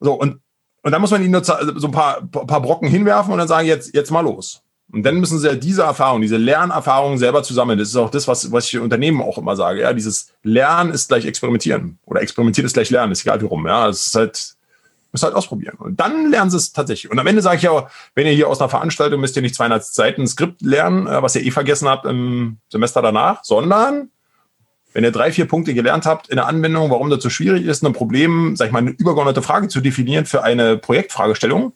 So, 0.00 0.14
und, 0.14 0.40
und 0.82 0.92
dann 0.92 1.00
muss 1.00 1.10
man 1.10 1.22
ihnen 1.22 1.32
nur 1.32 1.44
so 1.44 1.54
ein 1.54 1.92
paar, 1.92 2.26
paar 2.26 2.60
Brocken 2.60 2.88
hinwerfen 2.88 3.32
und 3.32 3.38
dann 3.38 3.48
sagen, 3.48 3.66
jetzt, 3.66 3.94
jetzt 3.94 4.10
mal 4.10 4.20
los. 4.20 4.62
Und 4.92 5.02
dann 5.02 5.16
müssen 5.16 5.38
sie 5.38 5.48
ja 5.48 5.54
diese 5.54 5.82
Erfahrung, 5.82 6.20
diese 6.20 6.36
Lernerfahrung 6.36 7.18
selber 7.18 7.42
zusammen. 7.42 7.78
Das 7.78 7.88
ist 7.88 7.96
auch 7.96 8.10
das, 8.10 8.28
was, 8.28 8.52
was 8.52 8.66
ich 8.66 8.78
Unternehmen 8.78 9.22
auch 9.22 9.38
immer 9.38 9.56
sage. 9.56 9.80
Ja, 9.80 9.92
dieses 9.92 10.32
Lernen 10.42 10.92
ist 10.92 11.08
gleich 11.08 11.24
experimentieren. 11.24 11.98
Oder 12.04 12.20
experimentieren 12.20 12.66
ist 12.66 12.74
gleich 12.74 12.90
lernen, 12.90 13.12
ist 13.12 13.22
egal 13.22 13.40
wie 13.40 13.46
rum. 13.46 13.66
Ja, 13.66 13.88
es 13.88 14.08
ist 14.08 14.14
halt, 14.14 14.54
müsst 15.10 15.24
halt 15.24 15.34
ausprobieren. 15.34 15.76
Und 15.78 15.98
dann 15.98 16.30
lernen 16.30 16.50
sie 16.50 16.58
es 16.58 16.72
tatsächlich. 16.72 17.10
Und 17.10 17.18
am 17.18 17.26
Ende 17.26 17.40
sage 17.40 17.56
ich 17.56 17.62
ja, 17.62 17.88
wenn 18.14 18.26
ihr 18.26 18.34
hier 18.34 18.48
aus 18.48 18.60
einer 18.60 18.68
Veranstaltung 18.68 19.20
müsst 19.20 19.36
ihr 19.36 19.42
nicht 19.42 19.54
200 19.54 19.84
Seiten 19.84 20.26
Skript 20.26 20.60
lernen, 20.60 21.06
äh, 21.06 21.22
was 21.22 21.34
ihr 21.34 21.44
eh 21.44 21.50
vergessen 21.50 21.88
habt 21.88 22.04
im 22.04 22.58
Semester 22.68 23.00
danach, 23.00 23.42
sondern 23.42 24.10
Wenn 24.94 25.04
ihr 25.04 25.10
drei, 25.10 25.32
vier 25.32 25.46
Punkte 25.46 25.74
gelernt 25.74 26.06
habt 26.06 26.28
in 26.28 26.36
der 26.36 26.46
Anwendung, 26.46 26.88
warum 26.90 27.10
das 27.10 27.22
so 27.22 27.28
schwierig 27.28 27.66
ist, 27.66 27.84
ein 27.84 27.92
Problem, 27.92 28.54
sag 28.56 28.66
ich 28.66 28.72
mal, 28.72 28.78
eine 28.78 28.90
übergeordnete 28.90 29.42
Frage 29.42 29.68
zu 29.68 29.80
definieren 29.80 30.24
für 30.24 30.42
eine 30.44 30.78
Projektfragestellung, 30.78 31.72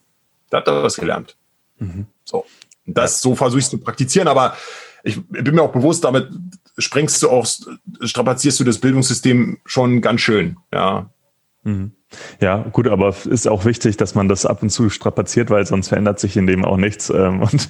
da 0.50 0.58
habt 0.58 0.68
ihr 0.68 0.82
was 0.82 0.96
gelernt. 0.96 1.37
Mhm. 1.78 2.06
So. 2.25 2.46
Das 2.87 3.20
so 3.20 3.34
versuche 3.34 3.58
ich 3.58 3.68
zu 3.68 3.78
praktizieren, 3.78 4.28
aber 4.28 4.56
ich 5.02 5.20
bin 5.28 5.54
mir 5.54 5.62
auch 5.62 5.72
bewusst, 5.72 6.04
damit 6.04 6.30
sprengst 6.78 7.22
du 7.22 7.28
auch, 7.28 7.46
strapazierst 8.00 8.60
du 8.60 8.64
das 8.64 8.78
Bildungssystem 8.78 9.58
schon 9.64 10.00
ganz 10.00 10.20
schön. 10.20 10.56
Ja. 10.72 11.10
Mhm. 11.64 11.92
Ja, 12.40 12.64
gut, 12.72 12.88
aber 12.88 13.14
ist 13.26 13.46
auch 13.48 13.64
wichtig, 13.64 13.98
dass 13.98 14.14
man 14.14 14.28
das 14.28 14.46
ab 14.46 14.62
und 14.62 14.70
zu 14.70 14.88
strapaziert, 14.88 15.50
weil 15.50 15.66
sonst 15.66 15.88
verändert 15.88 16.18
sich 16.18 16.37
in 16.37 16.46
dem 16.46 16.64
auch 16.64 16.76
nichts. 16.76 17.10
Ähm, 17.10 17.42
und 17.52 17.68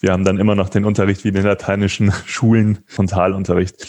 wir 0.00 0.12
haben 0.12 0.24
dann 0.24 0.38
immer 0.38 0.54
noch 0.54 0.68
den 0.68 0.84
Unterricht 0.84 1.24
wie 1.24 1.28
in 1.28 1.34
den 1.34 1.44
lateinischen 1.44 2.12
Schulen, 2.26 2.80
Frontalunterricht. 2.86 3.86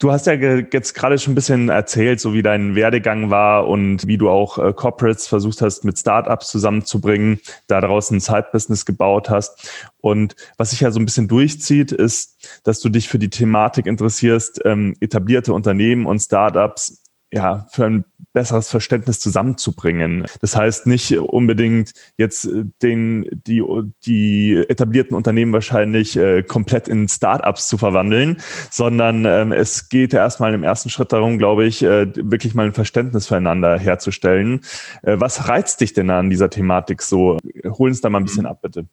Du 0.00 0.10
hast 0.10 0.26
ja 0.26 0.32
jetzt 0.32 0.94
gerade 0.94 1.18
schon 1.18 1.32
ein 1.32 1.34
bisschen 1.34 1.68
erzählt, 1.68 2.20
so 2.20 2.32
wie 2.32 2.40
dein 2.40 2.74
Werdegang 2.74 3.28
war 3.28 3.68
und 3.68 4.06
wie 4.06 4.16
du 4.16 4.30
auch 4.30 4.56
äh, 4.56 4.72
Corporates 4.72 5.26
versucht 5.26 5.60
hast, 5.60 5.84
mit 5.84 5.98
Startups 5.98 6.48
zusammenzubringen, 6.48 7.38
da 7.66 7.82
draußen 7.82 8.16
ein 8.16 8.20
Side-Business 8.20 8.86
gebaut 8.86 9.28
hast. 9.28 9.70
Und 10.00 10.36
was 10.56 10.70
sich 10.70 10.80
ja 10.80 10.90
so 10.90 10.98
ein 10.98 11.04
bisschen 11.04 11.28
durchzieht, 11.28 11.92
ist, 11.92 12.60
dass 12.64 12.80
du 12.80 12.88
dich 12.88 13.08
für 13.10 13.18
die 13.18 13.28
Thematik 13.28 13.84
interessierst, 13.84 14.62
ähm, 14.64 14.96
etablierte 15.00 15.52
Unternehmen 15.52 16.06
und 16.06 16.20
Startups 16.20 17.02
ja, 17.32 17.66
für 17.70 17.86
ein 17.86 18.04
besseres 18.32 18.68
Verständnis 18.70 19.20
zusammenzubringen. 19.20 20.26
Das 20.40 20.56
heißt 20.56 20.86
nicht 20.86 21.16
unbedingt 21.18 21.92
jetzt 22.16 22.44
äh, 22.44 22.64
den, 22.82 23.26
die, 23.46 23.62
die 24.04 24.64
etablierten 24.68 25.16
Unternehmen 25.16 25.52
wahrscheinlich 25.52 26.16
äh, 26.16 26.42
komplett 26.42 26.88
in 26.88 27.08
Startups 27.08 27.68
zu 27.68 27.78
verwandeln, 27.78 28.38
sondern 28.70 29.24
ähm, 29.24 29.52
es 29.52 29.88
geht 29.88 30.12
ja 30.12 30.20
erstmal 30.20 30.54
im 30.54 30.62
ersten 30.62 30.90
Schritt 30.90 31.12
darum, 31.12 31.38
glaube 31.38 31.64
ich, 31.64 31.82
äh, 31.82 32.12
wirklich 32.16 32.54
mal 32.54 32.66
ein 32.66 32.74
Verständnis 32.74 33.28
füreinander 33.28 33.78
herzustellen. 33.78 34.60
Äh, 35.02 35.16
was 35.18 35.48
reizt 35.48 35.80
dich 35.80 35.92
denn 35.92 36.10
an 36.10 36.30
dieser 36.30 36.50
Thematik 36.50 37.02
so? 37.02 37.38
Hol 37.64 37.90
uns 37.90 38.00
da 38.00 38.10
mal 38.10 38.18
ein 38.18 38.24
bisschen 38.24 38.46
ab, 38.46 38.60
bitte. 38.62 38.86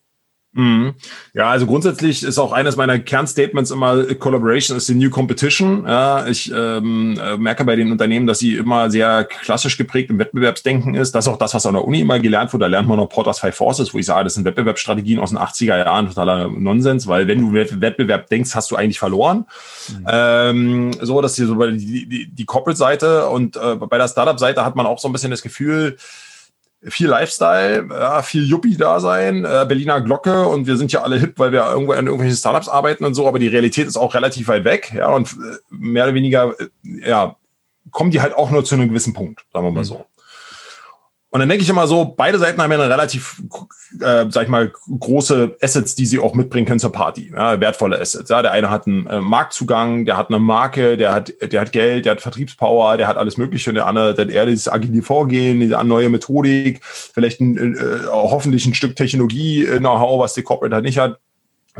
Mhm. 0.54 0.96
Ja, 1.34 1.52
also 1.52 1.68
grundsätzlich 1.68 2.24
ist 2.24 2.40
auch 2.40 2.52
eines 2.52 2.76
meiner 2.78 2.98
Kernstatements 2.98 3.70
immer, 3.70 4.06
Collaboration 4.16 4.76
is 4.76 4.88
the 4.88 4.96
new 4.96 5.10
competition. 5.10 5.84
Ja, 5.86 6.26
ich 6.26 6.52
ähm, 6.52 7.20
äh, 7.22 7.38
merke 7.38 7.64
bei 7.64 7.76
den 7.76 7.92
Unternehmen, 7.92 8.26
dass 8.26 8.40
sie 8.40 8.56
immer 8.56 8.90
sehr 8.90 9.26
klassisch 9.26 9.78
geprägt 9.78 10.10
im 10.10 10.18
Wettbewerbsdenken 10.18 10.96
ist. 10.96 11.14
Das 11.14 11.26
ist 11.26 11.32
auch 11.32 11.38
das, 11.38 11.54
was 11.54 11.66
an 11.68 11.76
der 11.76 11.86
Uni 11.86 12.02
immer 12.02 12.20
gelernt 12.20 12.54
wurde. 12.54 12.64
Da 12.64 12.70
lernt 12.70 12.88
man 12.88 12.98
noch 12.98 13.08
Porters 13.08 13.40
Five 13.40 13.56
Forces, 13.56 13.94
wo 13.94 14.00
ich 14.00 14.06
sage, 14.08 14.24
das 14.24 14.34
sind 14.34 14.46
Wettbewerbsstrategien 14.46 15.20
aus 15.20 15.30
den 15.30 15.38
80er 15.38 15.78
Jahren, 15.78 16.08
totaler 16.08 16.50
Nonsens, 16.50 17.06
weil 17.06 17.28
wenn 17.28 17.42
du 17.42 17.54
Wettbewerb 17.54 18.28
denkst, 18.28 18.56
hast 18.56 18.72
du 18.72 18.76
eigentlich 18.76 19.00
verloren. 19.00 19.46
Mhm. 19.90 20.06
Ähm, 20.08 20.92
so, 21.02 21.22
dass 21.22 21.36
hier 21.36 21.46
so 21.46 21.56
bei 21.56 21.70
die, 21.72 22.10
die, 22.10 22.32
die 22.32 22.46
Corporate-Seite 22.46 23.28
und 23.28 23.58
äh, 23.58 23.76
bei 23.76 23.98
der 23.98 24.08
Startup-Seite 24.08 24.66
hat 24.66 24.76
man 24.76 24.88
auch 24.88 24.98
so 24.98 25.08
ein 25.08 25.12
bisschen 25.12 25.32
das 25.32 25.44
Gefühl, 25.44 25.98
viel 26.84 27.08
Lifestyle, 27.08 27.88
ja, 27.90 28.22
viel 28.22 28.48
Yuppie-Dasein, 28.48 29.46
äh, 29.46 29.66
Berliner 29.68 30.02
Glocke 30.02 30.48
und 30.48 30.68
wir 30.68 30.78
sind 30.78 30.92
ja 30.92 31.02
alle 31.02 31.18
hip, 31.18 31.34
weil 31.38 31.52
wir 31.52 31.66
irgendwo 31.66 31.94
an 31.94 32.06
irgendwelchen 32.06 32.38
Startups 32.38 32.70
arbeiten 32.70 33.04
und 33.04 33.14
so, 33.16 33.28
aber 33.28 33.40
die 33.40 33.48
Realität 33.48 33.88
ist 33.88 33.98
auch 33.98 34.14
relativ 34.14 34.48
weit 34.48 34.64
weg, 34.64 34.94
ja, 34.96 35.10
und 35.10 35.32
äh, 35.34 35.58
mehr 35.70 36.04
oder 36.04 36.14
weniger, 36.14 36.54
äh, 36.60 37.10
ja, 37.10 37.36
kommen 37.92 38.12
die 38.12 38.22
halt 38.22 38.36
auch 38.36 38.52
nur 38.52 38.64
zu 38.64 38.76
einem 38.76 38.90
gewissen 38.90 39.14
Punkt, 39.14 39.46
sagen 39.52 39.66
wir 39.66 39.72
mal 39.72 39.80
mhm. 39.80 39.86
so. 39.86 40.06
Und 41.30 41.42
dann 41.42 41.50
denke 41.50 41.64
ich 41.64 41.70
immer 41.70 41.88
so, 41.88 42.06
beide 42.06 42.40
Seiten 42.40 42.62
haben 42.62 42.72
ja 42.72 42.80
eine 42.80 42.90
relativ, 42.90 43.44
äh, 44.00 44.26
sag 44.30 44.44
ich 44.44 44.48
mal, 44.48 44.72
große 44.72 45.58
Assets, 45.62 45.94
die 45.94 46.06
sie 46.06 46.20
auch 46.20 46.34
mitbringen 46.34 46.66
können 46.66 46.80
zur 46.80 46.94
Party. 46.94 47.34
Ja, 47.36 47.60
wertvolle 47.60 48.00
Assets. 48.00 48.30
Ja, 48.30 48.42
der 48.42 48.54
eine 48.54 48.70
hat 48.70 48.88
einen 48.88 49.08
äh, 49.08 49.20
Marktzugang, 49.20 50.06
der 50.06 50.16
hat 50.16 50.30
eine 50.30 50.40
Marke, 50.40 50.96
der 50.96 51.14
hat, 51.14 51.34
der 51.42 51.60
hat 51.60 51.74
Geld, 51.74 52.06
der 52.06 52.14
hat 52.14 52.22
Vertriebspower, 52.22 52.96
der 52.96 53.10
hat 53.10 53.18
alles 53.18 53.36
Mögliche. 53.36 53.72
Und 53.72 53.76
der 53.76 53.88
andere, 53.88 54.14
der 54.14 54.26
hat 54.26 54.32
eher 54.32 54.46
dieses 54.46 54.70
agile 54.70 55.02
Vorgehen, 55.02 55.60
diese 55.60 55.84
neue 55.84 56.10
Methodik, 56.10 56.80
vielleicht 56.84 57.42
ein, 57.42 57.76
äh, 57.76 58.08
hoffentlich 58.10 58.66
ein 58.66 58.74
Stück 58.74 58.96
Technologie-Know-how, 58.96 60.22
was 60.22 60.34
die 60.34 60.44
Corporate 60.44 60.76
halt 60.76 60.86
nicht 60.86 60.98
hat. 60.98 61.20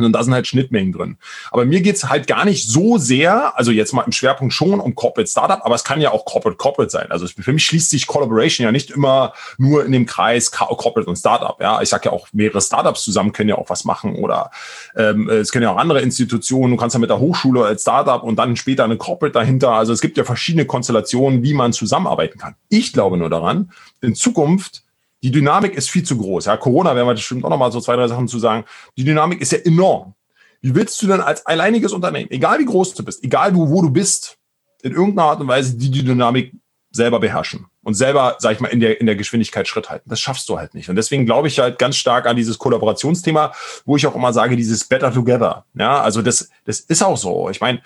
Und 0.06 0.14
da 0.14 0.24
sind 0.24 0.34
halt 0.34 0.48
Schnittmengen 0.48 0.92
drin. 0.92 1.18
Aber 1.52 1.66
mir 1.66 1.82
geht's 1.82 2.10
halt 2.10 2.28
gar 2.28 2.46
nicht 2.46 2.70
so 2.70 2.98
sehr, 2.98 3.58
also 3.58 3.72
jetzt 3.72 3.94
mal 3.94 4.04
im 4.04 4.12
Schwerpunkt 4.12 4.54
schon 4.54 4.80
um 4.80 4.96
Corporate 4.96 5.30
Startup, 5.30 5.60
aber 5.64 5.76
es 5.76 5.84
kann 5.84 6.02
ja 6.02 6.12
auch 6.12 6.26
Corporate 6.26 6.58
Corporate 6.58 6.90
sein. 6.90 7.12
Also 7.12 7.28
für 7.28 7.54
mich 7.54 7.66
schließt 7.66 7.90
sich 7.90 8.08
Collaboration 8.08 8.66
ja 8.66 8.72
nicht 8.72 8.92
immer 8.92 9.34
nur 9.58 9.86
in 9.86 9.92
dem 9.92 10.06
Kreis 10.06 10.52
Corporate 10.52 11.10
und 11.10 11.16
Startup. 11.16 11.60
Ja, 11.60 11.82
ich 11.82 11.90
sag 11.90 12.06
ja 12.06 12.12
auch, 12.12 12.28
mehrere 12.32 12.62
Startups 12.62 13.04
zusammen 13.04 13.34
können 13.34 13.50
ja 13.50 13.58
auch 13.58 13.70
was 13.70 13.86
machen 13.86 14.16
oder 14.16 14.52
ähm, 14.96 15.30
es 15.30 15.52
können 15.52 15.64
ja 15.64 15.72
auch 15.72 15.78
andere 15.78 16.02
Institutionen. 16.02 16.72
Du 16.72 16.78
kannst 16.78 16.94
ja 16.94 17.00
mit 17.00 17.10
der 17.10 17.20
Hochschule 17.20 17.66
als 17.66 17.82
Startup 17.82 18.24
und 18.24 18.38
dann 18.38 18.56
später 18.56 18.84
eine 18.84 18.98
Corporate 18.98 19.34
dahinter. 19.34 19.72
Also 19.72 19.94
es 19.94 20.02
gibt 20.02 20.18
ja 20.18 20.24
verschiedene 20.24 20.66
Konstellationen, 20.66 21.44
wie 21.44 21.54
man 21.54 21.74
zusammenarbeiten 21.74 22.40
kann. 22.40 22.56
Ich 22.70 22.94
glaube 22.94 23.18
nur 23.18 23.30
daran, 23.30 23.72
in 24.02 24.16
Zukunft 24.16 24.84
die 25.24 25.32
Dynamik 25.32 25.74
ist 25.74 25.90
viel 25.90 26.04
zu 26.04 26.18
groß. 26.18 26.46
Ja, 26.46 26.58
Corona 26.58 26.96
werden 26.96 27.08
wir 27.08 27.14
bestimmt 27.14 27.44
auch 27.44 27.50
noch 27.50 27.58
mal 27.58 27.72
so 27.72 27.82
zwei, 27.82 27.96
drei 27.96 28.08
Sachen 28.08 28.28
zu 28.28 28.40
sagen. 28.40 28.66
Die 28.98 29.04
Dynamik 29.04 29.42
ist 29.42 29.52
ja 29.52 29.60
enorm. 29.60 30.14
Wie 30.62 30.76
willst 30.76 31.02
du 31.02 31.08
denn 31.08 31.22
als 31.22 31.46
alleiniges 31.46 31.94
Unternehmen, 31.94 32.32
egal 32.32 32.60
wie 32.60 32.66
groß 32.66 32.94
du 32.96 33.04
bist, 33.04 33.24
egal 33.24 33.56
wo, 33.56 33.70
wo 33.70 33.82
du 33.82 33.90
bist, 33.90 34.38
in 34.82 34.94
irgendeiner 34.94 35.30
Art 35.30 35.40
und 35.40 35.48
Weise 35.48 35.76
die, 35.76 35.90
die 35.90 36.04
Dynamik 36.04 36.54
selber 36.92 37.20
beherrschen 37.20 37.68
und 37.84 37.94
selber, 37.94 38.36
sag 38.40 38.54
ich 38.54 38.60
mal, 38.60 38.70
in 38.70 38.80
der, 38.80 39.00
in 39.00 39.06
der 39.06 39.16
Geschwindigkeit 39.16 39.68
Schritt 39.68 39.90
halten. 39.90 40.10
Das 40.10 40.20
schaffst 40.20 40.50
du 40.50 40.58
halt 40.58 40.74
nicht. 40.74 40.90
Und 40.90 40.96
deswegen 40.96 41.26
glaube 41.26 41.48
ich 41.48 41.60
halt 41.60 41.80
ganz 41.80 41.96
stark 41.96 42.26
an 42.26 42.36
dieses 42.36 42.58
Kollaborationsthema, 42.58 43.54
wo 43.86 43.96
ich 43.98 44.08
auch 44.08 44.16
immer 44.16 44.34
sage, 44.34 44.56
dieses 44.56 44.86
Better 44.86 45.14
Together. 45.14 45.66
Ja, 45.74 46.02
also 46.02 46.22
das, 46.22 46.50
das 46.66 46.80
ist 46.80 47.04
auch 47.04 47.18
so. 47.18 47.50
Ich 47.50 47.62
meine, 47.62 47.82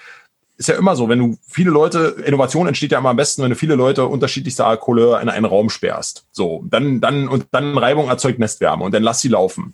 ist 0.61 0.67
ja 0.67 0.75
immer 0.75 0.95
so, 0.95 1.09
wenn 1.09 1.17
du 1.17 1.37
viele 1.47 1.71
Leute, 1.71 2.15
Innovation 2.23 2.67
entsteht 2.67 2.91
ja 2.91 2.99
immer 2.99 3.09
am 3.09 3.15
besten, 3.15 3.41
wenn 3.41 3.49
du 3.49 3.55
viele 3.55 3.73
Leute 3.73 4.05
unterschiedlichster 4.05 4.77
Couleur 4.77 5.19
in 5.19 5.27
einen 5.27 5.45
Raum 5.45 5.71
sperrst. 5.71 6.27
So, 6.31 6.63
dann, 6.69 7.01
dann, 7.01 7.27
und 7.27 7.47
dann 7.51 7.75
Reibung 7.77 8.09
erzeugt 8.09 8.37
Nestwärme 8.37 8.83
und 8.83 8.93
dann 8.93 9.01
lass 9.01 9.21
sie 9.21 9.29
laufen. 9.29 9.73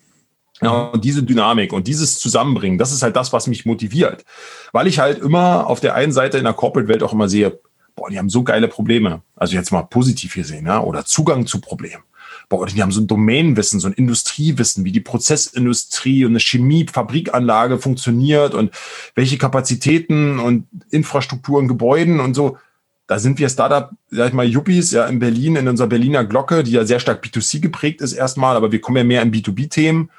Ja, 0.62 0.86
und 0.86 1.04
diese 1.04 1.22
Dynamik 1.22 1.74
und 1.74 1.88
dieses 1.88 2.18
Zusammenbringen, 2.18 2.80
das 2.80 2.94
ist 2.94 3.04
halt 3.04 3.18
das, 3.18 3.34
was 3.34 3.48
mich 3.48 3.66
motiviert. 3.66 4.24
Weil 4.72 4.88
ich 4.88 4.98
halt 4.98 5.20
immer 5.20 5.68
auf 5.68 5.82
der 5.82 5.94
einen 5.94 6.14
Seite 6.14 6.38
in 6.38 6.46
der 6.46 6.54
Corporate-Welt 6.54 7.04
auch 7.04 7.14
immer 7.14 7.28
sehe, 7.28 7.60
boah, 7.96 8.10
die 8.10 8.18
haben 8.18 8.30
so 8.30 8.44
geile 8.44 8.70
Probleme. 8.70 9.22
Also 9.36 9.56
jetzt 9.56 9.72
mal 9.72 9.84
positiv 9.84 10.34
gesehen, 10.36 10.66
ja, 10.66 10.82
oder 10.82 11.04
Zugang 11.04 11.46
zu 11.46 11.60
Problemen 11.60 12.04
boah, 12.50 12.66
die 12.66 12.82
haben 12.82 12.92
so 12.92 13.02
ein 13.02 13.08
Domänenwissen, 13.08 13.80
so 13.80 13.88
ein 13.88 13.94
Industriewissen, 13.94 14.86
wie 14.86 14.92
die 14.92 15.02
Prozessindustrie 15.02 16.26
und 16.26 16.32
eine 16.32 16.40
Chemiefabrikanlage 16.40 17.78
funktioniert 17.78 18.54
und 18.54 18.72
welche 19.16 19.38
Kapazitäten 19.38 20.40
und 20.40 20.68
Infrastrukturen, 20.90 21.68
Gebäuden 21.68 22.20
und 22.20 22.34
so. 22.34 22.58
Da 23.06 23.20
sind 23.20 23.40
wir 23.40 23.50
Startup, 23.50 23.92
sag 24.10 24.30
ich 24.30 24.34
mal, 24.34 24.46
Yuppies, 24.46 24.92
ja, 24.92 25.06
in 25.06 25.20
Berlin, 25.20 25.56
in 25.56 25.68
unserer 25.68 25.88
Berliner 25.88 26.26
Glocke, 26.26 26.64
die 26.64 26.72
ja 26.72 26.86
sehr 26.86 27.00
stark 27.00 27.24
B2C 27.24 27.60
geprägt 27.62 28.02
ist 28.02 28.14
erstmal, 28.14 28.56
aber 28.56 28.72
wir 28.72 28.82
kommen 28.82 28.98
ja 28.98 29.04
mehr 29.04 29.22
in 29.22 29.32
B2B-Themen. 29.32 30.10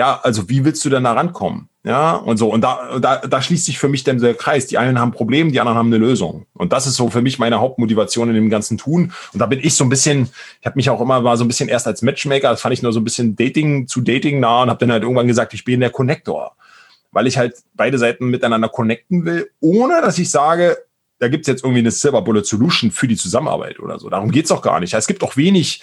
Ja, 0.00 0.18
also 0.22 0.48
wie 0.48 0.64
willst 0.64 0.82
du 0.82 0.88
denn 0.88 1.04
da 1.04 1.12
rankommen? 1.12 1.68
Ja, 1.84 2.16
und 2.16 2.38
so. 2.38 2.50
Und 2.50 2.62
da, 2.62 2.98
da, 2.98 3.18
da 3.18 3.42
schließt 3.42 3.66
sich 3.66 3.78
für 3.78 3.90
mich 3.90 4.02
dann 4.02 4.18
der 4.18 4.32
Kreis. 4.32 4.66
Die 4.66 4.78
einen 4.78 4.98
haben 4.98 5.12
Probleme, 5.12 5.52
die 5.52 5.60
anderen 5.60 5.76
haben 5.76 5.88
eine 5.88 5.98
Lösung. 5.98 6.46
Und 6.54 6.72
das 6.72 6.86
ist 6.86 6.94
so 6.94 7.10
für 7.10 7.20
mich 7.20 7.38
meine 7.38 7.60
Hauptmotivation 7.60 8.30
in 8.30 8.34
dem 8.34 8.48
ganzen 8.48 8.78
Tun. 8.78 9.12
Und 9.34 9.40
da 9.40 9.44
bin 9.44 9.58
ich 9.62 9.74
so 9.74 9.84
ein 9.84 9.90
bisschen, 9.90 10.30
ich 10.58 10.66
habe 10.66 10.76
mich 10.76 10.88
auch 10.88 11.02
immer 11.02 11.20
mal 11.20 11.36
so 11.36 11.44
ein 11.44 11.48
bisschen 11.48 11.68
erst 11.68 11.86
als 11.86 12.00
Matchmaker, 12.00 12.48
das 12.48 12.62
fand 12.62 12.72
ich 12.72 12.82
nur 12.82 12.94
so 12.94 13.00
ein 13.00 13.04
bisschen 13.04 13.36
Dating 13.36 13.88
zu 13.88 14.00
Dating 14.00 14.40
nah 14.40 14.62
und 14.62 14.70
habe 14.70 14.78
dann 14.78 14.90
halt 14.90 15.02
irgendwann 15.02 15.26
gesagt, 15.26 15.52
ich 15.52 15.66
bin 15.66 15.80
der 15.80 15.90
Connector. 15.90 16.56
Weil 17.12 17.26
ich 17.26 17.36
halt 17.36 17.56
beide 17.74 17.98
Seiten 17.98 18.28
miteinander 18.28 18.70
connecten 18.70 19.26
will, 19.26 19.50
ohne 19.60 20.00
dass 20.00 20.16
ich 20.16 20.30
sage, 20.30 20.78
da 21.18 21.28
gibt's 21.28 21.46
jetzt 21.46 21.62
irgendwie 21.62 21.80
eine 21.80 21.90
Silver 21.90 22.22
Bullet 22.22 22.44
Solution 22.44 22.90
für 22.90 23.06
die 23.06 23.16
Zusammenarbeit 23.16 23.78
oder 23.80 23.98
so. 23.98 24.08
Darum 24.08 24.30
geht's 24.30 24.50
auch 24.50 24.62
gar 24.62 24.80
nicht. 24.80 24.94
Es 24.94 25.06
gibt 25.06 25.22
auch 25.22 25.36
wenig 25.36 25.82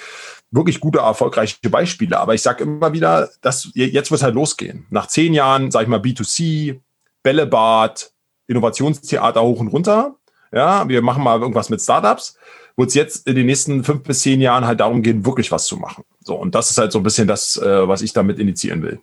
wirklich 0.52 0.80
gute, 0.80 1.00
erfolgreiche 1.00 1.58
Beispiele. 1.70 2.20
Aber 2.20 2.34
ich 2.34 2.42
sage 2.42 2.64
immer 2.64 2.94
wieder, 2.94 3.30
dass 3.42 3.70
jetzt 3.74 4.12
wird 4.12 4.20
es 4.20 4.24
halt 4.24 4.36
losgehen. 4.36 4.86
Nach 4.90 5.08
zehn 5.08 5.34
Jahren, 5.34 5.72
sage 5.72 5.84
ich 5.84 5.90
mal, 5.90 6.00
B2C, 6.00 6.80
Bällebad, 7.24 8.12
Innovationstheater 8.48 9.42
hoch 9.42 9.60
und 9.60 9.68
runter. 9.68 10.16
Ja, 10.52 10.88
wir 10.88 11.02
machen 11.02 11.24
mal 11.24 11.40
irgendwas 11.40 11.70
mit 11.70 11.82
Startups. 11.82 12.38
Wird 12.78 12.90
es 12.90 12.96
jetzt 12.96 13.28
in 13.28 13.36
den 13.36 13.48
nächsten 13.48 13.84
fünf 13.84 14.04
bis 14.04 14.22
zehn 14.22 14.40
Jahren 14.40 14.66
halt 14.66 14.80
darum 14.80 15.02
gehen, 15.02 15.26
wirklich 15.26 15.52
was 15.52 15.66
zu 15.66 15.78
machen. 15.78 16.04
So, 16.24 16.36
und 16.36 16.56
das 16.56 16.70
ist 16.70 16.78
halt 16.78 16.92
so 16.92 17.00
ein 17.00 17.04
bisschen 17.04 17.28
das, 17.28 17.58
äh, 17.58 17.88
was 17.88 18.02
ich 18.02 18.14
damit 18.14 18.40
initiieren 18.40 18.82
will. 18.84 19.00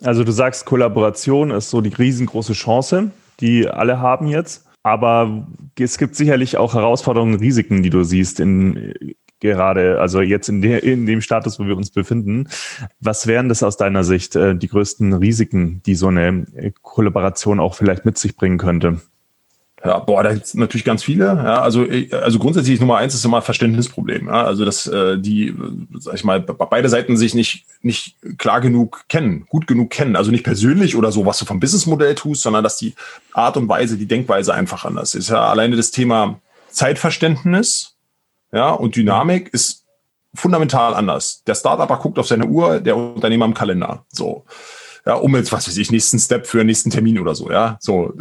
Also 0.00 0.22
du 0.22 0.30
sagst, 0.30 0.64
Kollaboration 0.64 1.50
ist 1.50 1.70
so 1.70 1.80
die 1.80 1.92
riesengroße 1.92 2.52
Chance, 2.52 3.10
die 3.40 3.68
alle 3.68 3.98
haben 3.98 4.28
jetzt. 4.28 4.64
Aber 4.84 5.46
es 5.78 5.98
gibt 5.98 6.14
sicherlich 6.14 6.56
auch 6.56 6.74
Herausforderungen, 6.74 7.34
Risiken, 7.34 7.82
die 7.82 7.90
du 7.90 8.04
siehst 8.04 8.38
in, 8.40 8.94
gerade, 9.40 10.00
also 10.00 10.20
jetzt 10.20 10.48
in, 10.48 10.62
der, 10.62 10.82
in 10.82 11.06
dem 11.06 11.20
Status, 11.20 11.58
wo 11.58 11.66
wir 11.66 11.76
uns 11.76 11.90
befinden. 11.90 12.48
Was 13.00 13.26
wären 13.26 13.48
das 13.48 13.62
aus 13.62 13.76
deiner 13.76 14.04
Sicht 14.04 14.36
äh, 14.36 14.56
die 14.56 14.68
größten 14.68 15.12
Risiken, 15.14 15.82
die 15.84 15.94
so 15.94 16.08
eine 16.08 16.46
äh, 16.54 16.72
Kollaboration 16.82 17.60
auch 17.60 17.74
vielleicht 17.74 18.04
mit 18.04 18.18
sich 18.18 18.36
bringen 18.36 18.58
könnte? 18.58 19.00
Ja, 19.84 20.00
boah, 20.00 20.24
da 20.24 20.32
gibt 20.34 20.44
es 20.44 20.54
natürlich 20.54 20.84
ganz 20.84 21.04
viele. 21.04 21.26
Ja, 21.26 21.62
also, 21.62 21.86
also 22.10 22.38
grundsätzlich 22.40 22.80
Nummer 22.80 22.96
eins 22.96 23.14
ist 23.14 23.24
immer 23.24 23.42
Verständnisproblem. 23.42 24.26
Ja, 24.26 24.44
also 24.44 24.64
dass 24.64 24.88
äh, 24.88 25.18
die, 25.18 25.54
sag 25.98 26.14
ich 26.14 26.24
mal, 26.24 26.40
beide 26.40 26.88
Seiten 26.88 27.16
sich 27.16 27.34
nicht 27.34 27.64
nicht 27.80 28.16
klar 28.38 28.60
genug 28.60 29.04
kennen, 29.08 29.46
gut 29.48 29.68
genug 29.68 29.90
kennen. 29.90 30.16
Also 30.16 30.32
nicht 30.32 30.42
persönlich 30.42 30.96
oder 30.96 31.12
so, 31.12 31.26
was 31.26 31.38
du 31.38 31.44
vom 31.44 31.60
Businessmodell 31.60 32.16
tust, 32.16 32.42
sondern 32.42 32.64
dass 32.64 32.76
die 32.76 32.94
Art 33.32 33.56
und 33.56 33.68
Weise, 33.68 33.96
die 33.96 34.06
Denkweise 34.06 34.52
einfach 34.52 34.84
anders 34.84 35.14
ist. 35.14 35.30
Ja, 35.30 35.48
alleine 35.48 35.76
das 35.76 35.92
Thema 35.92 36.40
Zeitverständnis, 36.70 37.97
ja, 38.52 38.70
und 38.70 38.96
Dynamik 38.96 39.52
ist 39.52 39.84
fundamental 40.34 40.94
anders. 40.94 41.42
Der 41.46 41.54
Startupper 41.54 41.96
guckt 41.96 42.18
auf 42.18 42.26
seine 42.26 42.46
Uhr, 42.46 42.80
der 42.80 42.96
Unternehmer 42.96 43.44
im 43.44 43.54
Kalender. 43.54 44.04
So 44.08 44.44
ja, 45.08 45.14
um 45.14 45.34
jetzt, 45.36 45.52
was 45.52 45.66
weiß 45.66 45.76
ich, 45.78 45.90
nächsten 45.90 46.18
Step 46.18 46.46
für 46.46 46.64
nächsten 46.64 46.90
Termin 46.90 47.18
oder 47.18 47.34
so, 47.34 47.50
ja. 47.50 47.78
So, 47.80 48.12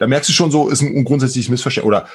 da 0.00 0.08
merkst 0.08 0.28
du 0.28 0.32
schon 0.32 0.50
so, 0.50 0.68
ist 0.68 0.82
ein, 0.82 0.96
ein 0.96 1.04
grundsätzliches 1.04 1.48
Missverständnis. 1.48 1.86
Oder 1.86 2.08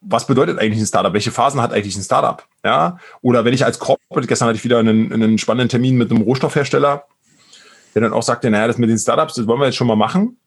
was 0.00 0.26
bedeutet 0.26 0.58
eigentlich 0.58 0.80
ein 0.80 0.86
Startup? 0.86 1.12
Welche 1.12 1.30
Phasen 1.30 1.60
hat 1.60 1.74
eigentlich 1.74 1.96
ein 1.96 2.02
Startup? 2.02 2.42
Ja. 2.64 2.98
Oder 3.20 3.44
wenn 3.44 3.52
ich 3.52 3.62
als 3.66 3.78
Corporate, 3.78 4.26
gestern 4.26 4.48
hatte 4.48 4.56
ich 4.56 4.64
wieder 4.64 4.78
einen, 4.78 5.12
einen 5.12 5.36
spannenden 5.36 5.68
Termin 5.68 5.96
mit 5.96 6.10
einem 6.10 6.22
Rohstoffhersteller, 6.22 7.04
der 7.94 8.02
dann 8.02 8.14
auch 8.14 8.22
sagte, 8.22 8.48
naja, 8.48 8.68
das 8.68 8.78
mit 8.78 8.88
den 8.88 8.98
Startups, 8.98 9.34
das 9.34 9.46
wollen 9.46 9.60
wir 9.60 9.66
jetzt 9.66 9.76
schon 9.76 9.86
mal 9.86 9.96
machen. 9.96 10.38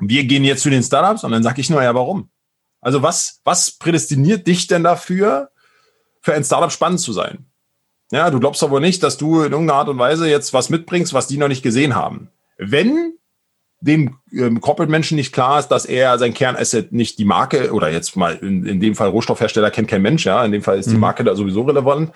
Wir 0.00 0.22
gehen 0.22 0.44
jetzt 0.44 0.62
zu 0.62 0.70
den 0.70 0.84
Startups 0.84 1.24
und 1.24 1.32
dann 1.32 1.42
sage 1.42 1.60
ich 1.60 1.70
nur, 1.70 1.82
ja, 1.82 1.92
warum? 1.92 2.28
Also 2.80 3.02
was, 3.02 3.40
was 3.42 3.72
prädestiniert 3.72 4.46
dich 4.46 4.68
denn 4.68 4.84
dafür, 4.84 5.50
für 6.22 6.32
ein 6.32 6.44
Startup 6.44 6.72
spannend 6.72 7.00
zu 7.00 7.12
sein? 7.12 7.46
Ja, 8.10 8.30
du 8.30 8.40
glaubst 8.40 8.62
aber 8.62 8.80
nicht, 8.80 9.02
dass 9.02 9.16
du 9.16 9.42
in 9.42 9.52
irgendeiner 9.52 9.80
Art 9.80 9.88
und 9.88 9.98
Weise 9.98 10.28
jetzt 10.28 10.52
was 10.52 10.70
mitbringst, 10.70 11.14
was 11.14 11.26
die 11.26 11.38
noch 11.38 11.48
nicht 11.48 11.62
gesehen 11.62 11.94
haben. 11.94 12.28
Wenn 12.58 13.14
dem 13.80 14.18
ähm, 14.32 14.60
Corporate-Menschen 14.60 15.16
nicht 15.16 15.32
klar 15.32 15.58
ist, 15.58 15.68
dass 15.68 15.84
er 15.84 16.18
sein 16.18 16.34
Kernasset 16.34 16.92
nicht 16.92 17.18
die 17.18 17.24
Marke 17.24 17.72
oder 17.72 17.90
jetzt 17.90 18.16
mal 18.16 18.36
in, 18.36 18.64
in 18.64 18.80
dem 18.80 18.94
Fall 18.94 19.08
Rohstoffhersteller 19.08 19.70
kennt 19.70 19.88
kein 19.88 20.02
Mensch, 20.02 20.24
ja, 20.24 20.44
in 20.44 20.52
dem 20.52 20.62
Fall 20.62 20.78
ist 20.78 20.90
die 20.90 20.94
mhm. 20.94 21.00
Marke 21.00 21.24
da 21.24 21.34
sowieso 21.34 21.62
relevant, 21.62 22.12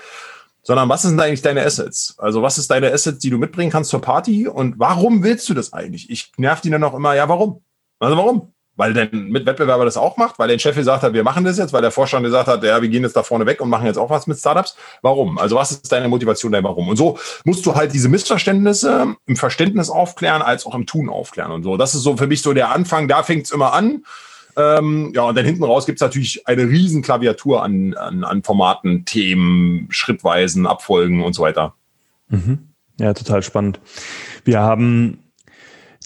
sondern 0.62 0.88
was 0.88 1.02
sind 1.02 1.18
eigentlich 1.18 1.42
deine 1.42 1.64
Assets? 1.64 2.14
Also 2.18 2.42
was 2.42 2.58
ist 2.58 2.70
deine 2.70 2.92
Assets, 2.92 3.18
die 3.18 3.30
du 3.30 3.38
mitbringen 3.38 3.72
kannst 3.72 3.90
zur 3.90 4.00
Party 4.00 4.46
und 4.46 4.78
warum 4.78 5.24
willst 5.24 5.48
du 5.48 5.54
das 5.54 5.72
eigentlich? 5.72 6.08
Ich 6.08 6.32
nerv 6.36 6.60
die 6.60 6.70
dann 6.70 6.84
auch 6.84 6.94
immer, 6.94 7.14
ja, 7.14 7.28
warum? 7.28 7.62
Also 7.98 8.16
warum? 8.16 8.52
Weil 8.76 8.92
der 8.92 9.08
Mitwettbewerber 9.10 9.84
das 9.84 9.96
auch 9.96 10.16
macht, 10.16 10.38
weil 10.38 10.48
der 10.48 10.58
Chef 10.58 10.76
gesagt 10.76 11.02
hat, 11.02 11.14
wir 11.14 11.24
machen 11.24 11.44
das 11.44 11.58
jetzt, 11.58 11.72
weil 11.72 11.82
der 11.82 11.90
Vorstand 11.90 12.24
gesagt 12.24 12.46
hat, 12.46 12.62
ja, 12.62 12.80
wir 12.80 12.88
gehen 12.88 13.02
jetzt 13.02 13.16
da 13.16 13.22
vorne 13.22 13.46
weg 13.46 13.60
und 13.60 13.70
machen 13.70 13.86
jetzt 13.86 13.96
auch 13.96 14.10
was 14.10 14.26
mit 14.26 14.38
Startups. 14.38 14.76
Warum? 15.02 15.38
Also 15.38 15.56
was 15.56 15.72
ist 15.72 15.90
deine 15.90 16.08
Motivation, 16.08 16.52
dein 16.52 16.64
Warum? 16.64 16.88
Und 16.88 16.96
so 16.96 17.18
musst 17.44 17.64
du 17.64 17.74
halt 17.74 17.92
diese 17.94 18.08
Missverständnisse 18.08 19.16
im 19.26 19.36
Verständnis 19.36 19.88
aufklären, 19.88 20.42
als 20.42 20.66
auch 20.66 20.74
im 20.74 20.86
Tun 20.86 21.08
aufklären 21.08 21.52
und 21.52 21.62
so. 21.62 21.76
Das 21.76 21.94
ist 21.94 22.02
so 22.02 22.16
für 22.16 22.26
mich 22.26 22.42
so 22.42 22.52
der 22.52 22.70
Anfang, 22.70 23.08
da 23.08 23.22
fängt's 23.22 23.50
immer 23.50 23.72
an. 23.72 24.04
Ähm, 24.58 25.12
ja, 25.14 25.22
und 25.22 25.36
dann 25.36 25.44
hinten 25.44 25.64
raus 25.64 25.84
gibt's 25.84 26.00
natürlich 26.00 26.46
eine 26.46 26.62
riesen 26.62 27.02
Klaviatur 27.02 27.62
an, 27.62 27.94
an, 27.94 28.24
an 28.24 28.42
Formaten, 28.42 29.04
Themen, 29.04 29.86
Schrittweisen, 29.90 30.66
Abfolgen 30.66 31.22
und 31.22 31.34
so 31.34 31.42
weiter. 31.42 31.74
Mhm. 32.28 32.68
Ja, 32.98 33.12
total 33.12 33.42
spannend. 33.42 33.80
Wir 34.44 34.60
haben 34.60 35.18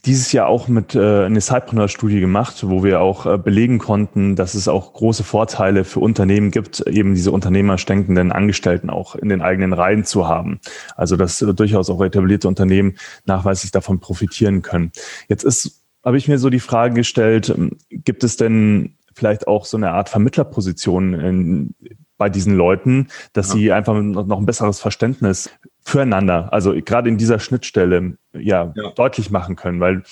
dieses 0.06 0.32
Jahr 0.32 0.46
auch 0.46 0.68
mit 0.68 0.94
äh, 0.94 1.24
eine 1.24 1.40
Sidepreneur-Studie 1.40 2.20
gemacht, 2.20 2.68
wo 2.68 2.82
wir 2.84 3.00
auch 3.00 3.26
äh, 3.26 3.38
belegen 3.38 3.78
konnten, 3.78 4.36
dass 4.36 4.54
es 4.54 4.68
auch 4.68 4.92
große 4.92 5.24
Vorteile 5.24 5.84
für 5.84 6.00
Unternehmen 6.00 6.50
gibt, 6.50 6.80
eben 6.86 7.14
diese 7.14 7.32
unternehmerstenkenden 7.32 8.32
Angestellten 8.32 8.90
auch 8.90 9.14
in 9.14 9.28
den 9.28 9.42
eigenen 9.42 9.72
Reihen 9.72 10.04
zu 10.04 10.28
haben. 10.28 10.60
Also 10.96 11.16
dass 11.16 11.42
äh, 11.42 11.52
durchaus 11.54 11.90
auch 11.90 12.00
etablierte 12.02 12.48
Unternehmen 12.48 12.96
nachweislich 13.26 13.72
davon 13.72 14.00
profitieren 14.00 14.62
können. 14.62 14.92
Jetzt 15.28 15.44
ist, 15.44 15.82
habe 16.04 16.16
ich 16.16 16.28
mir 16.28 16.38
so 16.38 16.50
die 16.50 16.60
Frage 16.60 16.94
gestellt, 16.94 17.50
ähm, 17.50 17.76
gibt 17.90 18.24
es 18.24 18.36
denn 18.36 18.96
vielleicht 19.14 19.48
auch 19.48 19.64
so 19.66 19.76
eine 19.76 19.90
Art 19.90 20.08
Vermittlerposition 20.08 21.14
in, 21.14 21.74
bei 22.16 22.28
diesen 22.28 22.54
Leuten, 22.54 23.08
dass 23.32 23.48
ja. 23.48 23.54
sie 23.54 23.72
einfach 23.72 24.00
noch 24.00 24.38
ein 24.38 24.46
besseres 24.46 24.78
Verständnis 24.78 25.50
füreinander, 25.82 26.52
also 26.52 26.74
gerade 26.84 27.08
in 27.08 27.18
dieser 27.18 27.38
Schnittstelle, 27.38 28.16
ja, 28.32 28.72
ja, 28.74 28.90
deutlich 28.94 29.30
machen 29.30 29.56
können, 29.56 29.80
weil 29.80 30.02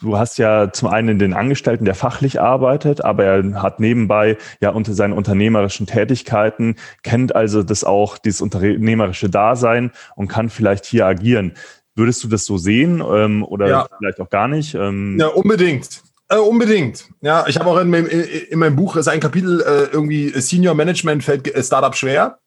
du 0.00 0.18
hast 0.18 0.38
ja 0.38 0.72
zum 0.72 0.88
einen 0.88 1.18
den 1.18 1.32
Angestellten, 1.32 1.84
der 1.84 1.94
fachlich 1.94 2.40
arbeitet, 2.40 3.04
aber 3.04 3.24
er 3.24 3.62
hat 3.62 3.80
nebenbei 3.80 4.36
ja 4.60 4.70
unter 4.70 4.92
seinen 4.92 5.12
unternehmerischen 5.12 5.86
Tätigkeiten, 5.86 6.76
kennt 7.02 7.34
also 7.34 7.62
das 7.62 7.84
auch, 7.84 8.18
dieses 8.18 8.40
unternehmerische 8.40 9.30
Dasein 9.30 9.92
und 10.16 10.28
kann 10.28 10.50
vielleicht 10.50 10.84
hier 10.84 11.06
agieren. 11.06 11.54
Würdest 11.96 12.24
du 12.24 12.28
das 12.28 12.44
so 12.44 12.58
sehen 12.58 13.02
ähm, 13.08 13.44
oder 13.44 13.68
ja. 13.68 13.88
vielleicht 13.98 14.20
auch 14.20 14.28
gar 14.28 14.48
nicht? 14.48 14.74
Ähm, 14.74 15.16
ja, 15.18 15.28
unbedingt. 15.28 16.02
Äh, 16.28 16.38
unbedingt. 16.38 17.08
Ja, 17.20 17.44
ich 17.46 17.58
habe 17.58 17.68
auch 17.68 17.78
in 17.78 17.90
meinem, 17.90 18.06
in 18.06 18.58
meinem 18.58 18.76
Buch 18.76 18.96
ist 18.96 19.08
ein 19.08 19.20
Kapitel 19.20 19.60
äh, 19.60 19.92
irgendwie 19.92 20.30
Senior 20.40 20.74
Management 20.74 21.22
fällt 21.22 21.52
Startup 21.64 21.94
schwer. 21.94 22.38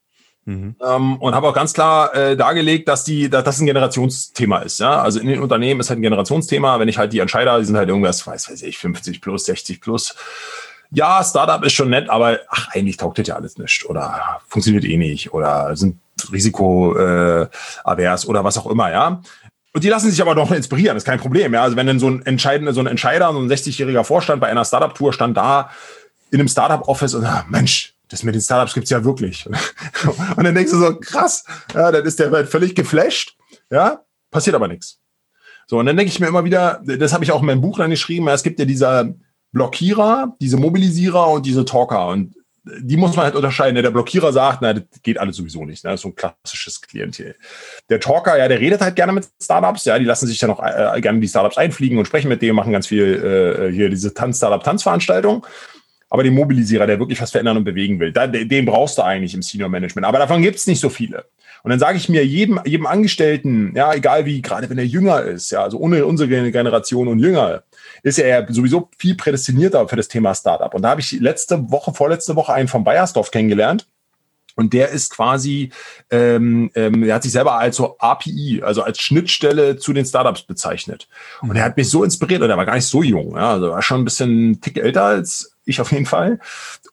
Mhm. 0.48 0.76
Ähm, 0.82 1.18
und 1.18 1.36
habe 1.36 1.50
auch 1.50 1.54
ganz 1.54 1.74
klar 1.74 2.16
äh, 2.16 2.38
dargelegt, 2.38 2.88
dass 2.88 3.04
die, 3.04 3.30
dass 3.30 3.44
das 3.44 3.60
ein 3.60 3.66
Generationsthema 3.66 4.60
ist. 4.60 4.80
Ja, 4.80 5.02
also 5.02 5.20
in 5.20 5.28
den 5.28 5.42
Unternehmen 5.42 5.82
ist 5.82 5.90
halt 5.90 6.00
ein 6.00 6.04
Generationsthema. 6.04 6.80
Wenn 6.80 6.88
ich 6.88 6.98
halt 6.98 7.12
die 7.12 7.20
Entscheider, 7.20 7.60
die 7.60 7.66
sind 7.66 7.76
halt 7.76 7.90
irgendwas, 7.90 8.26
weiß, 8.26 8.50
weiß 8.50 8.62
ich, 8.62 8.78
50 8.78 9.20
plus, 9.20 9.44
60 9.44 9.82
plus. 9.82 10.16
Ja, 10.90 11.22
Startup 11.22 11.62
ist 11.66 11.74
schon 11.74 11.90
nett, 11.90 12.10
aber 12.10 12.40
ach, 12.48 12.70
eigentlich 12.72 12.96
taugt 12.96 13.20
das 13.20 13.28
ja 13.28 13.36
alles 13.36 13.58
nicht 13.58 13.86
oder 13.90 14.40
funktioniert 14.48 14.86
eh 14.86 14.96
nicht 14.96 15.34
oder 15.34 15.76
sind 15.76 16.00
risikoavers 16.32 18.24
äh, 18.24 18.28
oder 18.28 18.46
was 18.46 18.58
auch 18.58 18.68
immer. 18.68 18.90
Ja, 18.90 19.22
und 19.74 19.84
die 19.84 19.90
lassen 19.90 20.10
sich 20.10 20.22
aber 20.22 20.34
doch 20.34 20.52
inspirieren, 20.52 20.96
ist 20.96 21.04
kein 21.04 21.20
Problem. 21.20 21.54
Ja, 21.54 21.64
also 21.64 21.76
wenn 21.76 21.88
dann 21.88 22.00
so 22.00 22.10
ein 22.10 22.26
entscheidender, 22.26 22.72
so 22.72 22.80
ein 22.80 22.88
Entscheider, 22.88 23.34
so 23.34 23.40
ein 23.40 23.52
60-jähriger 23.52 24.06
Vorstand 24.06 24.40
bei 24.40 24.48
einer 24.48 24.64
Startup-Tour 24.64 25.12
stand 25.12 25.36
da 25.36 25.72
in 26.32 26.40
einem 26.40 26.48
Startup-Office 26.48 27.16
und 27.16 27.24
sagt, 27.24 27.52
Mensch, 27.52 27.97
das 28.10 28.24
mit 28.24 28.36
den 28.36 28.42
Startups 28.42 28.74
gibt's 28.74 28.90
ja 28.90 29.04
wirklich. 29.04 29.46
Und 30.36 30.44
dann 30.44 30.56
denkst 30.56 30.72
du 30.72 30.80
so, 30.80 31.00
krass, 31.00 31.44
ja, 31.74 31.92
dann 31.92 32.06
ist 32.06 32.20
der 32.20 32.32
halt 32.32 32.50
völlig 32.50 32.76
geflasht, 32.76 33.38
ja, 33.70 34.02
passiert 34.32 34.56
aber 34.56 34.68
nichts. 34.68 35.00
So, 35.70 35.80
und 35.80 35.86
dann 35.86 35.98
denke 35.98 36.12
ich 36.12 36.20
mir 36.22 36.28
immer 36.28 36.46
wieder, 36.46 36.82
das 36.86 37.12
habe 37.12 37.26
ich 37.26 37.32
auch 37.34 37.42
in 37.42 37.46
meinem 37.46 37.60
Buch 37.60 37.78
dann 37.78 37.90
geschrieben, 37.90 38.30
es 38.30 38.44
gibt 38.44 38.58
ja 38.58 38.64
diese 38.64 39.16
Blockierer, 39.52 40.34
diese 40.40 40.56
Mobilisierer 40.56 41.28
und 41.28 41.46
diese 41.46 41.66
Talker. 41.66 42.08
Und 42.08 42.36
die 42.80 42.96
muss 42.96 43.16
man 43.16 43.26
halt 43.26 43.36
unterscheiden. 43.36 43.82
Der 43.82 43.92
Blockierer 43.92 44.32
sagt, 44.32 44.62
na, 44.62 44.74
das 44.74 44.84
geht 45.04 45.18
alles 45.18 45.36
sowieso 45.36 45.66
nicht. 45.66 45.84
Ne? 45.84 45.92
Das 45.92 46.00
ist 46.00 46.04
so 46.04 46.10
ein 46.10 46.16
klassisches 46.16 46.82
Klientel. 46.82 47.36
Der 47.90 48.00
Talker, 48.00 48.38
ja, 48.38 48.48
der 48.48 48.60
redet 48.60 48.82
halt 48.82 48.96
gerne 48.96 49.12
mit 49.12 49.28
Startups. 49.42 49.86
Ja, 49.86 50.00
die 50.00 50.06
lassen 50.06 50.28
sich 50.28 50.40
ja 50.40 50.48
noch 50.48 50.64
äh, 50.64 51.02
gerne 51.02 51.20
die 51.20 51.28
Startups 51.28 51.58
einfliegen 51.58 51.98
und 51.98 52.06
sprechen 52.06 52.30
mit 52.30 52.42
denen, 52.42 52.56
machen 52.56 52.72
ganz 52.72 52.88
viel 52.88 53.70
äh, 53.70 53.74
hier 53.74 53.90
diese 53.90 54.14
Tanz-Startup-Tanzveranstaltung 54.14 55.46
aber 56.10 56.24
den 56.24 56.34
Mobilisierer, 56.34 56.88
der 56.88 57.00
wirklich 57.00 57.22
was 57.22 57.32
verändern 57.32 57.58
und 57.58 57.64
bewegen 57.64 58.00
will, 58.00 58.12
da, 58.12 58.28
den 58.28 58.66
brauchst 58.66 58.98
du 58.98 59.02
eigentlich 59.02 59.34
im 59.34 59.42
Senior 59.42 59.70
Management. 59.70 60.06
Aber 60.06 60.20
davon 60.20 60.42
gibt 60.42 60.58
es 60.58 60.68
nicht 60.68 60.80
so 60.80 60.90
viele. 60.90 61.26
Und 61.64 61.72
dann 61.72 61.80
sage 61.80 61.98
ich 61.98 62.08
mir, 62.08 62.26
jedem, 62.26 62.62
jedem 62.66 62.86
Angestellten, 62.86 63.74
ja, 63.76 63.94
egal 63.94 64.26
wie, 64.26 64.42
gerade 64.42 64.70
wenn 64.70 64.78
er 64.78 64.86
jünger 64.86 65.22
ist, 65.24 65.52
ja, 65.52 65.64
also 65.64 65.78
ohne 65.78 66.06
unsere 66.06 66.30
Generation 66.52 67.08
und 67.08 67.20
jünger, 67.20 67.64
ist 68.04 68.20
er 68.20 68.46
sowieso 68.50 68.90
viel 68.98 69.16
prädestinierter 69.16 69.88
für 69.88 69.96
das 69.96 70.08
Thema 70.08 70.34
Startup. 70.34 70.74
Und 70.74 70.84
da 70.84 70.90
habe 70.90 71.02
ich 71.02 71.12
letzte 71.14 71.70
Woche, 71.72 71.94
vorletzte 71.94 72.36
Woche 72.36 72.54
einen 72.54 72.68
von 72.68 72.84
Bayersdorf 72.84 73.32
kennengelernt. 73.32 73.88
Und 74.56 74.74
der 74.74 74.90
ist 74.90 75.12
quasi, 75.12 75.72
ähm, 76.10 76.72
ähm, 76.74 77.04
er 77.04 77.16
hat 77.16 77.24
sich 77.24 77.32
selber 77.32 77.60
als 77.60 77.76
so 77.76 77.98
API, 78.00 78.62
also 78.64 78.82
als 78.82 79.00
Schnittstelle 79.00 79.78
zu 79.78 79.94
den 79.94 80.06
Startups 80.06 80.42
bezeichnet. 80.44 81.08
Und 81.42 81.56
er 81.56 81.64
hat 81.64 81.78
mich 81.78 81.90
so 81.90 82.04
inspiriert, 82.04 82.42
und 82.42 82.50
er 82.50 82.58
war 82.58 82.66
gar 82.66 82.74
nicht 82.74 82.88
so 82.88 83.04
jung, 83.04 83.36
ja, 83.36 83.52
also 83.52 83.70
war 83.70 83.82
schon 83.84 84.02
ein 84.02 84.06
bisschen 84.06 84.60
Tick 84.60 84.78
älter 84.78 85.04
als 85.04 85.57
ich 85.68 85.82
auf 85.82 85.92
jeden 85.92 86.06
Fall, 86.06 86.40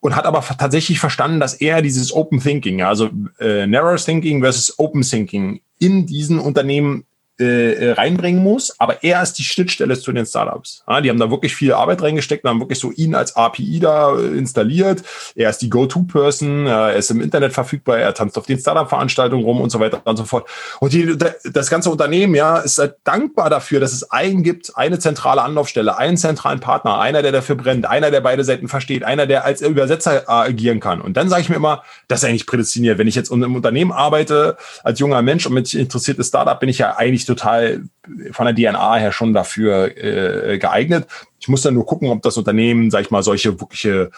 und 0.01 0.15
hat 0.15 0.25
aber 0.25 0.41
tatsächlich 0.41 0.99
verstanden, 0.99 1.39
dass 1.39 1.53
er 1.55 1.81
dieses 1.81 2.13
Open 2.13 2.39
Thinking, 2.39 2.81
also 2.81 3.09
äh, 3.39 3.65
Narrow 3.65 4.03
Thinking 4.03 4.41
versus 4.41 4.77
Open 4.77 5.01
Thinking 5.01 5.61
in 5.79 6.05
diesen 6.05 6.39
Unternehmen 6.39 7.05
äh, 7.37 7.91
reinbringen 7.91 8.41
muss, 8.41 8.79
aber 8.79 9.03
er 9.03 9.21
ist 9.21 9.33
die 9.33 9.43
Schnittstelle 9.43 9.99
zu 9.99 10.11
den 10.11 10.25
Startups. 10.25 10.83
Die 11.03 11.09
haben 11.09 11.19
da 11.19 11.29
wirklich 11.29 11.53
viel 11.55 11.73
Arbeit 11.73 12.01
reingesteckt 12.01 12.43
und 12.43 12.49
haben 12.49 12.59
wirklich 12.61 12.79
so 12.79 12.91
ihn 12.91 13.13
als 13.13 13.35
API 13.35 13.79
da 13.79 14.17
äh, 14.17 14.37
installiert. 14.37 15.03
Er 15.35 15.49
ist 15.49 15.61
die 15.61 15.69
Go-To-Person, 15.69 16.65
äh, 16.65 16.69
er 16.69 16.95
ist 16.95 17.11
im 17.11 17.19
Internet 17.19 17.53
verfügbar, 17.53 17.97
er 17.97 18.13
tanzt 18.13 18.37
auf 18.37 18.45
den 18.45 18.57
Startup-Veranstaltungen 18.57 19.43
rum 19.43 19.59
und 19.59 19.69
so 19.69 19.79
weiter 19.79 20.01
und 20.05 20.15
so 20.17 20.23
fort. 20.23 20.47
Und 20.79 20.93
die, 20.93 21.17
das 21.17 21.69
ganze 21.69 21.89
Unternehmen 21.89 22.35
ja 22.35 22.57
ist 22.59 22.77
halt 22.77 22.95
dankbar 23.03 23.49
dafür, 23.49 23.81
dass 23.81 23.91
es 23.91 24.09
einen 24.11 24.43
gibt, 24.43 24.77
eine 24.77 24.99
zentrale 24.99 25.41
Anlaufstelle, 25.41 25.97
einen 25.97 26.17
zentralen 26.17 26.61
Partner, 26.61 26.99
einer, 26.99 27.21
der 27.21 27.33
dafür 27.33 27.55
brennt, 27.55 27.85
einer, 27.85 28.11
der 28.11 28.21
beide 28.21 28.45
Seiten 28.45 28.69
versteht, 28.69 29.03
einer, 29.03 29.27
der 29.27 29.43
als 29.43 29.61
Übersetzer 29.61 30.29
agieren 30.29 30.79
kann. 30.79 31.01
Und 31.01 31.17
dann 31.17 31.27
sage 31.27 31.41
ich 31.41 31.49
mir 31.49 31.55
immer, 31.55 31.83
das 32.07 32.23
ist 32.23 32.29
eigentlich 32.29 32.45
prädestiniert. 32.45 32.97
Wenn 32.97 33.07
ich 33.07 33.15
jetzt 33.15 33.29
im 33.29 33.55
Unternehmen 33.55 33.91
arbeite, 33.91 34.55
als 34.83 34.99
junger 34.99 35.21
Mensch 35.21 35.45
und 35.45 35.53
mit 35.53 35.73
interessiertes 35.73 36.27
Startup, 36.27 36.59
bin 36.59 36.69
ich 36.69 36.77
ja 36.77 36.95
eigentlich 36.95 37.24
eigentlich 37.25 37.27
total 37.27 37.83
von 38.31 38.45
der 38.45 38.55
DNA 38.55 38.95
her 38.95 39.11
schon 39.11 39.33
dafür 39.33 39.97
äh, 39.97 40.57
geeignet. 40.57 41.07
Ich 41.39 41.47
muss 41.47 41.61
dann 41.61 41.73
nur 41.73 41.85
gucken, 41.85 42.09
ob 42.09 42.21
das 42.21 42.37
Unternehmen, 42.37 42.91
sag 42.91 43.01
ich 43.01 43.11
mal, 43.11 43.23
solche 43.23 43.59
wirkliche 43.59 44.11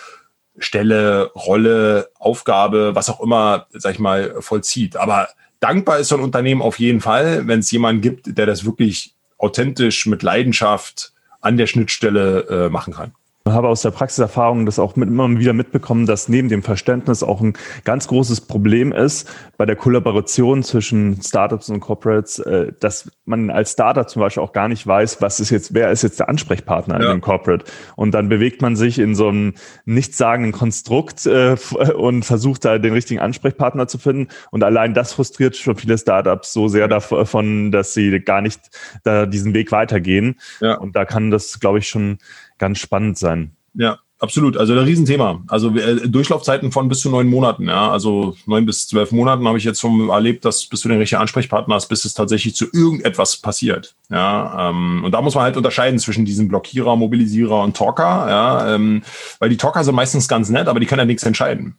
Stelle, 0.60 1.32
Rolle, 1.36 2.10
Aufgabe, 2.20 2.96
was 2.96 3.10
auch 3.10 3.22
immer, 3.22 3.67
sag 3.72 3.93
ich 3.93 4.00
mal, 4.00 4.36
vollzieht. 4.39 4.98
Aber 4.98 5.30
dankbar 5.60 6.00
ist 6.00 6.10
so 6.10 6.15
ein 6.15 6.24
Unternehmen 6.24 6.62
auf 6.62 6.80
jeden 6.80 7.02
Fall, 7.02 7.48
wenn 7.48 7.60
es 7.60 7.72
jemanden 7.72 8.02
gibt, 8.02 8.38
der 8.38 8.46
das 8.46 8.65
wirklich 8.65 9.13
authentisch 9.38 10.08
mit 10.08 10.24
Leidenschaft 10.24 11.13
an 11.41 11.58
der 11.58 11.67
Schnittstelle 11.67 12.48
äh, 12.50 12.70
machen 12.70 12.93
kann. 12.93 13.13
Ich 13.48 13.54
habe 13.54 13.70
aus 13.70 13.82
der 13.82 13.92
Praxiserfahrung 13.92 14.66
das 14.66 14.78
auch 14.78 14.96
mit, 14.96 15.10
immer 15.10 15.30
wieder 15.40 15.54
mitbekommen, 15.54 16.06
dass 16.06 16.28
neben 16.28 16.50
dem 16.50 16.64
Verständnis 16.64 17.24
auch 17.24 17.42
ein 17.42 17.54
ganz 17.86 18.08
großes 18.08 18.42
Problem 18.42 18.92
ist 18.92 19.30
bei 19.58 19.66
der 19.66 19.76
Kollaboration 19.76 20.64
zwischen 20.64 21.22
Startups 21.22 21.70
und 21.70 21.80
Corporates, 21.80 22.40
äh, 22.40 22.74
dass 22.80 23.12
man 23.26 23.50
als 23.50 23.72
Startup 23.72 24.10
zum 24.10 24.22
Beispiel 24.22 24.44
auch 24.44 24.54
gar 24.54 24.68
nicht 24.68 24.86
weiß, 24.86 25.22
was 25.22 25.40
ist 25.40 25.50
jetzt, 25.50 25.74
wer 25.74 25.92
ist 25.92 26.04
jetzt 26.04 26.20
der 26.20 26.30
Ansprechpartner 26.30 27.00
ja. 27.00 27.06
in 27.06 27.18
dem 27.18 27.22
Corporate. 27.22 27.66
Und 27.96 28.12
dann 28.12 28.30
bewegt 28.30 28.62
man 28.62 28.76
sich 28.76 29.00
in 29.00 29.16
so 29.16 29.30
einem 29.30 29.54
nichtssagenden 29.86 30.52
Konstrukt 30.52 31.26
äh, 31.26 31.56
und 31.96 32.24
versucht 32.24 32.66
da 32.66 32.78
den 32.78 32.94
richtigen 32.94 33.20
Ansprechpartner 33.20 33.88
zu 33.88 33.98
finden. 33.98 34.28
Und 34.52 34.64
allein 34.64 34.94
das 34.94 35.14
frustriert 35.14 35.56
schon 35.56 35.76
viele 35.76 35.98
Startups 35.98 36.54
so 36.54 36.68
sehr 36.68 36.88
davon, 36.88 37.72
dass 37.72 37.94
sie 37.94 38.20
gar 38.20 38.42
nicht 38.42 38.60
da 39.04 39.26
diesen 39.26 39.54
Weg 39.54 39.72
weitergehen. 39.72 40.36
Ja. 40.60 40.76
Und 40.78 40.96
da 40.96 41.06
kann 41.06 41.32
das, 41.32 41.60
glaube 41.60 41.80
ich, 41.80 41.88
schon 41.88 42.18
ganz 42.58 42.80
spannend 42.80 43.17
sein. 43.17 43.52
Ja, 43.74 44.00
absolut. 44.20 44.58
Also 44.58 44.74
ein 44.74 44.80
Riesenthema. 44.80 45.43
Also 45.48 45.76
äh, 45.76 46.08
Durchlaufzeiten 46.08 46.72
von 46.72 46.89
bis 46.89 47.00
zu 47.00 47.10
neun 47.10 47.28
Monaten. 47.28 47.67
Ja, 47.67 47.91
also 47.91 48.36
neun 48.46 48.65
bis 48.65 48.88
zwölf 48.88 49.12
Monaten 49.12 49.48
habe 49.48 49.58
ich 49.58 49.63
jetzt 49.63 49.80
schon 49.80 50.10
erlebt, 50.10 50.46
dass 50.46 50.65
bis 50.65 50.82
du 50.82 50.89
den 50.89 50.98
richtigen 50.98 51.22
Ansprechpartner 51.22 51.76
hast, 51.76 51.88
bis 51.88 52.06
es 52.06 52.13
tatsächlich 52.13 52.56
zu 52.56 52.65
irgendetwas 52.74 53.38
passiert. 53.38 53.96
Ja, 54.10 54.70
ähm, 54.70 55.04
und 55.04 55.12
da 55.12 55.22
muss 55.22 55.36
man 55.36 55.43
halt 55.43 55.58
unterscheiden 55.58 56.00
zwischen 56.00 56.26
diesen 56.26 56.48
Blockierer, 56.48 56.96
Mobilisierer 56.96 57.62
und 57.62 57.78
Talker. 57.78 58.28
Ja, 58.30 58.76
ähm, 58.76 59.04
weil 59.39 59.50
die 59.50 59.58
Talker 59.58 59.84
sind 59.84 59.96
meistens 59.96 60.28
ganz 60.28 60.50
nett, 60.50 60.67
aber 60.67 60.80
die 60.80 60.86
können 60.86 61.00
ja 61.00 61.06
nichts 61.06 61.24
entscheiden. 61.24 61.76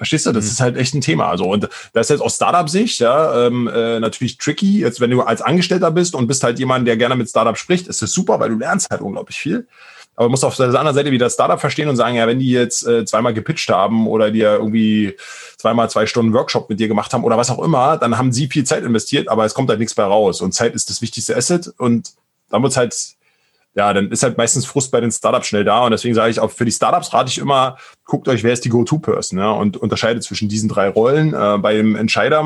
Verstehst 0.00 0.24
du? 0.24 0.32
Das 0.32 0.46
mhm. 0.46 0.50
ist 0.50 0.60
halt 0.60 0.76
echt 0.78 0.94
ein 0.94 1.02
Thema. 1.02 1.28
Also, 1.28 1.44
und 1.44 1.68
das 1.92 2.06
ist 2.06 2.08
jetzt 2.08 2.22
aus 2.22 2.36
Startup-Sicht, 2.36 3.00
ja, 3.00 3.46
ähm, 3.46 3.68
äh, 3.68 4.00
natürlich 4.00 4.38
tricky. 4.38 4.80
Jetzt, 4.80 4.98
wenn 4.98 5.10
du 5.10 5.20
als 5.20 5.42
Angestellter 5.42 5.90
bist 5.90 6.14
und 6.14 6.26
bist 6.26 6.42
halt 6.42 6.58
jemand, 6.58 6.88
der 6.88 6.96
gerne 6.96 7.16
mit 7.16 7.28
Startup 7.28 7.58
spricht, 7.58 7.86
ist 7.86 8.00
das 8.00 8.10
super, 8.10 8.40
weil 8.40 8.48
du 8.48 8.56
lernst 8.56 8.88
halt 8.90 9.02
unglaublich 9.02 9.38
viel. 9.38 9.68
Aber 10.16 10.26
du 10.26 10.30
musst 10.30 10.44
auf 10.44 10.56
der 10.56 10.66
anderen 10.66 10.94
Seite 10.94 11.10
wieder 11.12 11.30
Startup 11.30 11.58
verstehen 11.60 11.88
und 11.88 11.96
sagen, 11.96 12.16
ja, 12.16 12.26
wenn 12.26 12.38
die 12.38 12.50
jetzt 12.50 12.86
äh, 12.86 13.04
zweimal 13.04 13.32
gepitcht 13.32 13.70
haben 13.70 14.06
oder 14.06 14.30
dir 14.30 14.52
irgendwie 14.52 15.16
zweimal 15.56 15.88
zwei 15.88 16.06
Stunden 16.06 16.34
Workshop 16.34 16.68
mit 16.68 16.78
dir 16.78 16.88
gemacht 16.88 17.12
haben 17.12 17.24
oder 17.24 17.38
was 17.38 17.50
auch 17.50 17.62
immer, 17.62 17.96
dann 17.96 18.18
haben 18.18 18.32
sie 18.32 18.48
viel 18.48 18.64
Zeit 18.64 18.84
investiert, 18.84 19.28
aber 19.28 19.44
es 19.44 19.54
kommt 19.54 19.70
halt 19.70 19.78
nichts 19.78 19.94
bei 19.94 20.04
raus. 20.04 20.40
Und 20.40 20.52
Zeit 20.52 20.74
ist 20.74 20.90
das 20.90 21.00
wichtigste 21.00 21.36
Asset 21.36 21.72
und 21.78 22.12
da 22.50 22.62
wird 22.62 22.76
halt 22.76 22.94
ja, 23.74 23.92
dann 23.92 24.10
ist 24.10 24.22
halt 24.22 24.36
meistens 24.36 24.66
Frust 24.66 24.90
bei 24.90 25.00
den 25.00 25.12
Startups 25.12 25.46
schnell 25.46 25.64
da. 25.64 25.84
Und 25.84 25.92
deswegen 25.92 26.14
sage 26.14 26.30
ich 26.30 26.40
auch 26.40 26.50
für 26.50 26.64
die 26.64 26.72
Startups 26.72 27.12
rate 27.14 27.30
ich 27.30 27.38
immer, 27.38 27.78
guckt 28.10 28.26
euch, 28.26 28.42
wer 28.42 28.52
ist 28.52 28.64
die 28.64 28.68
Go-To-Person 28.68 29.38
ja, 29.38 29.52
und 29.52 29.76
unterscheidet 29.76 30.24
zwischen 30.24 30.48
diesen 30.48 30.68
drei 30.68 30.88
Rollen 30.88 31.32
äh, 31.32 31.58
bei 31.58 31.74
dem 31.74 31.94
Entscheider, 31.94 32.42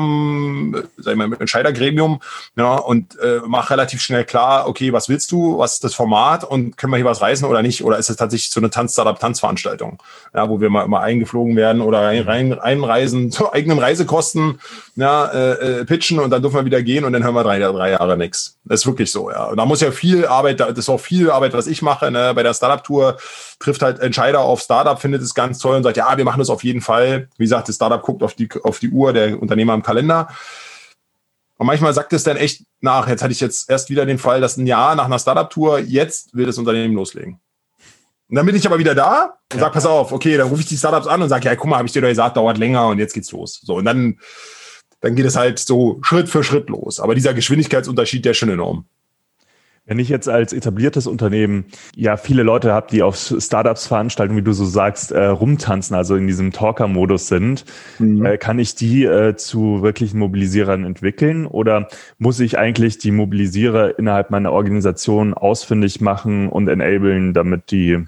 sag 0.97 1.11
ich 1.11 1.17
mal, 1.17 1.33
Entscheidergremium 1.39 2.21
ja, 2.55 2.75
und 2.75 3.19
äh, 3.19 3.41
mach 3.47 3.71
relativ 3.71 3.99
schnell 3.99 4.25
klar, 4.25 4.67
okay, 4.67 4.93
was 4.93 5.09
willst 5.09 5.31
du, 5.31 5.57
was 5.57 5.73
ist 5.73 5.83
das 5.83 5.95
Format 5.95 6.43
und 6.43 6.77
können 6.77 6.93
wir 6.93 6.97
hier 6.97 7.05
was 7.05 7.21
reisen 7.21 7.45
oder 7.45 7.63
nicht? 7.63 7.83
Oder 7.83 7.97
ist 7.97 8.11
es 8.11 8.15
tatsächlich 8.15 8.51
so 8.51 8.59
eine 8.59 8.69
Tanz-Startup-Tanzveranstaltung, 8.69 9.97
ja, 10.35 10.47
wo 10.47 10.61
wir 10.61 10.69
mal 10.69 10.85
immer 10.85 11.01
eingeflogen 11.01 11.55
werden 11.55 11.81
oder 11.81 12.01
rein, 12.01 12.59
einreisen 12.59 13.31
zu 13.31 13.51
eigenen 13.51 13.79
Reisekosten, 13.79 14.59
ja, 14.95 15.25
äh, 15.25 15.79
äh, 15.79 15.85
pitchen 15.85 16.19
und 16.19 16.29
dann 16.29 16.43
dürfen 16.43 16.57
wir 16.57 16.65
wieder 16.65 16.83
gehen 16.83 17.05
und 17.05 17.13
dann 17.13 17.23
hören 17.23 17.33
wir 17.33 17.43
drei, 17.43 17.57
drei 17.57 17.89
Jahre 17.89 18.17
nichts. 18.17 18.55
Das 18.65 18.81
ist 18.81 18.85
wirklich 18.85 19.11
so, 19.11 19.31
ja. 19.31 19.45
Und 19.45 19.57
da 19.57 19.65
muss 19.65 19.81
ja 19.81 19.89
viel 19.89 20.27
Arbeit, 20.27 20.59
das 20.59 20.77
ist 20.77 20.89
auch 20.89 20.99
viel 20.99 21.31
Arbeit, 21.31 21.53
was 21.53 21.65
ich 21.65 21.81
mache, 21.81 22.11
ne, 22.11 22.33
bei 22.35 22.43
der 22.43 22.53
Startup-Tour 22.53 23.17
trifft 23.59 23.81
halt 23.81 23.99
Entscheider 23.99 24.41
auf 24.41 24.61
Startup, 24.61 24.99
findet 24.99 25.21
es 25.21 25.33
ganz 25.33 25.54
toll 25.59 25.77
und 25.77 25.83
sagt, 25.83 25.97
ja, 25.97 26.17
wir 26.17 26.25
machen 26.25 26.39
das 26.39 26.49
auf 26.49 26.63
jeden 26.63 26.81
Fall. 26.81 27.29
Wie 27.37 27.43
gesagt, 27.43 27.67
das 27.67 27.75
Startup 27.75 28.01
guckt 28.01 28.23
auf 28.23 28.33
die, 28.33 28.49
auf 28.63 28.79
die 28.79 28.89
Uhr, 28.89 29.13
der 29.13 29.41
Unternehmer 29.41 29.73
im 29.73 29.83
Kalender. 29.83 30.27
Und 31.57 31.67
manchmal 31.67 31.93
sagt 31.93 32.11
es 32.13 32.23
dann 32.23 32.37
echt 32.37 32.63
nach, 32.81 33.07
jetzt 33.07 33.21
hatte 33.23 33.31
ich 33.31 33.39
jetzt 33.39 33.69
erst 33.69 33.89
wieder 33.89 34.05
den 34.05 34.17
Fall, 34.17 34.41
dass 34.41 34.57
ein 34.57 34.67
Jahr 34.67 34.95
nach 34.95 35.05
einer 35.05 35.19
Startup-Tour, 35.19 35.79
jetzt 35.79 36.35
will 36.35 36.45
das 36.45 36.57
Unternehmen 36.57 36.95
loslegen. 36.95 37.39
Und 38.27 38.35
dann 38.35 38.45
bin 38.45 38.55
ich 38.55 38.65
aber 38.65 38.79
wieder 38.79 38.95
da 38.95 39.37
und 39.51 39.57
ja. 39.57 39.59
sage, 39.59 39.73
pass 39.73 39.85
auf, 39.85 40.11
okay, 40.11 40.35
dann 40.35 40.47
rufe 40.47 40.61
ich 40.61 40.67
die 40.67 40.77
Startups 40.77 41.07
an 41.07 41.21
und 41.21 41.29
sage, 41.29 41.45
ja, 41.45 41.55
guck 41.55 41.69
mal, 41.69 41.77
habe 41.77 41.87
ich 41.87 41.93
dir 41.93 42.01
doch 42.01 42.09
gesagt, 42.09 42.37
dauert 42.37 42.57
länger 42.57 42.87
und 42.87 42.97
jetzt 42.97 43.13
geht's 43.13 43.31
los. 43.31 43.61
So, 43.63 43.75
und 43.75 43.85
dann, 43.85 44.19
dann 45.01 45.15
geht 45.15 45.25
es 45.25 45.35
halt 45.35 45.59
so 45.59 45.99
Schritt 46.01 46.27
für 46.27 46.43
Schritt 46.43 46.69
los. 46.69 46.99
Aber 46.99 47.13
dieser 47.13 47.33
Geschwindigkeitsunterschied, 47.33 48.25
der 48.25 48.31
ist 48.31 48.37
schon 48.37 48.49
enorm. 48.49 48.85
Wenn 49.87 49.99
ich 49.99 50.09
jetzt 50.09 50.27
als 50.27 50.51
etabliertes 50.51 51.05
Unternehmen 51.05 51.65
ja 51.95 52.17
viele 52.17 52.41
Leute 52.41 52.73
habe, 52.73 52.87
die 52.89 53.03
auf 53.03 53.17
Startups-Veranstaltungen, 53.17 54.39
wie 54.39 54.43
du 54.43 54.51
so 54.51 54.65
sagst, 54.65 55.11
äh, 55.11 55.25
rumtanzen, 55.25 55.95
also 55.95 56.15
in 56.15 56.25
diesem 56.25 56.51
Talker-Modus 56.51 57.27
sind, 57.27 57.65
mhm. 57.99 58.25
äh, 58.25 58.37
kann 58.39 58.57
ich 58.57 58.73
die 58.73 59.03
äh, 59.03 59.35
zu 59.35 59.83
wirklichen 59.83 60.17
Mobilisierern 60.17 60.85
entwickeln 60.85 61.45
oder 61.45 61.87
muss 62.17 62.39
ich 62.39 62.57
eigentlich 62.57 62.97
die 62.97 63.11
Mobilisierer 63.11 63.99
innerhalb 63.99 64.31
meiner 64.31 64.51
Organisation 64.51 65.35
ausfindig 65.35 66.01
machen 66.01 66.49
und 66.49 66.67
enablen, 66.67 67.35
damit 67.35 67.69
die 67.69 68.05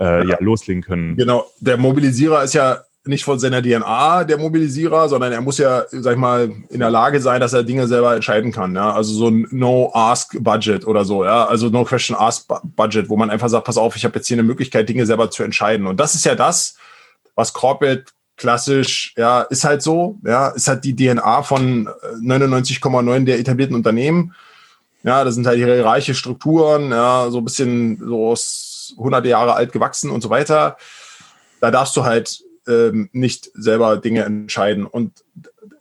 äh, 0.00 0.26
ja 0.26 0.36
loslegen 0.40 0.82
können? 0.82 1.16
Genau, 1.16 1.44
der 1.60 1.76
Mobilisierer 1.76 2.42
ist 2.42 2.54
ja 2.54 2.80
nicht 3.06 3.24
von 3.24 3.38
seiner 3.38 3.62
DNA 3.62 4.24
der 4.24 4.38
Mobilisierer, 4.38 5.08
sondern 5.08 5.32
er 5.32 5.40
muss 5.40 5.58
ja, 5.58 5.84
sag 5.90 6.12
ich 6.12 6.18
mal, 6.18 6.52
in 6.68 6.80
der 6.80 6.90
Lage 6.90 7.20
sein, 7.20 7.40
dass 7.40 7.54
er 7.54 7.62
Dinge 7.62 7.86
selber 7.86 8.14
entscheiden 8.14 8.52
kann. 8.52 8.74
Ja? 8.74 8.92
Also 8.92 9.14
so 9.14 9.28
ein 9.28 9.46
No-Ask-Budget 9.50 10.86
oder 10.86 11.04
so, 11.04 11.24
ja, 11.24 11.46
also 11.46 11.70
No-Question-Ask-Budget, 11.70 13.08
wo 13.08 13.16
man 13.16 13.30
einfach 13.30 13.48
sagt, 13.48 13.64
pass 13.64 13.78
auf, 13.78 13.96
ich 13.96 14.04
habe 14.04 14.16
jetzt 14.16 14.28
hier 14.28 14.34
eine 14.34 14.42
Möglichkeit, 14.42 14.88
Dinge 14.88 15.06
selber 15.06 15.30
zu 15.30 15.42
entscheiden. 15.42 15.86
Und 15.86 15.98
das 15.98 16.14
ist 16.14 16.26
ja 16.26 16.34
das, 16.34 16.76
was 17.34 17.54
Corporate 17.54 18.04
klassisch, 18.36 19.14
ja, 19.16 19.42
ist 19.42 19.64
halt 19.64 19.82
so, 19.82 20.18
ja, 20.24 20.48
ist 20.48 20.68
halt 20.68 20.84
die 20.84 20.96
DNA 20.96 21.42
von 21.42 21.88
99,9 22.22 23.16
äh, 23.16 23.24
der 23.24 23.38
etablierten 23.38 23.76
Unternehmen. 23.76 24.34
Ja, 25.02 25.24
das 25.24 25.34
sind 25.34 25.46
halt 25.46 25.58
ihre 25.58 25.82
reiche 25.84 26.14
Strukturen, 26.14 26.90
ja, 26.90 27.30
so 27.30 27.38
ein 27.38 27.44
bisschen 27.44 27.98
so 27.98 28.28
aus 28.28 28.94
hunderte 28.98 29.28
Jahre 29.28 29.54
alt 29.54 29.72
gewachsen 29.72 30.10
und 30.10 30.20
so 30.20 30.28
weiter. 30.28 30.76
Da 31.60 31.70
darfst 31.70 31.96
du 31.96 32.04
halt 32.04 32.42
ähm, 32.70 33.10
nicht 33.12 33.50
selber 33.54 33.96
Dinge 33.96 34.22
entscheiden. 34.24 34.86
Und 34.86 35.24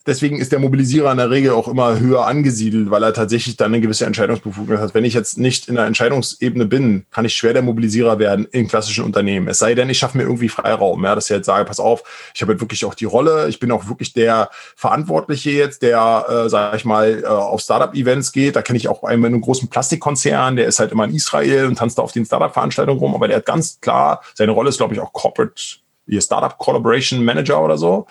deswegen 0.10 0.40
ist 0.40 0.52
der 0.52 0.60
Mobilisierer 0.60 1.12
in 1.12 1.18
der 1.18 1.30
Regel 1.30 1.52
auch 1.52 1.68
immer 1.68 2.00
höher 2.00 2.26
angesiedelt, 2.26 2.90
weil 2.90 3.04
er 3.04 3.14
tatsächlich 3.14 3.56
dann 3.58 3.74
eine 3.74 3.82
gewisse 3.82 4.06
Entscheidungsbefugnis 4.06 4.80
hat. 4.80 4.94
Wenn 4.94 5.06
ich 5.06 5.14
jetzt 5.14 5.38
nicht 5.38 5.68
in 5.68 5.76
der 5.76 5.86
Entscheidungsebene 5.86 6.66
bin, 6.66 7.06
kann 7.12 7.26
ich 7.26 7.36
schwer 7.36 7.54
der 7.54 7.62
Mobilisierer 7.62 8.20
werden 8.20 8.46
in 8.52 8.68
klassischen 8.68 9.06
Unternehmen. 9.06 9.48
Es 9.48 9.60
sei 9.60 9.76
denn, 9.76 9.90
ich 9.90 10.00
schaffe 10.00 10.18
mir 10.18 10.24
irgendwie 10.24 10.50
Freiraum, 10.50 11.04
ja, 11.04 11.16
dass 11.16 11.26
ich 11.26 11.36
jetzt 11.36 11.46
sage, 11.46 11.66
pass 11.66 11.80
auf, 11.80 12.32
ich 12.34 12.42
habe 12.42 12.54
jetzt 12.54 12.62
wirklich 12.62 12.86
auch 12.86 12.96
die 12.96 13.06
Rolle, 13.06 13.48
ich 13.50 13.60
bin 13.60 13.72
auch 13.72 13.88
wirklich 13.88 14.14
der 14.14 14.50
Verantwortliche 14.76 15.52
jetzt, 15.52 15.82
der, 15.82 16.26
äh, 16.28 16.50
sage 16.50 16.78
ich 16.78 16.86
mal, 16.86 17.24
äh, 17.24 17.28
auf 17.28 17.62
Startup-Events 17.62 18.32
geht. 18.32 18.56
Da 18.56 18.62
kenne 18.62 18.78
ich 18.78 18.88
auch 18.88 19.04
einen, 19.04 19.26
einen 19.26 19.42
großen 19.42 19.70
Plastikkonzern, 19.70 20.56
der 20.56 20.66
ist 20.66 20.80
halt 20.80 20.92
immer 20.92 21.06
in 21.06 21.16
Israel 21.16 21.68
und 21.68 21.78
tanzt 21.78 21.98
da 21.98 22.02
auf 22.02 22.12
den 22.12 22.26
Startup-Veranstaltungen 22.26 23.00
rum, 23.00 23.16
aber 23.16 23.28
der 23.28 23.38
hat 23.38 23.46
ganz 23.46 23.80
klar, 23.80 24.22
seine 24.34 24.52
Rolle 24.52 24.70
ist, 24.70 24.78
glaube 24.78 24.94
ich, 24.94 25.00
auch 25.00 25.14
Corporate 25.14 25.80
ihr 26.10 26.22
Startup 26.22 26.58
Collaboration 26.58 27.24
Manager 27.24 27.64
oder 27.64 27.78
so. 27.78 28.08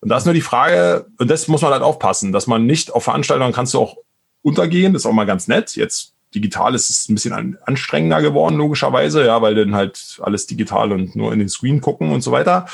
Und 0.00 0.08
da 0.08 0.16
ist 0.16 0.24
nur 0.24 0.34
die 0.34 0.40
Frage, 0.40 1.06
und 1.18 1.30
das 1.30 1.48
muss 1.48 1.62
man 1.62 1.72
halt 1.72 1.82
aufpassen, 1.82 2.32
dass 2.32 2.46
man 2.46 2.66
nicht 2.66 2.92
auf 2.92 3.04
Veranstaltungen 3.04 3.52
kannst 3.52 3.74
du 3.74 3.80
auch 3.80 3.96
untergehen, 4.42 4.92
das 4.92 5.02
ist 5.02 5.06
auch 5.06 5.12
mal 5.12 5.26
ganz 5.26 5.46
nett. 5.46 5.76
Jetzt 5.76 6.14
digital 6.34 6.74
ist 6.74 6.90
es 6.90 7.08
ein 7.08 7.14
bisschen 7.14 7.58
anstrengender 7.64 8.22
geworden, 8.22 8.56
logischerweise, 8.56 9.26
ja, 9.26 9.42
weil 9.42 9.54
dann 9.54 9.74
halt 9.74 10.18
alles 10.22 10.46
digital 10.46 10.92
und 10.92 11.16
nur 11.16 11.32
in 11.32 11.38
den 11.38 11.48
Screen 11.48 11.80
gucken 11.80 12.12
und 12.12 12.22
so 12.22 12.32
weiter. 12.32 12.66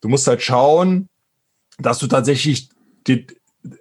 Du 0.00 0.08
musst 0.08 0.26
halt 0.26 0.42
schauen, 0.42 1.08
dass 1.78 1.98
du 1.98 2.06
tatsächlich 2.06 2.68
die, 3.06 3.26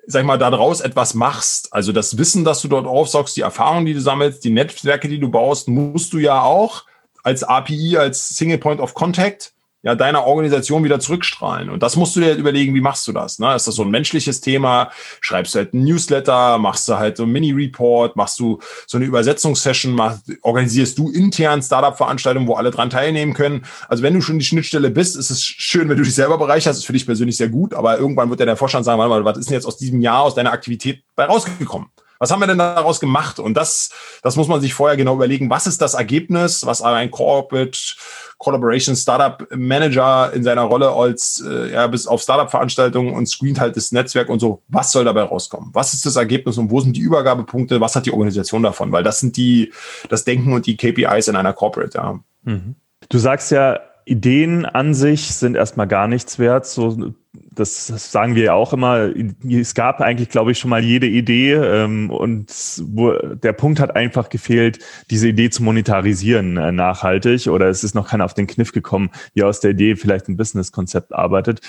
sag 0.08 0.22
ich 0.22 0.28
mal, 0.28 0.38
daraus 0.38 0.82
etwas 0.82 1.14
machst. 1.14 1.74
Also 1.74 1.92
das 1.92 2.18
Wissen, 2.18 2.46
das 2.46 2.62
du 2.62 2.68
dort 2.68 2.88
aufsaugst, 2.88 3.36
die 3.38 3.42
Erfahrungen, 3.42 3.86
die 3.86 3.94
du 3.94 4.02
sammelst, 4.02 4.44
die 4.44 4.50
Netzwerke, 4.50 5.08
die 5.08 5.20
du 5.20 5.30
baust, 5.30 5.68
musst 5.68 6.14
du 6.14 6.20
ja 6.20 6.42
auch 6.42 6.86
als 7.24 7.44
API, 7.44 7.98
als 7.98 8.30
Single 8.30 8.58
Point 8.58 8.80
of 8.80 8.94
Contact 8.94 9.54
ja, 9.84 9.96
deiner 9.96 10.26
Organisation 10.26 10.84
wieder 10.84 11.00
zurückstrahlen. 11.00 11.70
Und 11.70 11.84
das 11.84 11.96
musst 11.96 12.16
du 12.16 12.20
dir 12.20 12.34
überlegen, 12.34 12.74
wie 12.74 12.82
machst 12.82 13.08
du 13.08 13.12
das? 13.12 13.40
Ne? 13.40 13.56
Ist 13.56 13.68
das 13.68 13.76
so 13.76 13.84
ein 13.84 13.92
menschliches 13.92 14.42
Thema? 14.42 14.92
Schreibst 15.22 15.54
du 15.54 15.60
halt 15.60 15.74
einen 15.74 15.86
Newsletter, 15.86 16.58
machst 16.58 16.90
du 16.90 16.98
halt 16.98 17.18
so 17.18 17.24
ein 17.24 17.32
Mini-Report, 17.32 18.16
machst 18.16 18.40
du 18.40 18.60
so 18.88 18.98
eine 18.98 19.06
Übersetzungssession, 19.06 20.00
organisierst 20.42 20.98
du 20.98 21.10
intern 21.12 21.62
Startup-Veranstaltungen, 21.62 22.48
wo 22.48 22.56
alle 22.56 22.72
dran 22.72 22.90
teilnehmen 22.90 23.34
können. 23.34 23.66
Also 23.88 24.04
wenn 24.04 24.14
du 24.14 24.22
schon 24.22 24.40
die 24.40 24.46
Schnittstelle 24.46 24.90
bist, 24.90 25.16
ist 25.16 25.30
es 25.30 25.44
schön, 25.44 25.88
wenn 25.90 25.98
du 25.98 26.04
dich 26.04 26.16
selber 26.16 26.38
bereicherst, 26.38 26.80
ist 26.80 26.86
für 26.86 26.94
dich 26.94 27.06
persönlich 27.06 27.38
sehr 27.38 27.50
gut, 27.50 27.74
aber 27.74 27.98
irgendwann 27.98 28.30
wird 28.30 28.40
ja 28.40 28.46
der 28.46 28.58
Vorstand 28.58 28.84
sagen, 28.84 29.00
warte 29.00 29.12
mal, 29.12 29.26
was 29.26 29.38
ist 29.38 29.50
denn 29.50 29.56
jetzt 29.56 29.66
aus 29.66 29.78
diesem 29.78 30.02
Jahr, 30.02 30.24
aus 30.24 30.36
deiner 30.36 30.52
Aktivität 30.52 31.04
bei 31.16 31.26
rausgekommen? 31.26 31.90
Was 32.20 32.32
haben 32.32 32.40
wir 32.40 32.48
denn 32.48 32.58
daraus 32.58 33.00
gemacht? 33.00 33.40
Und 33.40 33.54
das, 33.54 33.92
das 34.24 34.36
muss 34.36 34.48
man 34.48 34.62
sich 34.62 34.74
vorher 34.74 34.98
genau 34.98 35.16
überlegen. 35.16 35.50
Was 35.50 35.68
ist 35.68 35.82
das 35.82 35.94
Ergebnis, 35.94 36.66
was 36.66 36.82
ein 36.82 37.12
Corporate 37.12 37.78
Collaboration 38.38 38.96
Startup 38.96 39.48
Manager 39.56 40.32
in 40.34 40.44
seiner 40.44 40.64
Rolle 40.64 40.92
als 40.92 41.44
äh, 41.46 41.72
ja, 41.72 41.88
bis 41.88 42.06
auf 42.06 42.22
Startup-Veranstaltungen 42.22 43.14
und 43.14 43.28
screent 43.28 43.60
halt 43.60 43.76
das 43.76 43.92
Netzwerk 43.92 44.30
und 44.30 44.40
so. 44.40 44.62
Was 44.68 44.92
soll 44.92 45.06
dabei 45.06 45.24
rauskommen? 45.24 45.70
Was 45.74 45.94
ist 45.94 46.06
das 46.06 46.16
Ergebnis 46.16 46.58
und 46.58 46.70
wo 46.70 46.80
sind 46.80 46.96
die 46.96 47.02
Übergabepunkte? 47.02 47.82
Was 47.82 47.96
hat 47.96 48.06
die 48.06 48.12
Organisation 48.12 48.64
davon? 48.64 48.92
Weil 48.92 49.04
das 49.04 49.20
sind 49.20 49.38
die, 49.38 49.74
das 50.10 50.24
Denken 50.24 50.54
und 50.54 50.68
die 50.68 50.78
KPIs 50.78 51.28
in 51.28 51.36
einer 51.36 51.54
Corporate, 51.54 51.98
ja. 51.98 52.20
Mhm. 52.44 52.76
Du 53.10 53.18
sagst 53.18 53.52
ja, 53.52 53.80
Ideen 54.06 54.66
an 54.66 54.94
sich 54.94 55.36
sind 55.36 55.56
erstmal 55.56 55.88
gar 55.88 56.08
nichts 56.08 56.40
wert. 56.40 56.66
So 56.66 57.14
das, 57.52 57.88
sagen 57.88 58.36
wir 58.36 58.44
ja 58.44 58.54
auch 58.54 58.74
immer, 58.74 59.12
es 59.50 59.74
gab 59.74 60.02
eigentlich, 60.02 60.30
glaube 60.30 60.52
ich, 60.52 60.60
schon 60.60 60.70
mal 60.70 60.84
jede 60.84 61.08
Idee 61.08 61.54
ähm, 61.54 62.10
und 62.10 62.52
wo, 62.88 63.12
der 63.14 63.54
Punkt 63.54 63.80
hat 63.80 63.96
einfach 63.96 64.30
gefehlt, 64.30 64.80
diese 65.10 65.30
Idee 65.30 65.50
zu 65.50 65.64
monetarisieren 65.64 66.58
äh, 66.58 66.72
nachhaltig 66.72 67.48
oder 67.48 67.68
es 67.68 67.84
ist 67.84 67.96
noch 67.96 68.10
keiner 68.10 68.26
auf 68.26 68.34
den 68.34 68.48
Kniff 68.48 68.72
gekommen, 68.72 69.10
wie 69.34 69.44
aus 69.44 69.60
der 69.60 69.72
Idee 69.72 69.96
vielleicht 69.96 70.28
ein 70.28 70.38
Businesskonzept 70.38 71.14
arbeitet 71.14 71.62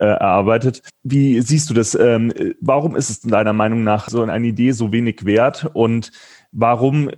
äh, 0.00 0.06
erarbeitet. 0.06 0.82
Wie 1.02 1.40
siehst 1.40 1.70
du 1.70 1.74
das? 1.74 1.94
Ähm, 1.94 2.32
warum 2.60 2.96
ist 2.96 3.10
es 3.10 3.20
deiner 3.20 3.52
Meinung 3.52 3.84
nach 3.84 4.08
so 4.08 4.22
eine 4.22 4.46
Idee 4.46 4.72
so 4.72 4.92
wenig 4.92 5.24
wert 5.24 5.70
und 5.74 6.10
warum 6.52 7.10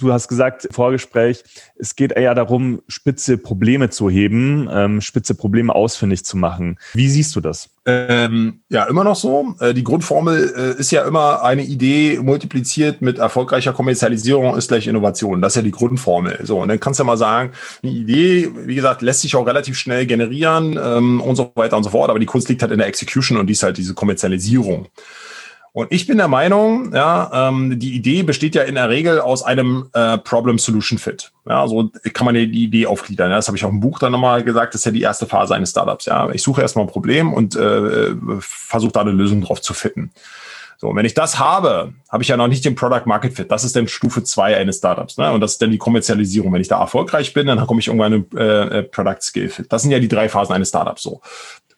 Du 0.00 0.12
hast 0.12 0.28
gesagt, 0.28 0.66
Vorgespräch, 0.70 1.44
es 1.76 1.94
geht 1.94 2.12
eher 2.12 2.34
darum, 2.34 2.80
spitze 2.88 3.36
Probleme 3.36 3.90
zu 3.90 4.08
heben, 4.08 4.68
ähm, 4.72 5.00
spitze 5.02 5.34
Probleme 5.34 5.74
ausfindig 5.74 6.24
zu 6.24 6.38
machen. 6.38 6.78
Wie 6.94 7.08
siehst 7.08 7.36
du 7.36 7.40
das? 7.42 7.68
Ähm, 7.84 8.60
ja, 8.70 8.84
immer 8.84 9.04
noch 9.04 9.16
so. 9.16 9.54
Äh, 9.60 9.74
die 9.74 9.84
Grundformel 9.84 10.54
äh, 10.56 10.80
ist 10.80 10.90
ja 10.90 11.04
immer 11.04 11.42
eine 11.42 11.62
Idee 11.62 12.18
multipliziert 12.22 13.02
mit 13.02 13.18
erfolgreicher 13.18 13.74
Kommerzialisierung 13.74 14.56
ist 14.56 14.68
gleich 14.68 14.86
Innovation. 14.86 15.42
Das 15.42 15.52
ist 15.52 15.56
ja 15.56 15.62
die 15.62 15.70
Grundformel. 15.70 16.40
So, 16.44 16.60
und 16.60 16.68
dann 16.68 16.80
kannst 16.80 16.98
du 16.98 17.02
ja 17.02 17.06
mal 17.06 17.16
sagen, 17.18 17.52
eine 17.82 17.92
Idee, 17.92 18.50
wie 18.64 18.74
gesagt, 18.74 19.02
lässt 19.02 19.20
sich 19.20 19.36
auch 19.36 19.46
relativ 19.46 19.76
schnell 19.76 20.06
generieren 20.06 20.78
ähm, 20.82 21.20
und 21.20 21.36
so 21.36 21.52
weiter 21.54 21.76
und 21.76 21.84
so 21.84 21.90
fort. 21.90 22.08
Aber 22.08 22.18
die 22.18 22.26
Kunst 22.26 22.48
liegt 22.48 22.62
halt 22.62 22.72
in 22.72 22.78
der 22.78 22.86
Execution 22.86 23.36
und 23.38 23.48
die 23.48 23.52
ist 23.52 23.62
halt 23.62 23.76
diese 23.76 23.94
Kommerzialisierung. 23.94 24.88
Und 25.72 25.92
ich 25.92 26.06
bin 26.06 26.18
der 26.18 26.28
Meinung, 26.28 26.92
ja, 26.92 27.48
ähm, 27.48 27.78
die 27.78 27.94
Idee 27.94 28.22
besteht 28.24 28.54
ja 28.54 28.62
in 28.62 28.74
der 28.74 28.88
Regel 28.88 29.20
aus 29.20 29.42
einem 29.42 29.88
äh, 29.92 30.18
Problem-Solution-Fit. 30.18 31.30
Ja, 31.48 31.66
so 31.68 31.90
kann 32.12 32.24
man 32.24 32.34
die 32.34 32.64
Idee 32.64 32.86
aufgliedern. 32.86 33.30
Ja. 33.30 33.36
Das 33.36 33.46
habe 33.46 33.56
ich 33.56 33.64
auch 33.64 33.70
im 33.70 33.80
Buch 33.80 34.00
dann 34.00 34.12
nochmal 34.12 34.42
gesagt, 34.42 34.74
das 34.74 34.80
ist 34.80 34.84
ja 34.86 34.90
die 34.90 35.02
erste 35.02 35.26
Phase 35.26 35.54
eines 35.54 35.70
Startups. 35.70 36.06
Ja. 36.06 36.28
Ich 36.30 36.42
suche 36.42 36.60
erstmal 36.60 36.86
ein 36.86 36.90
Problem 36.90 37.32
und 37.32 37.54
äh, 37.54 38.14
versuche 38.40 38.92
da 38.92 39.02
eine 39.02 39.12
Lösung 39.12 39.42
drauf 39.42 39.60
zu 39.60 39.72
fitten. 39.72 40.10
So, 40.80 40.88
und 40.88 40.96
wenn 40.96 41.04
ich 41.04 41.12
das 41.12 41.38
habe, 41.38 41.92
habe 42.08 42.22
ich 42.22 42.30
ja 42.30 42.38
noch 42.38 42.48
nicht 42.48 42.64
den 42.64 42.74
Product 42.74 43.02
Market 43.04 43.34
Fit. 43.34 43.50
Das 43.50 43.64
ist 43.64 43.76
dann 43.76 43.86
Stufe 43.86 44.24
zwei 44.24 44.56
eines 44.56 44.78
Startups. 44.78 45.18
Ne? 45.18 45.30
Und 45.30 45.42
das 45.42 45.52
ist 45.52 45.62
dann 45.62 45.70
die 45.70 45.76
Kommerzialisierung. 45.76 46.54
Wenn 46.54 46.62
ich 46.62 46.68
da 46.68 46.80
erfolgreich 46.80 47.34
bin, 47.34 47.48
dann 47.48 47.66
komme 47.66 47.80
ich 47.80 47.88
irgendwann 47.88 48.12
in 48.14 48.38
äh, 48.38 48.78
äh, 48.78 48.82
Product 48.84 49.20
Skill 49.20 49.50
Fit. 49.50 49.70
Das 49.70 49.82
sind 49.82 49.90
ja 49.90 49.98
die 49.98 50.08
drei 50.08 50.30
Phasen 50.30 50.54
eines 50.54 50.70
Startups 50.70 51.02
so. 51.02 51.20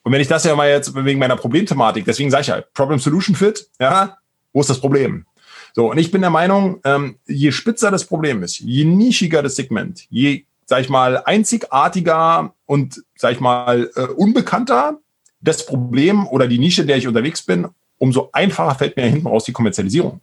Und 0.03 0.13
wenn 0.13 0.21
ich 0.21 0.29
das 0.29 0.45
ja 0.45 0.55
mal 0.57 0.69
jetzt 0.69 0.95
wegen 0.95 1.19
meiner 1.19 1.37
Problemthematik, 1.37 2.05
deswegen 2.05 2.31
sage 2.31 2.43
ich 2.43 2.47
ja, 2.49 2.61
Problem 2.75 2.99
Solution 2.99 3.37
Fit, 3.37 3.69
ja, 3.81 4.19
wo 4.53 4.61
ist 4.61 4.71
das 4.71 4.81
Problem? 4.81 5.27
So, 5.75 5.91
und 5.91 5.99
ich 5.99 6.11
bin 6.11 6.21
der 6.21 6.31
Meinung, 6.31 6.81
ähm, 6.85 7.17
je 7.27 7.53
spitzer 7.53 7.91
das 7.91 8.05
Problem 8.05 8.43
ist, 8.43 8.59
je 8.59 8.85
nischiger 8.85 9.43
das 9.43 9.57
Segment, 9.57 10.07
je, 10.11 10.45
sag 10.67 10.81
ich 10.81 10.89
mal, 10.89 11.23
einzigartiger 11.25 12.53
und, 12.67 13.03
sag 13.17 13.33
ich 13.33 13.41
mal, 13.41 13.91
äh, 13.95 14.03
unbekannter 14.03 14.99
das 15.41 15.65
Problem 15.65 16.27
oder 16.27 16.47
die 16.47 16.59
Nische, 16.59 16.83
in 16.83 16.89
der 16.89 16.99
ich 16.99 17.09
unterwegs 17.09 17.43
bin, 17.43 17.69
umso 17.99 18.31
einfacher 18.33 18.75
fällt 18.75 18.97
mir 18.97 19.05
hinten 19.05 19.27
raus 19.27 19.45
die 19.45 19.53
Kommerzialisierung. 19.53 20.21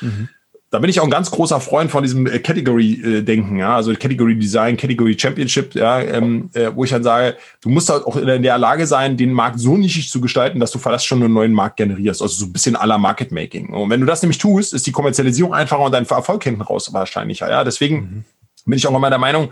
Mhm 0.00 0.28
da 0.70 0.78
bin 0.80 0.90
ich 0.90 1.00
auch 1.00 1.04
ein 1.04 1.10
ganz 1.10 1.30
großer 1.30 1.60
Freund 1.60 1.90
von 1.90 2.02
diesem 2.02 2.26
äh, 2.26 2.38
Category-Denken, 2.40 3.58
ja, 3.58 3.76
also 3.76 3.92
Category 3.94 4.38
Design, 4.38 4.76
Category 4.76 5.16
Championship, 5.18 5.74
ja, 5.74 6.00
ähm, 6.00 6.50
äh, 6.52 6.70
wo 6.74 6.84
ich 6.84 6.90
dann 6.90 7.02
sage, 7.02 7.36
du 7.62 7.70
musst 7.70 7.88
halt 7.88 8.04
auch 8.04 8.16
in 8.16 8.42
der 8.42 8.58
Lage 8.58 8.86
sein, 8.86 9.16
den 9.16 9.32
Markt 9.32 9.60
so 9.60 9.78
nischig 9.78 10.10
zu 10.10 10.20
gestalten, 10.20 10.60
dass 10.60 10.70
du 10.70 10.78
vielleicht 10.78 11.06
schon 11.06 11.22
einen 11.22 11.32
neuen 11.32 11.54
Markt 11.54 11.78
generierst, 11.78 12.20
also 12.20 12.34
so 12.34 12.46
ein 12.46 12.52
bisschen 12.52 12.76
aller 12.76 12.98
Market 12.98 13.32
Making. 13.32 13.70
Und 13.70 13.88
wenn 13.88 14.00
du 14.00 14.06
das 14.06 14.20
nämlich 14.22 14.38
tust, 14.38 14.74
ist 14.74 14.86
die 14.86 14.92
Kommerzialisierung 14.92 15.54
einfacher 15.54 15.80
und 15.80 15.92
dein 15.92 16.06
Erfolg 16.06 16.44
hinten 16.44 16.60
raus 16.60 16.92
wahrscheinlicher, 16.92 17.48
ja. 17.48 17.64
Deswegen 17.64 17.96
mhm. 17.96 18.24
bin 18.66 18.76
ich 18.76 18.86
auch 18.86 18.94
immer 18.94 19.10
der 19.10 19.18
Meinung, 19.18 19.50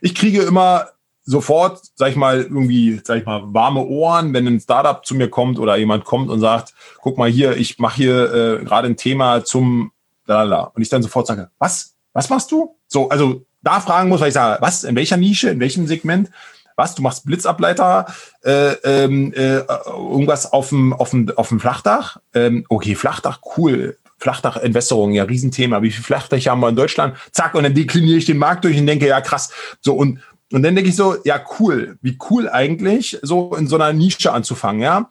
ich 0.00 0.14
kriege 0.14 0.42
immer 0.42 0.88
sofort, 1.24 1.80
sag 1.96 2.10
ich 2.10 2.16
mal, 2.16 2.42
irgendwie, 2.42 3.00
sag 3.02 3.18
ich 3.18 3.26
mal, 3.26 3.42
warme 3.46 3.84
Ohren, 3.84 4.32
wenn 4.32 4.46
ein 4.46 4.60
Startup 4.60 5.04
zu 5.04 5.14
mir 5.14 5.28
kommt 5.28 5.58
oder 5.58 5.76
jemand 5.76 6.04
kommt 6.04 6.30
und 6.30 6.40
sagt, 6.40 6.74
guck 7.00 7.18
mal 7.18 7.30
hier, 7.30 7.56
ich 7.56 7.78
mache 7.78 7.96
hier 7.96 8.32
äh, 8.32 8.64
gerade 8.64 8.88
ein 8.88 8.96
Thema 8.96 9.44
zum 9.44 9.92
lalala. 10.26 10.72
Und 10.74 10.82
ich 10.82 10.88
dann 10.88 11.02
sofort 11.02 11.26
sage, 11.26 11.50
was? 11.58 11.94
Was 12.12 12.28
machst 12.28 12.50
du? 12.52 12.76
So, 12.88 13.08
also 13.08 13.46
da 13.62 13.80
fragen 13.80 14.08
muss, 14.08 14.20
weil 14.20 14.28
ich 14.28 14.34
sage, 14.34 14.60
was? 14.60 14.84
In 14.84 14.96
welcher 14.96 15.16
Nische? 15.16 15.50
In 15.50 15.60
welchem 15.60 15.86
Segment? 15.86 16.30
Was? 16.76 16.94
Du 16.94 17.02
machst 17.02 17.24
Blitzableiter, 17.26 18.06
äh, 18.44 18.72
ähm, 18.84 19.32
äh, 19.34 19.60
irgendwas 19.86 20.52
auf 20.52 20.70
dem, 20.70 20.92
auf 20.92 21.10
dem, 21.10 21.30
auf 21.36 21.48
dem 21.48 21.60
Flachdach? 21.60 22.18
Ähm, 22.34 22.64
okay, 22.68 22.94
Flachdach, 22.94 23.40
cool. 23.56 23.96
Flachdach-Entwässerung, 24.18 25.12
ja, 25.12 25.24
Riesenthema. 25.24 25.82
Wie 25.82 25.90
viel 25.90 26.04
Flachdächer 26.04 26.52
haben 26.52 26.60
wir 26.60 26.68
in 26.68 26.76
Deutschland? 26.76 27.16
Zack, 27.32 27.54
und 27.54 27.64
dann 27.64 27.74
dekliniere 27.74 28.18
ich 28.18 28.24
den 28.24 28.38
Markt 28.38 28.64
durch 28.64 28.78
und 28.78 28.86
denke, 28.86 29.08
ja, 29.08 29.20
krass. 29.20 29.50
So, 29.80 29.94
und, 29.94 30.20
und 30.52 30.62
dann 30.62 30.74
denke 30.74 30.90
ich 30.90 30.96
so, 30.96 31.16
ja, 31.24 31.40
cool. 31.58 31.98
Wie 32.02 32.16
cool 32.30 32.48
eigentlich, 32.48 33.18
so 33.22 33.54
in 33.56 33.66
so 33.66 33.76
einer 33.76 33.92
Nische 33.92 34.32
anzufangen, 34.32 34.82
ja. 34.82 35.08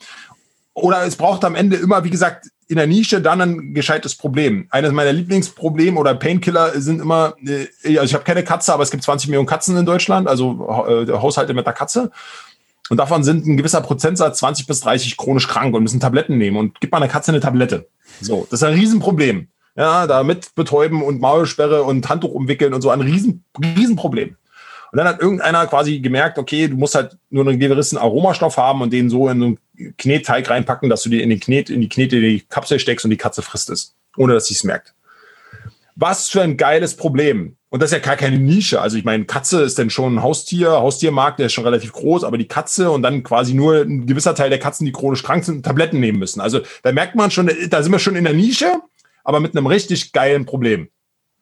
Oder 0.74 1.04
es 1.06 1.17
braucht 1.17 1.43
am 1.43 1.56
Ende 1.56 1.76
immer, 1.76 2.04
wie 2.06 2.10
gesagt, 2.10 2.47
in 2.71 2.77
der 2.77 2.88
Nische 2.88 3.21
dann 3.21 3.41
ein 3.41 3.73
gescheites 3.73 4.15
Problem. 4.15 4.65
Eines 4.69 4.93
meiner 4.93 5.12
Lieblingsprobleme 5.12 5.99
oder 5.99 6.15
Painkiller 6.15 6.79
sind 6.79 7.01
immer, 7.01 7.36
äh, 7.45 7.67
also 7.97 8.03
ich 8.03 8.13
habe 8.13 8.23
keine 8.23 8.45
Katze, 8.45 8.73
aber 8.73 8.81
es 8.81 8.91
gibt 8.91 9.03
20 9.03 9.27
Millionen 9.27 9.47
Katzen 9.47 9.75
in 9.75 9.86
Deutschland, 9.86 10.29
also 10.29 10.65
äh, 10.88 11.12
Haushalte 11.12 11.53
mit 11.53 11.67
einer 11.67 11.75
Katze. 11.75 12.12
Und 12.89 12.95
davon 12.97 13.25
sind 13.25 13.45
ein 13.45 13.57
gewisser 13.57 13.81
Prozentsatz 13.81 14.39
20 14.39 14.67
bis 14.67 14.79
30 14.79 15.17
chronisch 15.17 15.49
krank 15.49 15.75
und 15.75 15.84
müssen 15.84 15.99
Tabletten 15.99 16.38
nehmen. 16.38 16.55
Und 16.55 16.79
gibt 16.79 16.93
man 16.93 17.03
einer 17.03 17.12
Katze 17.12 17.31
eine 17.31 17.41
Tablette. 17.41 17.89
So, 18.21 18.47
das 18.49 18.62
ist 18.62 18.67
ein 18.67 18.73
Riesenproblem. 18.73 19.49
Ja, 19.75 20.07
da 20.07 20.23
mit 20.23 20.55
betäuben 20.55 21.03
und 21.03 21.19
Maulsperre 21.19 21.84
und 21.84 22.07
Handtuch 22.10 22.31
umwickeln 22.31 22.73
und 22.73 22.81
so 22.81 22.89
ein 22.89 23.01
Riesen, 23.01 23.43
Riesenproblem. 23.62 24.38
Und 24.91 24.97
dann 24.97 25.08
hat 25.08 25.21
irgendeiner 25.21 25.67
quasi 25.67 25.99
gemerkt, 25.99 26.38
okay, 26.38 26.67
du 26.67 26.75
musst 26.75 26.95
halt 26.95 27.17
nur 27.30 27.47
einen 27.47 27.60
gewissen 27.60 27.97
Aromastoff 27.97 28.58
haben 28.58 28.82
und 28.82 28.91
den 28.91 29.10
so 29.10 29.30
in 29.30 29.41
einen 29.41 29.60
Knetteig 29.97 30.49
reinpacken, 30.49 30.89
dass 30.89 31.04
du 31.04 31.10
dir 31.10 31.23
in 31.23 31.30
den 31.30 31.39
Knet, 31.39 31.69
in 31.69 31.82
die 31.82 31.89
Knete 31.89 32.19
die 32.19 32.41
Kapsel 32.41 32.80
steckst 32.80 33.06
und 33.06 33.12
die 33.12 33.17
Katze 33.17 33.41
frisst 33.41 33.69
es, 33.69 33.95
ohne 34.17 34.34
dass 34.34 34.47
sie 34.47 34.54
es 34.54 34.63
merkt. 34.63 34.93
Was 35.95 36.30
für 36.30 36.41
ein 36.41 36.58
geiles 36.58 36.95
Problem. 36.95 37.56
Und 37.69 37.82
das 37.82 37.91
ist 37.91 37.97
ja 37.97 38.04
gar 38.04 38.17
keine 38.17 38.38
Nische. 38.38 38.82
Also 38.82 38.97
ich 38.97 39.06
meine, 39.06 39.23
Katze 39.23 39.62
ist 39.62 39.77
denn 39.77 39.89
schon 39.89 40.15
ein 40.15 40.23
Haustier, 40.23 40.71
Haustiermarkt, 40.71 41.39
der 41.39 41.45
ist 41.45 41.54
schon 41.54 41.63
relativ 41.63 41.93
groß, 41.93 42.25
aber 42.25 42.38
die 42.38 42.47
Katze 42.47 42.91
und 42.91 43.01
dann 43.01 43.23
quasi 43.23 43.54
nur 43.54 43.75
ein 43.82 44.06
gewisser 44.06 44.36
Teil 44.36 44.49
der 44.49 44.60
Katzen, 44.60 44.86
die 44.86 44.91
chronisch 44.91 45.23
krank 45.23 45.45
sind, 45.45 45.65
Tabletten 45.65 46.01
nehmen 46.01 46.19
müssen. 46.19 46.41
Also 46.41 46.60
da 46.84 46.91
merkt 46.91 47.15
man 47.15 47.32
schon, 47.32 47.49
da 47.69 47.82
sind 47.82 47.93
wir 47.93 47.99
schon 47.99 48.17
in 48.17 48.25
der 48.25 48.34
Nische, 48.34 48.82
aber 49.23 49.39
mit 49.39 49.56
einem 49.56 49.67
richtig 49.67 50.12
geilen 50.12 50.45
Problem. 50.45 50.89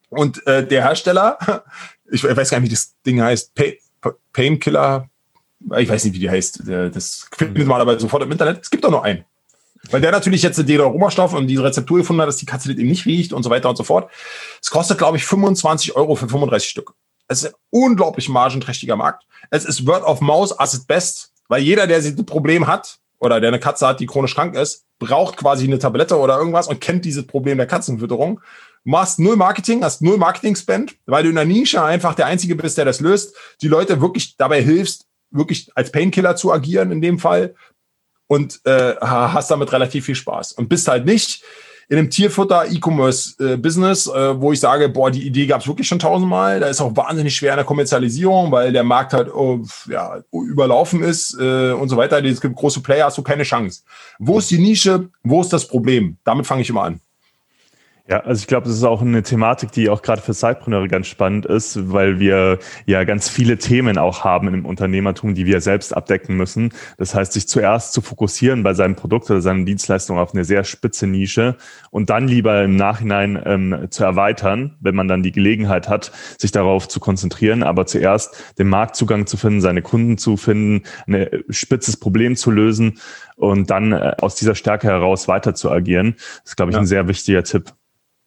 Und 0.09 0.45
äh, 0.45 0.65
der 0.67 0.83
Hersteller, 0.83 1.63
ich 2.11 2.23
weiß 2.23 2.49
gar 2.49 2.59
nicht, 2.59 2.69
wie 2.69 2.73
das 2.73 2.93
Ding 3.05 3.21
heißt, 3.21 3.53
Painkiller, 4.33 5.09
ich 5.77 5.89
weiß 5.89 6.05
nicht, 6.05 6.13
wie 6.13 6.19
die 6.19 6.29
heißt, 6.29 6.63
das 6.67 7.27
findet 7.35 7.67
man 7.67 7.81
aber 7.81 7.99
sofort 7.99 8.23
im 8.23 8.31
Internet. 8.31 8.61
Es 8.61 8.69
gibt 8.69 8.83
doch 8.83 8.91
nur 8.91 9.03
einen. 9.03 9.25
Weil 9.91 10.01
der 10.01 10.11
natürlich 10.11 10.43
jetzt 10.43 10.57
den 10.57 10.81
Aromastoff 10.81 11.33
und 11.33 11.47
die 11.47 11.55
Rezeptur 11.55 11.99
gefunden 11.99 12.21
hat, 12.21 12.27
dass 12.27 12.37
die 12.37 12.45
Katze 12.45 12.71
eben 12.71 12.87
nicht 12.87 13.05
riecht 13.05 13.31
und 13.33 13.43
so 13.43 13.49
weiter 13.49 13.69
und 13.69 13.77
so 13.77 13.83
fort. 13.83 14.11
Es 14.61 14.69
kostet, 14.69 14.97
glaube 14.97 15.17
ich, 15.17 15.25
25 15.25 15.95
Euro 15.95 16.15
für 16.15 16.27
35 16.27 16.69
Stück. 16.69 16.93
Es 17.27 17.43
ist 17.43 17.53
ein 17.53 17.55
unglaublich 17.69 18.27
margenträchtiger 18.27 18.95
Markt. 18.95 19.23
Es 19.51 19.65
ist 19.65 19.87
Word 19.87 20.03
of 20.03 20.19
Mouse 20.19 20.57
as 20.59 20.73
it 20.73 20.87
best, 20.87 21.31
weil 21.47 21.61
jeder, 21.61 21.87
der 21.87 21.99
ein 21.99 22.25
Problem 22.25 22.67
hat 22.67 22.99
oder 23.19 23.39
der 23.39 23.49
eine 23.49 23.59
Katze 23.59 23.87
hat, 23.87 23.99
die 23.99 24.05
chronisch 24.05 24.35
krank 24.35 24.55
ist, 24.55 24.85
braucht 24.99 25.37
quasi 25.37 25.65
eine 25.65 25.79
Tablette 25.79 26.17
oder 26.17 26.37
irgendwas 26.37 26.67
und 26.67 26.81
kennt 26.81 27.05
dieses 27.05 27.25
Problem 27.25 27.57
der 27.57 27.67
Katzenfütterung 27.67 28.41
machst 28.83 29.19
null 29.19 29.35
Marketing, 29.35 29.83
hast 29.83 30.01
null 30.01 30.17
Marketing-Spend, 30.17 30.95
weil 31.05 31.23
du 31.23 31.29
in 31.29 31.35
der 31.35 31.45
Nische 31.45 31.83
einfach 31.83 32.15
der 32.15 32.25
Einzige 32.25 32.55
bist, 32.55 32.77
der 32.77 32.85
das 32.85 32.99
löst, 32.99 33.35
die 33.61 33.67
Leute 33.67 34.01
wirklich 34.01 34.35
dabei 34.37 34.61
hilfst, 34.61 35.05
wirklich 35.31 35.69
als 35.75 35.91
Painkiller 35.91 36.35
zu 36.35 36.51
agieren 36.51 36.91
in 36.91 37.01
dem 37.01 37.19
Fall 37.19 37.55
und 38.27 38.61
äh, 38.65 38.95
hast 39.01 39.51
damit 39.51 39.71
relativ 39.71 40.05
viel 40.05 40.15
Spaß 40.15 40.53
und 40.53 40.69
bist 40.69 40.87
halt 40.87 41.05
nicht 41.05 41.43
in 41.89 41.97
einem 41.97 42.11
Tierfutter-E-Commerce-Business, 42.11 44.07
äh, 44.07 44.11
äh, 44.11 44.39
wo 44.41 44.53
ich 44.53 44.59
sage, 44.59 44.89
boah, 44.89 45.09
die 45.09 45.25
Idee 45.25 45.47
gab 45.47 45.61
es 45.61 45.67
wirklich 45.67 45.87
schon 45.87 45.97
tausendmal. 45.97 46.59
Da 46.59 46.67
ist 46.67 46.81
auch 46.81 46.95
wahnsinnig 46.95 47.35
schwer 47.35 47.53
in 47.53 47.57
der 47.57 47.65
Kommerzialisierung, 47.65 48.51
weil 48.51 48.71
der 48.71 48.83
Markt 48.83 49.13
halt 49.13 49.33
oh, 49.33 49.65
ja, 49.87 50.21
überlaufen 50.31 51.01
ist 51.01 51.35
äh, 51.39 51.71
und 51.71 51.89
so 51.89 51.97
weiter. 51.97 52.23
Es 52.23 52.41
gibt 52.41 52.55
große 52.55 52.81
Player, 52.81 53.07
hast 53.07 53.17
du 53.17 53.23
keine 53.23 53.41
Chance. 53.41 53.81
Wo 54.19 54.37
ist 54.37 54.51
die 54.51 54.59
Nische? 54.59 55.09
Wo 55.23 55.41
ist 55.41 55.51
das 55.51 55.67
Problem? 55.67 56.17
Damit 56.23 56.45
fange 56.45 56.61
ich 56.61 56.69
immer 56.69 56.83
an. 56.83 57.01
Ja, 58.09 58.21
also 58.21 58.39
ich 58.39 58.47
glaube, 58.47 58.67
das 58.67 58.75
ist 58.75 58.83
auch 58.83 59.03
eine 59.03 59.21
Thematik, 59.21 59.71
die 59.71 59.87
auch 59.87 60.01
gerade 60.01 60.23
für 60.23 60.33
Zeitpreneure 60.33 60.87
ganz 60.87 61.05
spannend 61.05 61.45
ist, 61.45 61.91
weil 61.91 62.19
wir 62.19 62.57
ja 62.87 63.03
ganz 63.03 63.29
viele 63.29 63.59
Themen 63.59 63.99
auch 63.99 64.23
haben 64.23 64.47
im 64.47 64.65
Unternehmertum, 64.65 65.35
die 65.35 65.45
wir 65.45 65.61
selbst 65.61 65.95
abdecken 65.95 66.35
müssen. 66.35 66.73
Das 66.97 67.13
heißt, 67.13 67.33
sich 67.33 67.47
zuerst 67.47 67.93
zu 67.93 68.01
fokussieren 68.01 68.63
bei 68.63 68.73
seinem 68.73 68.95
Produkt 68.95 69.29
oder 69.29 69.41
seinen 69.41 69.67
Dienstleistungen 69.67 70.19
auf 70.19 70.33
eine 70.33 70.43
sehr 70.43 70.63
spitze 70.63 71.05
Nische 71.05 71.55
und 71.91 72.09
dann 72.09 72.27
lieber 72.27 72.63
im 72.63 72.75
Nachhinein 72.75 73.39
ähm, 73.45 73.87
zu 73.91 74.03
erweitern, 74.05 74.75
wenn 74.79 74.95
man 74.95 75.07
dann 75.07 75.21
die 75.21 75.31
Gelegenheit 75.31 75.87
hat, 75.87 76.11
sich 76.39 76.51
darauf 76.51 76.87
zu 76.87 76.99
konzentrieren, 76.99 77.61
aber 77.61 77.85
zuerst 77.85 78.55
den 78.57 78.69
Marktzugang 78.69 79.27
zu 79.27 79.37
finden, 79.37 79.61
seine 79.61 79.83
Kunden 79.83 80.17
zu 80.17 80.35
finden, 80.35 80.81
ein 81.05 81.27
spitzes 81.51 81.95
Problem 81.95 82.35
zu 82.35 82.49
lösen 82.49 82.97
und 83.35 83.69
dann 83.69 83.91
äh, 83.91 84.15
aus 84.19 84.33
dieser 84.33 84.55
Stärke 84.55 84.87
heraus 84.87 85.27
weiter 85.27 85.53
zu 85.53 85.69
agieren. 85.69 86.15
Das 86.17 86.53
ist, 86.53 86.55
glaube 86.57 86.71
ich, 86.71 86.73
ja. 86.73 86.79
ein 86.79 86.87
sehr 86.87 87.07
wichtiger 87.07 87.43
Tipp. 87.43 87.71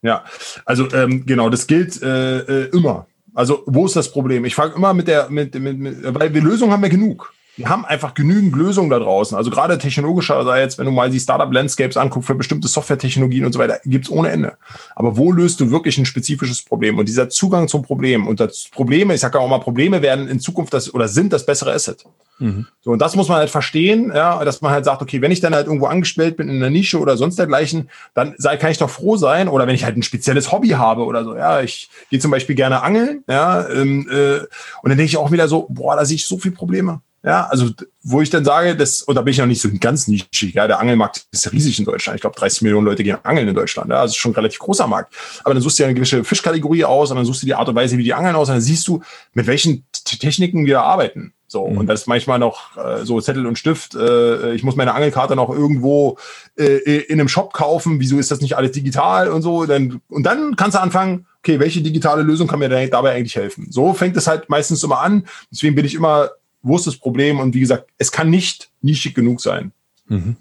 Ja, 0.02 0.24
also 0.64 0.90
ähm, 0.92 1.24
genau, 1.26 1.48
das 1.48 1.66
gilt 1.66 2.02
äh, 2.02 2.38
äh, 2.38 2.76
immer. 2.76 3.06
Also 3.34 3.62
wo 3.66 3.86
ist 3.86 3.96
das 3.96 4.10
Problem? 4.10 4.44
Ich 4.44 4.54
frage 4.54 4.74
immer 4.74 4.92
mit 4.92 5.08
der, 5.08 5.30
mit, 5.30 5.54
mit, 5.54 5.78
mit, 5.78 6.14
weil 6.14 6.34
wir 6.34 6.42
Lösungen 6.42 6.72
haben 6.72 6.82
wir 6.82 6.90
genug. 6.90 7.32
Wir 7.56 7.68
haben 7.68 7.84
einfach 7.84 8.14
genügend 8.14 8.56
Lösungen 8.56 8.88
da 8.88 8.98
draußen. 8.98 9.36
Also 9.36 9.50
gerade 9.50 9.76
technologischerseits, 9.76 10.78
wenn 10.78 10.86
du 10.86 10.90
mal 10.90 11.10
die 11.10 11.20
Startup-Landscapes 11.20 11.98
anguckst 11.98 12.26
für 12.26 12.34
bestimmte 12.34 12.66
Software-Technologien 12.66 13.44
und 13.44 13.52
so 13.52 13.58
weiter, 13.58 13.78
gibt's 13.84 14.10
ohne 14.10 14.30
Ende. 14.30 14.54
Aber 14.96 15.18
wo 15.18 15.32
löst 15.32 15.60
du 15.60 15.70
wirklich 15.70 15.98
ein 15.98 16.06
spezifisches 16.06 16.62
Problem? 16.62 16.98
Und 16.98 17.08
dieser 17.08 17.28
Zugang 17.28 17.68
zum 17.68 17.82
Problem 17.82 18.26
und 18.26 18.40
das 18.40 18.68
Probleme, 18.70 19.14
ich 19.14 19.20
sage 19.20 19.38
auch 19.38 19.48
mal, 19.48 19.58
Probleme 19.58 20.00
werden 20.00 20.28
in 20.28 20.40
Zukunft 20.40 20.72
das 20.72 20.92
oder 20.94 21.08
sind 21.08 21.32
das 21.32 21.44
bessere 21.44 21.72
Asset. 21.72 22.04
Mhm. 22.38 22.66
So, 22.80 22.90
und 22.90 23.00
das 23.00 23.16
muss 23.16 23.28
man 23.28 23.36
halt 23.36 23.50
verstehen, 23.50 24.10
ja, 24.14 24.42
dass 24.44 24.62
man 24.62 24.72
halt 24.72 24.86
sagt, 24.86 25.02
okay, 25.02 25.20
wenn 25.20 25.30
ich 25.30 25.40
dann 25.40 25.54
halt 25.54 25.66
irgendwo 25.66 25.86
angestellt 25.86 26.38
bin 26.38 26.48
in 26.48 26.56
einer 26.56 26.70
Nische 26.70 26.98
oder 26.98 27.18
sonst 27.18 27.38
dergleichen, 27.38 27.90
dann 28.14 28.34
sei, 28.38 28.56
kann 28.56 28.70
ich 28.70 28.78
doch 28.78 28.90
froh 28.90 29.16
sein. 29.16 29.48
Oder 29.48 29.66
wenn 29.66 29.74
ich 29.74 29.84
halt 29.84 29.96
ein 29.96 30.02
spezielles 30.02 30.50
Hobby 30.50 30.70
habe 30.70 31.04
oder 31.04 31.22
so, 31.22 31.36
ja, 31.36 31.60
ich 31.60 31.90
gehe 32.10 32.18
zum 32.18 32.30
Beispiel 32.30 32.56
gerne 32.56 32.82
angeln, 32.82 33.24
ja, 33.28 33.68
ähm, 33.68 34.08
äh, 34.10 34.38
und 34.38 34.88
dann 34.88 34.96
denke 34.96 35.04
ich 35.04 35.18
auch 35.18 35.30
wieder 35.30 35.48
so, 35.48 35.66
boah, 35.68 35.96
da 35.96 36.04
sehe 36.06 36.16
ich 36.16 36.26
so 36.26 36.38
viele 36.38 36.54
Probleme. 36.54 37.00
Ja, 37.24 37.46
also 37.46 37.70
wo 38.02 38.20
ich 38.20 38.30
dann 38.30 38.44
sage, 38.44 38.74
das, 38.74 39.02
und 39.02 39.14
da 39.14 39.22
bin 39.22 39.30
ich 39.30 39.38
noch 39.38 39.46
nicht 39.46 39.60
so 39.60 39.68
ganz 39.78 40.08
nischig, 40.08 40.54
ja, 40.54 40.66
der 40.66 40.80
Angelmarkt 40.80 41.26
ist 41.30 41.52
riesig 41.52 41.78
in 41.78 41.84
Deutschland. 41.84 42.16
Ich 42.16 42.20
glaube, 42.20 42.36
30 42.36 42.62
Millionen 42.62 42.84
Leute 42.84 43.04
gehen 43.04 43.16
angeln 43.22 43.46
in 43.46 43.54
Deutschland. 43.54 43.90
Ja, 43.90 44.00
also 44.00 44.14
schon 44.14 44.32
ein 44.32 44.34
relativ 44.34 44.58
großer 44.58 44.88
Markt. 44.88 45.14
Aber 45.44 45.54
dann 45.54 45.62
suchst 45.62 45.78
du 45.78 45.84
ja 45.84 45.88
eine 45.88 45.94
gewisse 45.94 46.24
Fischkategorie 46.24 46.84
aus 46.84 47.10
und 47.10 47.16
dann 47.16 47.24
suchst 47.24 47.42
du 47.42 47.46
die 47.46 47.54
Art 47.54 47.68
und 47.68 47.76
Weise, 47.76 47.96
wie 47.96 48.02
die 48.02 48.14
angeln 48.14 48.34
aus, 48.34 48.48
und 48.48 48.56
dann 48.56 48.62
siehst 48.62 48.88
du, 48.88 49.02
mit 49.34 49.46
welchen 49.46 49.86
Techniken 50.04 50.66
wir 50.66 50.82
arbeiten. 50.82 51.32
So, 51.46 51.68
mhm. 51.68 51.78
und 51.78 51.86
das 51.86 52.00
ist 52.00 52.06
manchmal 52.06 52.38
noch 52.40 52.76
äh, 52.76 53.04
so 53.04 53.20
Zettel 53.20 53.46
und 53.46 53.58
Stift. 53.58 53.94
Äh, 53.94 54.54
ich 54.54 54.64
muss 54.64 54.74
meine 54.74 54.94
Angelkarte 54.94 55.36
noch 55.36 55.50
irgendwo 55.50 56.18
äh, 56.56 57.02
in 57.02 57.20
einem 57.20 57.28
Shop 57.28 57.52
kaufen. 57.52 58.00
Wieso 58.00 58.18
ist 58.18 58.30
das 58.30 58.40
nicht 58.40 58.56
alles 58.56 58.72
digital 58.72 59.28
und 59.28 59.42
so? 59.42 59.66
Dann, 59.66 60.00
und 60.08 60.24
dann 60.24 60.56
kannst 60.56 60.76
du 60.76 60.80
anfangen, 60.80 61.26
okay, 61.38 61.60
welche 61.60 61.82
digitale 61.82 62.22
Lösung 62.22 62.48
kann 62.48 62.58
mir 62.58 62.88
dabei 62.88 63.12
eigentlich 63.12 63.36
helfen? 63.36 63.66
So 63.70 63.92
fängt 63.92 64.16
es 64.16 64.26
halt 64.26 64.48
meistens 64.48 64.82
immer 64.82 65.00
an. 65.00 65.26
Deswegen 65.52 65.74
bin 65.74 65.84
ich 65.84 65.94
immer 65.94 66.30
wo 66.62 66.76
ist 66.76 66.86
das 66.86 66.96
Problem? 66.96 67.40
Und 67.40 67.54
wie 67.54 67.60
gesagt, 67.60 67.90
es 67.98 68.12
kann 68.12 68.30
nicht 68.30 68.70
nischig 68.80 69.14
genug 69.14 69.40
sein. 69.40 69.72
Mhm. 70.06 70.36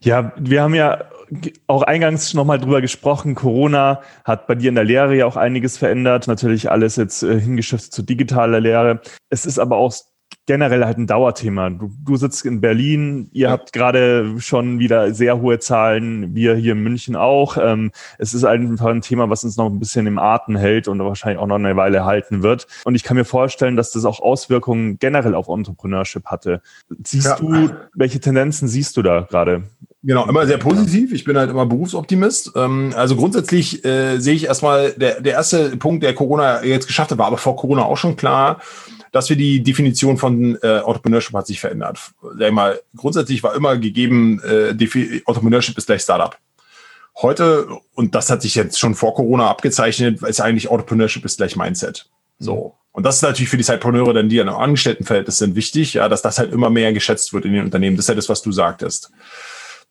Ja, 0.00 0.32
wir 0.38 0.62
haben 0.62 0.74
ja 0.74 1.04
auch 1.66 1.82
eingangs 1.82 2.34
nochmal 2.34 2.58
drüber 2.58 2.80
gesprochen. 2.80 3.34
Corona 3.34 4.02
hat 4.24 4.46
bei 4.46 4.54
dir 4.54 4.70
in 4.70 4.74
der 4.74 4.84
Lehre 4.84 5.16
ja 5.16 5.26
auch 5.26 5.36
einiges 5.36 5.76
verändert. 5.76 6.26
Natürlich 6.26 6.70
alles 6.70 6.96
jetzt 6.96 7.22
äh, 7.22 7.40
hingeschiftet 7.40 7.92
zu 7.92 8.02
digitaler 8.02 8.60
Lehre. 8.60 9.00
Es 9.28 9.44
ist 9.44 9.58
aber 9.58 9.76
auch 9.76 9.94
generell 10.48 10.86
halt 10.86 10.96
ein 10.96 11.06
Dauerthema. 11.06 11.68
Du, 11.68 11.92
du 12.04 12.16
sitzt 12.16 12.46
in 12.46 12.62
Berlin, 12.62 13.28
ihr 13.32 13.48
ja. 13.48 13.50
habt 13.50 13.74
gerade 13.74 14.40
schon 14.40 14.78
wieder 14.78 15.12
sehr 15.12 15.42
hohe 15.42 15.58
Zahlen, 15.58 16.34
wir 16.34 16.56
hier 16.56 16.72
in 16.72 16.82
München 16.82 17.16
auch. 17.16 17.58
Ähm, 17.60 17.92
es 18.16 18.32
ist 18.32 18.44
einfach 18.44 18.86
ein 18.86 19.02
Thema, 19.02 19.28
was 19.28 19.44
uns 19.44 19.58
noch 19.58 19.66
ein 19.66 19.78
bisschen 19.78 20.06
im 20.06 20.18
Atem 20.18 20.56
hält 20.56 20.88
und 20.88 21.00
wahrscheinlich 21.00 21.38
auch 21.38 21.46
noch 21.46 21.56
eine 21.56 21.76
Weile 21.76 22.06
halten 22.06 22.42
wird. 22.42 22.66
Und 22.84 22.94
ich 22.94 23.02
kann 23.02 23.18
mir 23.18 23.26
vorstellen, 23.26 23.76
dass 23.76 23.92
das 23.92 24.06
auch 24.06 24.20
Auswirkungen 24.20 24.98
generell 24.98 25.34
auf 25.34 25.48
Entrepreneurship 25.48 26.24
hatte. 26.24 26.62
Siehst 27.04 27.26
ja. 27.26 27.36
du, 27.36 27.68
welche 27.94 28.18
Tendenzen 28.18 28.68
siehst 28.68 28.96
du 28.96 29.02
da 29.02 29.26
gerade? 29.28 29.64
Genau, 30.02 30.26
immer 30.26 30.46
sehr 30.46 30.58
positiv. 30.58 31.12
Ich 31.12 31.24
bin 31.24 31.36
halt 31.36 31.50
immer 31.50 31.66
Berufsoptimist. 31.66 32.52
Ähm, 32.56 32.94
also 32.96 33.16
grundsätzlich 33.16 33.84
äh, 33.84 34.18
sehe 34.18 34.34
ich 34.34 34.46
erstmal, 34.46 34.92
der, 34.92 35.20
der 35.20 35.34
erste 35.34 35.76
Punkt, 35.76 36.04
der 36.04 36.14
Corona 36.14 36.64
jetzt 36.64 36.86
geschafft 36.86 37.10
hat, 37.10 37.18
war 37.18 37.26
aber 37.26 37.36
vor 37.36 37.56
Corona 37.56 37.82
auch 37.82 37.98
schon 37.98 38.16
klar 38.16 38.60
dass 39.12 39.28
wir 39.28 39.36
die 39.36 39.62
Definition 39.62 40.16
von 40.16 40.37
äh, 40.62 40.78
Entrepreneurship 40.78 41.34
hat 41.34 41.46
sich 41.46 41.60
verändert. 41.60 41.98
Sag 42.38 42.52
mal, 42.52 42.80
grundsätzlich 42.96 43.42
war 43.42 43.54
immer 43.54 43.76
gegeben, 43.76 44.40
äh, 44.42 44.70
Entrepreneurship 44.70 45.76
ist 45.78 45.86
gleich 45.86 46.02
Startup. 46.02 46.36
Heute, 47.20 47.66
und 47.94 48.14
das 48.14 48.30
hat 48.30 48.42
sich 48.42 48.54
jetzt 48.54 48.78
schon 48.78 48.94
vor 48.94 49.14
Corona 49.14 49.48
abgezeichnet, 49.48 50.22
ist 50.22 50.40
eigentlich 50.40 50.70
Entrepreneurship 50.70 51.24
ist 51.24 51.38
gleich 51.38 51.56
Mindset. 51.56 52.08
So. 52.38 52.74
Und 52.92 53.04
das 53.04 53.16
ist 53.16 53.22
natürlich 53.22 53.48
für 53.48 53.56
die 53.56 53.64
Zeitpreneure, 53.64 54.14
denn 54.14 54.28
die 54.28 54.40
an 54.40 54.48
einem 54.48 54.58
Angestelltenverhältnis 54.58 55.38
sind, 55.38 55.54
wichtig, 55.54 55.94
ja, 55.94 56.08
dass 56.08 56.22
das 56.22 56.38
halt 56.38 56.52
immer 56.52 56.70
mehr 56.70 56.92
geschätzt 56.92 57.32
wird 57.32 57.44
in 57.44 57.52
den 57.52 57.64
Unternehmen. 57.64 57.96
Das 57.96 58.04
ist 58.04 58.08
ja 58.08 58.14
das, 58.14 58.28
was 58.28 58.42
du 58.42 58.52
sagtest. 58.52 59.10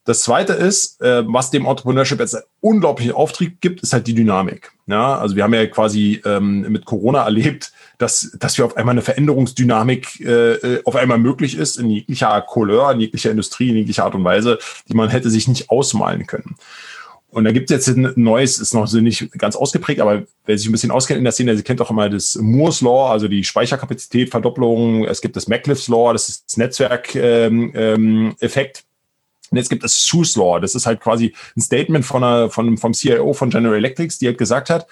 Das 0.08 0.22
zweite 0.22 0.54
ist, 0.54 1.02
äh, 1.02 1.24
was 1.28 1.52
dem 1.52 1.66
Entrepreneurship 1.66 2.20
jetzt 2.22 2.38
unglaublichen 2.62 3.12
Auftrieb 3.12 3.60
gibt, 3.60 3.82
ist 3.82 3.92
halt 3.92 4.08
die 4.08 4.14
Dynamik. 4.14 4.72
Ja, 4.88 5.18
also 5.18 5.36
wir 5.36 5.44
haben 5.44 5.54
ja 5.54 5.66
quasi 5.68 6.22
ähm, 6.26 6.62
mit 6.62 6.86
Corona 6.86 7.26
erlebt, 7.26 7.74
dass, 7.98 8.32
dass 8.40 8.58
wir 8.58 8.66
auf 8.66 8.78
einmal 8.78 8.94
eine 8.94 9.02
Veränderungsdynamik 9.02 10.20
äh, 10.22 10.54
äh, 10.54 10.82
auf 10.86 10.96
einmal 10.96 11.18
möglich 11.18 11.58
ist 11.58 11.78
in 11.78 11.90
jeglicher 11.90 12.42
Couleur, 12.42 12.92
in 12.92 13.00
jeglicher 13.00 13.32
Industrie, 13.32 13.70
in 13.70 13.76
jeglicher 13.78 14.06
Art 14.06 14.16
und 14.16 14.24
Weise, 14.24 14.60
die 14.88 14.94
man 14.94 15.10
hätte 15.10 15.30
sich 15.30 15.48
nicht 15.48 15.70
ausmalen 15.70 16.28
können. 16.28 16.56
Und 17.30 17.44
da 17.44 17.52
gibt 17.52 17.70
es 17.70 17.86
jetzt 17.86 17.96
ein 17.96 18.14
neues, 18.16 18.58
ist 18.58 18.74
noch 18.74 18.92
nicht 18.94 19.32
ganz 19.34 19.56
ausgeprägt, 19.56 20.00
aber 20.00 20.24
wer 20.46 20.58
sich 20.58 20.68
ein 20.68 20.72
bisschen 20.72 20.92
auskennt 20.92 21.18
in 21.18 21.24
der 21.24 21.34
Szene, 21.34 21.56
der 21.56 21.64
kennt 21.64 21.82
auch 21.82 21.92
immer 21.92 22.10
das 22.10 22.36
Moore's 22.36 22.82
Law, 22.82 23.12
also 23.12 23.28
die 23.28 23.44
Speicherkapazität, 23.44 24.30
Verdopplung. 24.30 25.04
Es 25.06 25.22
gibt 25.22 25.36
das 25.36 25.48
Macliffe 25.48 25.92
Law, 25.92 26.14
das 26.14 26.30
ist 26.30 26.46
das 26.48 26.58
Netzwerk-Effekt. 26.58 27.18
Ähm, 27.18 27.72
ähm, 27.76 28.36
und 29.50 29.58
jetzt 29.58 29.70
gibt 29.70 29.84
es 29.84 30.06
Sue's 30.06 30.36
Law. 30.36 30.60
Das 30.60 30.76
ist 30.76 30.86
halt 30.86 31.00
quasi 31.00 31.34
ein 31.56 31.62
Statement 31.62 32.06
von 32.06 32.24
einer, 32.24 32.50
von, 32.50 32.78
vom 32.78 32.94
CIO 32.94 33.34
von 33.34 33.50
General 33.50 33.78
Electric, 33.78 34.16
die 34.20 34.28
halt 34.28 34.38
gesagt 34.38 34.70
hat, 34.70 34.88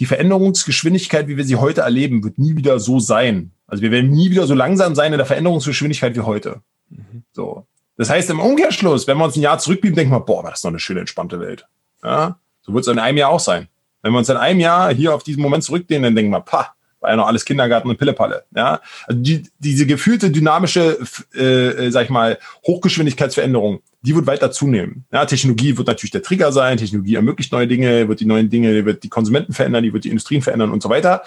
die 0.00 0.06
Veränderungsgeschwindigkeit, 0.06 1.28
wie 1.28 1.36
wir 1.36 1.44
sie 1.44 1.56
heute 1.56 1.82
erleben, 1.82 2.24
wird 2.24 2.38
nie 2.38 2.56
wieder 2.56 2.80
so 2.80 2.98
sein. 2.98 3.52
Also 3.66 3.82
wir 3.82 3.90
werden 3.90 4.10
nie 4.10 4.30
wieder 4.30 4.46
so 4.46 4.54
langsam 4.54 4.94
sein 4.94 5.12
in 5.12 5.18
der 5.18 5.26
Veränderungsgeschwindigkeit 5.26 6.16
wie 6.16 6.20
heute. 6.20 6.62
Mhm. 6.88 7.22
So. 7.32 7.66
Das 7.98 8.08
heißt, 8.08 8.30
im 8.30 8.40
Umkehrschluss, 8.40 9.06
wenn 9.06 9.18
wir 9.18 9.26
uns 9.26 9.36
ein 9.36 9.42
Jahr 9.42 9.58
zurückblieben, 9.58 9.94
denken 9.94 10.12
wir, 10.12 10.20
boah, 10.20 10.42
war 10.42 10.50
das 10.50 10.64
noch 10.64 10.70
eine 10.70 10.80
schöne, 10.80 11.00
entspannte 11.00 11.38
Welt. 11.38 11.66
Ja? 12.02 12.38
So 12.62 12.72
wird 12.72 12.86
es 12.86 12.92
in 12.92 12.98
einem 12.98 13.18
Jahr 13.18 13.30
auch 13.30 13.40
sein. 13.40 13.68
Wenn 14.00 14.12
wir 14.12 14.18
uns 14.18 14.30
in 14.30 14.38
einem 14.38 14.58
Jahr 14.58 14.92
hier 14.94 15.14
auf 15.14 15.22
diesen 15.22 15.42
Moment 15.42 15.64
zurücklehnen, 15.64 16.04
dann 16.04 16.16
denken 16.16 16.32
wir, 16.32 16.40
pah, 16.40 16.74
war 17.00 17.10
ja 17.10 17.16
noch 17.16 17.26
alles 17.26 17.44
Kindergarten 17.44 17.88
und 17.88 17.98
Pillepalle. 17.98 18.44
Ja? 18.54 18.80
Also 19.06 19.20
die, 19.20 19.44
diese 19.58 19.86
gefühlte 19.86 20.30
dynamische, 20.30 20.98
äh, 21.34 21.86
äh, 21.86 21.90
sag 21.90 22.04
ich 22.04 22.10
mal, 22.10 22.38
Hochgeschwindigkeitsveränderung, 22.66 23.80
die 24.02 24.14
wird 24.14 24.26
weiter 24.26 24.50
zunehmen. 24.50 25.04
Ja, 25.12 25.24
Technologie 25.26 25.76
wird 25.76 25.86
natürlich 25.86 26.10
der 26.10 26.22
Trigger 26.22 26.52
sein, 26.52 26.78
Technologie 26.78 27.16
ermöglicht 27.16 27.52
neue 27.52 27.66
Dinge, 27.66 28.08
wird 28.08 28.20
die 28.20 28.26
neuen 28.26 28.48
Dinge, 28.48 28.84
wird 28.84 29.02
die 29.02 29.08
Konsumenten 29.08 29.52
verändern, 29.52 29.82
die 29.82 29.92
wird 29.92 30.04
die 30.04 30.10
Industrien 30.10 30.42
verändern 30.42 30.70
und 30.70 30.82
so 30.82 30.88
weiter. 30.88 31.22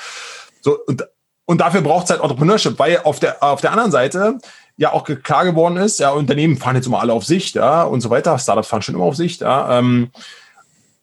So, 0.62 0.80
und, 0.86 1.04
und 1.46 1.62
dafür 1.62 1.82
braucht 1.82 2.06
es 2.06 2.12
halt 2.12 2.22
Entrepreneurship, 2.22 2.80
weil 2.80 3.00
auf 3.04 3.20
der, 3.20 3.44
auf 3.44 3.62
der 3.62 3.72
anderen 3.72 3.92
Seite 3.92 4.38
ja 4.78 4.92
auch 4.92 5.04
klar 5.04 5.46
geworden 5.46 5.78
ist, 5.78 6.00
ja, 6.00 6.12
Unternehmen 6.12 6.58
fahren 6.58 6.76
jetzt 6.76 6.88
immer 6.88 7.00
alle 7.00 7.14
auf 7.14 7.26
Sicht, 7.26 7.56
ja, 7.56 7.84
und 7.84 8.02
so 8.02 8.10
weiter. 8.10 8.40
Startups 8.40 8.68
fahren 8.68 8.82
schon 8.82 8.96
immer 8.96 9.04
auf 9.04 9.16
Sicht, 9.16 9.42
ja. 9.42 9.78
Ähm, 9.78 10.10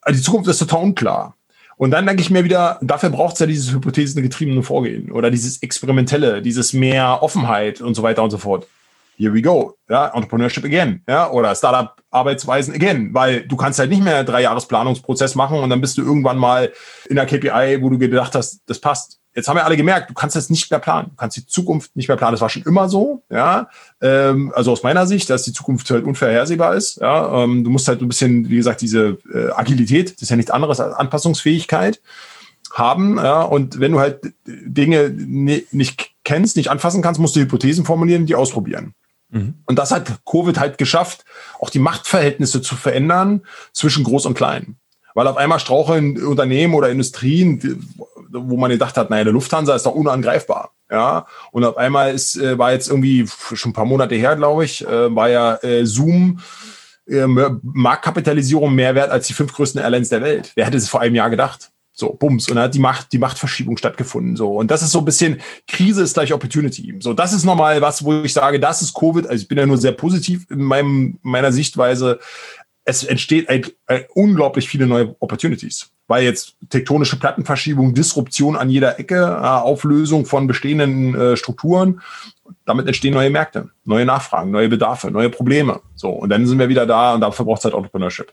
die 0.08 0.20
Zukunft 0.20 0.48
ist 0.48 0.58
total 0.58 0.82
unklar. 0.82 1.36
Und 1.80 1.92
dann 1.92 2.06
denke 2.06 2.20
ich 2.20 2.28
mir 2.28 2.44
wieder, 2.44 2.78
dafür 2.82 3.08
braucht 3.08 3.32
es 3.32 3.38
ja 3.38 3.46
dieses 3.46 3.72
hypothesengetriebene 3.72 4.62
Vorgehen 4.62 5.10
oder 5.10 5.30
dieses 5.30 5.62
experimentelle, 5.62 6.42
dieses 6.42 6.74
mehr 6.74 7.22
Offenheit 7.22 7.80
und 7.80 7.94
so 7.94 8.02
weiter 8.02 8.22
und 8.22 8.28
so 8.28 8.36
fort. 8.36 8.66
Here 9.20 9.34
we 9.34 9.42
go. 9.42 9.76
Ja, 9.88 10.08
Entrepreneurship 10.14 10.64
again. 10.64 11.02
Ja, 11.06 11.30
oder 11.30 11.54
Startup-Arbeitsweisen 11.54 12.74
again. 12.74 13.12
Weil 13.12 13.46
du 13.46 13.56
kannst 13.56 13.78
halt 13.78 13.90
nicht 13.90 14.02
mehr 14.02 14.24
drei 14.24 14.40
Jahres 14.40 14.66
Planungsprozess 14.66 15.34
machen 15.34 15.58
und 15.58 15.68
dann 15.68 15.82
bist 15.82 15.98
du 15.98 16.02
irgendwann 16.02 16.38
mal 16.38 16.72
in 17.08 17.16
der 17.16 17.26
KPI, 17.26 17.82
wo 17.82 17.90
du 17.90 17.98
gedacht 17.98 18.34
hast, 18.34 18.62
das 18.66 18.78
passt 18.78 19.20
jetzt 19.34 19.48
haben 19.48 19.56
wir 19.56 19.64
alle 19.64 19.76
gemerkt, 19.76 20.10
du 20.10 20.14
kannst 20.14 20.36
das 20.36 20.50
nicht 20.50 20.70
mehr 20.70 20.80
planen. 20.80 21.10
Du 21.10 21.16
kannst 21.16 21.36
die 21.36 21.46
Zukunft 21.46 21.94
nicht 21.96 22.08
mehr 22.08 22.16
planen. 22.16 22.32
Das 22.32 22.40
war 22.40 22.48
schon 22.48 22.62
immer 22.62 22.88
so, 22.88 23.22
ja. 23.30 23.68
Ähm, 24.00 24.52
also 24.54 24.72
aus 24.72 24.82
meiner 24.82 25.06
Sicht, 25.06 25.30
dass 25.30 25.42
die 25.42 25.52
Zukunft 25.52 25.90
halt 25.90 26.04
unvorhersehbar 26.04 26.74
ist. 26.74 27.00
Ja, 27.00 27.44
ähm, 27.44 27.64
du 27.64 27.70
musst 27.70 27.88
halt 27.88 28.00
ein 28.00 28.08
bisschen, 28.08 28.48
wie 28.48 28.56
gesagt, 28.56 28.80
diese 28.80 29.18
äh, 29.32 29.50
Agilität, 29.52 30.14
das 30.14 30.22
ist 30.22 30.30
ja 30.30 30.36
nichts 30.36 30.50
anderes 30.50 30.80
als 30.80 30.94
Anpassungsfähigkeit 30.94 32.00
haben. 32.72 33.16
Ja, 33.16 33.42
und 33.42 33.80
wenn 33.80 33.92
du 33.92 34.00
halt 34.00 34.32
Dinge 34.46 35.10
nicht 35.10 36.12
kennst, 36.24 36.56
nicht 36.56 36.70
anfassen 36.70 37.02
kannst, 37.02 37.20
musst 37.20 37.36
du 37.36 37.40
Hypothesen 37.40 37.84
formulieren, 37.84 38.26
die 38.26 38.34
ausprobieren. 38.34 38.94
Mhm. 39.30 39.54
Und 39.66 39.78
das 39.78 39.90
hat 39.90 40.24
Covid 40.24 40.58
halt 40.58 40.78
geschafft, 40.78 41.24
auch 41.58 41.70
die 41.70 41.78
Machtverhältnisse 41.78 42.62
zu 42.62 42.76
verändern 42.76 43.42
zwischen 43.72 44.04
Groß 44.04 44.26
und 44.26 44.34
Klein. 44.34 44.76
Weil 45.14 45.26
auf 45.26 45.36
einmal 45.36 45.58
straucheln 45.58 46.22
Unternehmen 46.24 46.74
oder 46.74 46.90
Industrien, 46.90 47.84
wo 48.30 48.56
man 48.56 48.70
gedacht 48.70 48.96
hat, 48.96 49.10
naja, 49.10 49.24
der 49.24 49.32
Lufthansa 49.32 49.74
ist 49.74 49.86
doch 49.86 49.94
unangreifbar. 49.94 50.72
Ja, 50.90 51.26
und 51.52 51.64
auf 51.64 51.76
einmal 51.76 52.12
ist, 52.12 52.36
äh, 52.36 52.58
war 52.58 52.72
jetzt 52.72 52.88
irgendwie 52.88 53.26
schon 53.54 53.70
ein 53.70 53.74
paar 53.74 53.84
Monate 53.84 54.16
her, 54.16 54.34
glaube 54.34 54.64
ich, 54.64 54.86
äh, 54.86 55.14
war 55.14 55.28
ja 55.28 55.56
äh, 55.62 55.86
Zoom 55.86 56.40
Marktkapitalisierung 57.62 58.72
mehr 58.72 58.94
wert 58.94 59.10
als 59.10 59.26
die 59.26 59.32
fünf 59.32 59.52
größten 59.52 59.80
Airlines 59.80 60.10
der 60.10 60.22
Welt. 60.22 60.52
Wer 60.54 60.66
hätte 60.66 60.76
es 60.76 60.88
vor 60.88 61.00
einem 61.00 61.16
Jahr 61.16 61.28
gedacht? 61.28 61.69
So, 62.00 62.12
bums. 62.14 62.48
Und 62.48 62.56
dann 62.56 62.64
hat 62.64 62.74
die 62.74 62.80
Macht, 62.80 63.12
die 63.12 63.18
Machtverschiebung 63.18 63.76
stattgefunden. 63.76 64.34
So. 64.34 64.56
Und 64.56 64.70
das 64.70 64.82
ist 64.82 64.90
so 64.90 64.98
ein 64.98 65.04
bisschen, 65.04 65.40
Krise 65.68 66.02
ist 66.02 66.14
gleich 66.14 66.32
Opportunity. 66.32 66.96
So, 66.98 67.12
das 67.12 67.32
ist 67.32 67.44
nochmal 67.44 67.80
was, 67.80 68.04
wo 68.04 68.22
ich 68.22 68.32
sage, 68.32 68.58
das 68.58 68.82
ist 68.82 68.94
Covid. 68.94 69.26
Also 69.26 69.42
ich 69.42 69.48
bin 69.48 69.58
ja 69.58 69.66
nur 69.66 69.78
sehr 69.78 69.92
positiv 69.92 70.46
in 70.50 70.62
meinem, 70.62 71.18
meiner 71.22 71.52
Sichtweise 71.52 72.18
es 72.84 73.04
entsteht 73.04 73.48
ein, 73.48 73.66
ein, 73.86 74.04
unglaublich 74.14 74.68
viele 74.68 74.86
neue 74.86 75.14
Opportunities, 75.20 75.90
weil 76.06 76.24
jetzt 76.24 76.56
tektonische 76.70 77.18
Plattenverschiebung, 77.18 77.94
Disruption 77.94 78.56
an 78.56 78.70
jeder 78.70 78.98
Ecke, 78.98 79.40
Auflösung 79.62 80.26
von 80.26 80.46
bestehenden 80.46 81.14
äh, 81.14 81.36
Strukturen, 81.36 82.00
damit 82.64 82.86
entstehen 82.86 83.14
neue 83.14 83.30
Märkte, 83.30 83.70
neue 83.84 84.04
Nachfragen, 84.04 84.50
neue 84.50 84.68
Bedarfe, 84.68 85.10
neue 85.10 85.30
Probleme. 85.30 85.80
So 85.94 86.10
und 86.10 86.30
dann 86.30 86.46
sind 86.46 86.58
wir 86.58 86.68
wieder 86.68 86.86
da 86.86 87.14
und 87.14 87.20
dafür 87.20 87.44
braucht 87.44 87.60
es 87.60 87.64
halt 87.64 87.74
Entrepreneurship. 87.74 88.32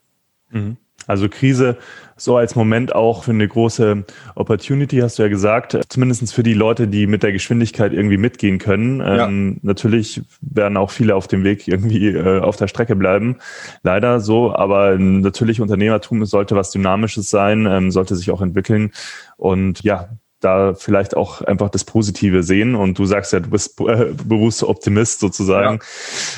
Mhm. 0.50 0.78
Also 1.08 1.30
Krise 1.30 1.78
so 2.18 2.36
als 2.36 2.56
Moment 2.56 2.94
auch 2.94 3.24
für 3.24 3.32
eine 3.32 3.48
große 3.48 4.04
Opportunity, 4.36 4.98
hast 4.98 5.18
du 5.18 5.24
ja 5.24 5.30
gesagt. 5.30 5.78
Zumindestens 5.90 6.34
für 6.34 6.44
die 6.44 6.54
Leute, 6.54 6.88
die 6.88 7.08
mit 7.08 7.24
der 7.24 7.32
Geschwindigkeit 7.32 7.94
irgendwie 7.94 8.18
mitgehen 8.18 8.58
können. 8.58 9.00
Ja. 9.00 9.28
Ähm, 9.28 9.60
natürlich 9.62 10.22
werden 10.42 10.78
auch 10.78 10.92
viele 10.92 11.16
auf 11.16 11.28
dem 11.28 11.44
Weg 11.44 11.68
irgendwie 11.68 12.08
äh, 12.08 12.40
auf 12.40 12.58
der 12.58 12.68
Strecke 12.68 12.96
bleiben. 12.96 13.38
Leider 13.84 14.20
so, 14.20 14.54
aber 14.54 14.98
natürlich 14.98 15.62
Unternehmertum 15.62 16.26
sollte 16.26 16.56
was 16.56 16.72
Dynamisches 16.72 17.30
sein, 17.30 17.68
ähm, 17.68 17.92
sollte 17.92 18.16
sich 18.16 18.32
auch 18.32 18.42
entwickeln. 18.42 18.92
Und 19.38 19.84
ja, 19.84 20.10
da 20.40 20.74
vielleicht 20.74 21.16
auch 21.16 21.42
einfach 21.42 21.70
das 21.70 21.84
Positive 21.84 22.44
sehen. 22.44 22.76
Und 22.76 23.00
du 23.00 23.06
sagst 23.06 23.34
ja, 23.34 23.40
du 23.40 23.50
bist 23.50 23.80
äh, 23.82 24.14
Berufsoptimist 24.26 25.20
sozusagen. 25.20 25.80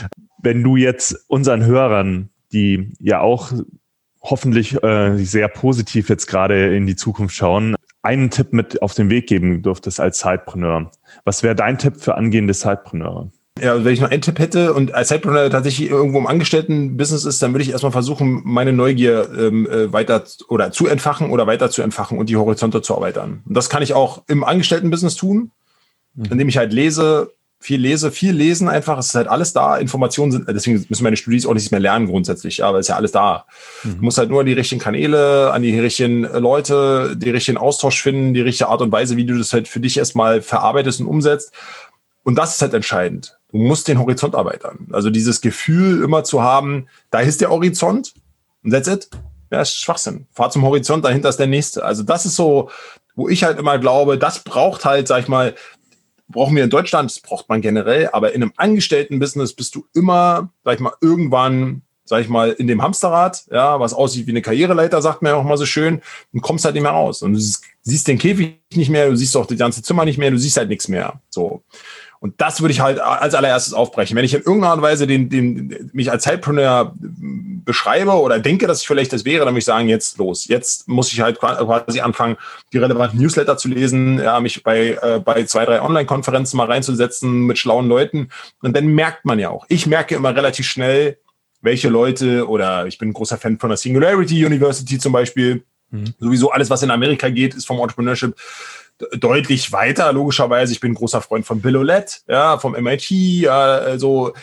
Ja. 0.01 0.07
Wenn 0.41 0.63
du 0.63 0.78
jetzt 0.78 1.26
unseren 1.28 1.65
Hörern, 1.65 2.30
die 2.51 2.93
ja 2.99 3.20
auch 3.22 3.51
hoffentlich 4.22 4.82
äh, 4.84 5.17
sehr 5.17 5.47
positiv 5.47 6.09
jetzt 6.09 6.28
gerade 6.28 6.76
in 6.76 6.86
die 6.86 6.95
Zukunft 6.95 7.36
schauen, 7.36 7.76
einen 8.01 8.30
Tipp 8.30 8.53
mit 8.53 8.82
auf 8.82 8.93
den 8.93 9.09
Weg 9.09 9.28
geben 9.28 9.61
dürftest 9.61 9.99
als 9.99 10.20
Sidepreneur. 10.20 10.91
Was 11.26 11.43
wäre 11.43 11.55
dein 11.55 11.78
Tipp 11.78 11.97
für 11.97 12.15
angehende 12.15 12.53
Sidepreneure? 12.53 13.32
Ja, 13.61 13.74
also 13.74 13.84
wenn 13.84 13.93
ich 13.93 13.99
noch 13.99 14.09
einen 14.09 14.22
Tipp 14.22 14.39
hätte 14.39 14.74
und 14.74 14.93
als 14.93 15.09
Sidepreneur 15.09 15.49
tatsächlich 15.49 15.89
irgendwo 15.89 16.20
im 16.20 16.28
Angestelltenbusiness 16.28 17.26
ist, 17.26 17.41
dann 17.41 17.53
würde 17.53 17.63
ich 17.63 17.72
erstmal 17.72 17.91
versuchen, 17.91 18.41
meine 18.45 18.72
Neugier 18.72 19.30
ähm, 19.38 19.67
äh, 19.70 19.91
weiter 19.91 20.24
oder 20.47 20.72
zu 20.72 20.88
entfachen 20.88 21.30
oder 21.30 21.45
weiter 21.45 21.70
zu 21.70 21.82
entfachen 21.82 22.17
und 22.17 22.30
die 22.30 22.38
Horizonte 22.38 22.82
zu 22.82 22.93
erweitern. 22.93 23.43
Und 23.45 23.55
das 23.55 23.70
kann 23.70 23.84
ich 23.84 23.93
auch 23.93 24.24
im 24.28 24.43
Angestelltenbusiness 24.43 25.15
tun, 25.15 25.51
mhm. 26.15 26.26
indem 26.32 26.47
ich 26.47 26.57
halt 26.57 26.72
lese, 26.72 27.34
viel 27.62 27.82
lese, 27.82 28.12
viel 28.12 28.32
lesen 28.32 28.70
einfach. 28.70 28.97
Es 28.97 29.07
ist 29.07 29.16
halt 29.16 29.28
alles 29.28 29.51
da. 29.51 29.78
Informationen 29.78 30.32
sind, 30.32 30.47
deswegen 30.47 30.86
müssen 30.88 31.03
meine 31.03 31.18
Studis 31.18 31.45
auch 31.45 31.53
nichts 31.53 31.72
mehr 31.72 31.80
lernen 31.80 32.07
grundsätzlich, 32.07 32.57
ja, 32.57 32.70
aber 32.70 32.80
es 32.80 32.86
ist 32.86 32.89
ja 32.89 32.95
alles 32.95 33.12
da. 33.12 33.45
Mhm. 33.84 33.97
Du 33.97 34.03
musst 34.05 34.18
halt 34.18 34.30
nur 34.30 34.43
die 34.45 34.53
richtigen 34.53 34.80
Kanäle, 34.80 35.51
an 35.51 35.62
die 35.62 35.78
richtigen 35.78 36.22
Leute, 36.22 37.16
die 37.18 37.30
richtigen 37.30 37.57
Austausch 37.57 38.01
finden, 38.01 38.34
die 38.34 38.41
richtige 38.41 38.70
Art 38.70 38.82
und 38.82 38.91
Weise, 38.91 39.18
wie 39.18 39.26
du 39.26 39.38
das 39.38 39.51
halt 39.51 39.68
für 39.68 39.82
dich 39.82 39.97
erstmal 39.97 40.41
verarbeitest 40.41 41.01
und 41.01 41.07
umsetzt. 41.07 41.51
Und 42.24 42.36
das 42.36 42.55
ist 42.55 42.62
halt 42.62 42.74
entscheidend. 42.74 43.38
Du 43.51 43.57
musst 43.57 43.88
den 43.88 43.99
Horizont 43.99 44.36
erweitern. 44.36 44.88
Also 44.91 45.10
dieses 45.10 45.41
Gefühl 45.41 46.03
immer 46.03 46.24
zu 46.24 46.41
haben, 46.41 46.88
da 47.12 47.20
ist 47.20 47.41
der 47.41 47.49
Horizont 47.49 48.14
und 48.64 48.72
that's 48.72 48.88
it. 48.88 49.10
Ja, 49.51 49.62
ist 49.62 49.76
Schwachsinn. 49.76 50.28
Fahr 50.32 50.51
zum 50.51 50.62
Horizont, 50.64 51.03
dahinter 51.03 51.30
ist 51.30 51.39
der 51.39 51.47
nächste. 51.47 51.84
Also 51.84 52.03
das 52.03 52.26
ist 52.26 52.36
so, 52.36 52.70
wo 53.16 53.28
ich 53.28 53.43
halt 53.43 53.60
immer 53.60 53.80
glaube, 53.80 54.18
das 54.18 54.39
braucht 54.43 54.86
halt, 54.86 55.07
sag 55.07 55.22
ich 55.22 55.28
mal, 55.28 55.55
brauchen 56.30 56.55
wir 56.55 56.63
in 56.63 56.69
Deutschland, 56.69 57.09
das 57.09 57.19
braucht 57.19 57.49
man 57.49 57.61
generell, 57.61 58.09
aber 58.13 58.34
in 58.34 58.41
einem 58.41 58.53
Angestellten-Business 58.55 59.53
bist 59.53 59.75
du 59.75 59.86
immer, 59.93 60.51
sag 60.63 60.75
ich 60.75 60.80
mal, 60.80 60.93
irgendwann, 61.01 61.82
sag 62.05 62.21
ich 62.21 62.30
mal, 62.30 62.51
in 62.51 62.67
dem 62.67 62.82
Hamsterrad, 62.82 63.45
ja, 63.51 63.80
was 63.80 63.93
aussieht 63.93 64.27
wie 64.27 64.32
eine 64.32 64.41
Karriereleiter, 64.41 65.01
sagt 65.01 65.21
man 65.21 65.34
ja 65.34 65.38
auch 65.38 65.43
mal 65.43 65.57
so 65.57 65.65
schön, 65.65 66.01
und 66.34 66.41
kommst 66.41 66.65
halt 66.65 66.75
nicht 66.75 66.84
mehr 66.84 66.91
raus. 66.91 67.21
Und 67.21 67.34
du 67.34 67.39
siehst 67.39 68.07
den 68.07 68.17
Käfig 68.17 68.59
nicht 68.73 68.89
mehr, 68.89 69.09
du 69.09 69.15
siehst 69.15 69.36
auch 69.36 69.45
das 69.45 69.57
ganze 69.57 69.82
Zimmer 69.82 70.05
nicht 70.05 70.17
mehr, 70.17 70.32
du 70.32 70.39
siehst 70.39 70.57
halt 70.57 70.69
nichts 70.69 70.88
mehr. 70.88 71.21
So. 71.30 71.63
Und 72.22 72.41
das 72.41 72.59
würde 72.59 72.74
ich 72.74 72.82
halt 72.82 72.99
als 72.99 73.34
allererstes 73.34 73.74
aufbrechen. 73.74 74.17
Wenn 74.17 74.26
ich 74.26 74.34
in 74.34 74.41
irgendeiner 74.41 74.72
Art 74.72 74.78
und 74.78 74.84
Weise 74.84 75.07
den, 75.07 75.30
den, 75.30 75.89
mich 75.93 76.11
als 76.11 76.24
Zeitpreneur 76.24 76.93
beschreibe 76.99 78.11
oder 78.11 78.39
denke, 78.39 78.67
dass 78.67 78.82
ich 78.82 78.88
vielleicht 78.88 79.13
das 79.13 79.24
wäre, 79.24 79.45
dann 79.45 79.53
würde 79.53 79.59
ich 79.59 79.65
sagen, 79.65 79.88
jetzt 79.88 80.17
los. 80.17 80.47
Jetzt 80.47 80.89
muss 80.89 81.13
ich 81.13 81.22
halt 81.22 81.39
quasi 81.39 82.01
anfangen, 82.01 82.36
die 82.74 82.78
relevanten 82.78 83.22
Newsletter 83.22 83.55
zu 83.55 83.70
lesen, 83.70 84.20
ja, 84.20 84.39
mich 84.41 84.63
bei, 84.63 84.97
äh, 85.01 85.22
bei 85.24 85.45
zwei, 85.45 85.63
drei 85.63 85.82
Online-Konferenzen 85.82 86.57
mal 86.57 86.67
reinzusetzen 86.67 87.45
mit 87.45 87.57
schlauen 87.57 87.88
Leuten. 87.88 88.30
Und 88.61 88.76
dann 88.76 88.88
merkt 88.88 89.24
man 89.24 89.39
ja 89.39 89.49
auch. 89.49 89.65
Ich 89.70 89.88
merke 89.88 90.15
immer 90.15 90.36
relativ 90.36 90.67
schnell, 90.67 91.17
welche 91.61 91.88
Leute 91.88 92.49
oder 92.49 92.86
ich 92.88 92.97
bin 92.97 93.09
ein 93.09 93.13
großer 93.13 93.38
Fan 93.38 93.59
von 93.59 93.70
der 93.70 93.78
Singularity 93.78 94.45
University 94.45 94.97
zum 94.97 95.13
Beispiel. 95.13 95.63
Mhm. 95.91 96.13
Sowieso 96.20 96.51
alles, 96.51 96.70
was 96.70 96.84
in 96.84 96.91
Amerika 96.91 97.30
geht, 97.30 97.53
ist 97.53 97.65
vom 97.65 97.80
Entrepreneurship 97.80 98.36
deutlich 99.18 99.72
weiter, 99.72 100.12
logischerweise. 100.14 100.74
Ich 100.74 100.80
bin 100.80 100.93
großer 100.93 101.22
Freund 101.22 101.45
von 101.45 101.62
Bill 101.62 101.78
O'Lett, 101.78 102.22
ja, 102.28 102.58
vom 102.58 102.74
MIT, 102.74 103.10
ja, 103.10 103.58
also 103.60 104.34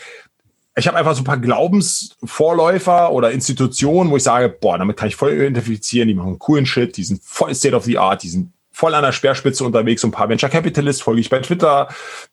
ich 0.79 0.87
habe 0.87 0.99
einfach 0.99 1.15
so 1.15 1.23
ein 1.23 1.25
paar 1.25 1.39
Glaubensvorläufer 1.39 3.11
oder 3.11 3.31
Institutionen, 3.31 4.11
wo 4.11 4.17
ich 4.19 4.23
sage, 4.23 4.51
boah, 4.51 4.77
damit 4.77 4.97
kann 4.99 5.09
ich 5.09 5.17
voll 5.17 5.33
identifizieren, 5.33 6.09
die 6.09 6.15
machen 6.15 6.39
coolen 6.39 6.67
Shit, 6.67 6.97
die 6.99 7.05
sind 7.05 7.23
voll 7.23 7.55
State 7.55 7.75
of 7.75 7.85
the 7.85 7.97
Art, 7.97 8.23
die 8.23 8.29
sind 8.29 8.53
voll 8.73 8.95
an 8.95 9.03
der 9.03 9.13
Speerspitze 9.13 9.65
unterwegs, 9.65 10.03
so 10.03 10.09
ein 10.09 10.13
paar 10.13 10.29
Venture 10.29 10.51
Capitalists 10.51 11.01
folge 11.01 11.21
ich 11.21 11.31
bei 11.31 11.39
Twitter. 11.39 11.89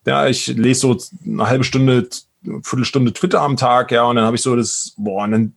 Ja, 0.05 0.27
ich 0.27 0.47
lese 0.47 0.81
so 0.81 0.97
eine 1.25 1.47
halbe 1.47 1.63
Stunde, 1.63 2.09
Viertelstunde 2.43 3.13
Twitter 3.13 3.41
am 3.41 3.55
Tag, 3.55 3.91
ja, 3.91 4.03
und 4.03 4.17
dann 4.17 4.25
habe 4.25 4.35
ich 4.35 4.41
so 4.41 4.53
das, 4.57 4.93
boah, 4.97 5.23
und 5.23 5.31
dann, 5.31 5.53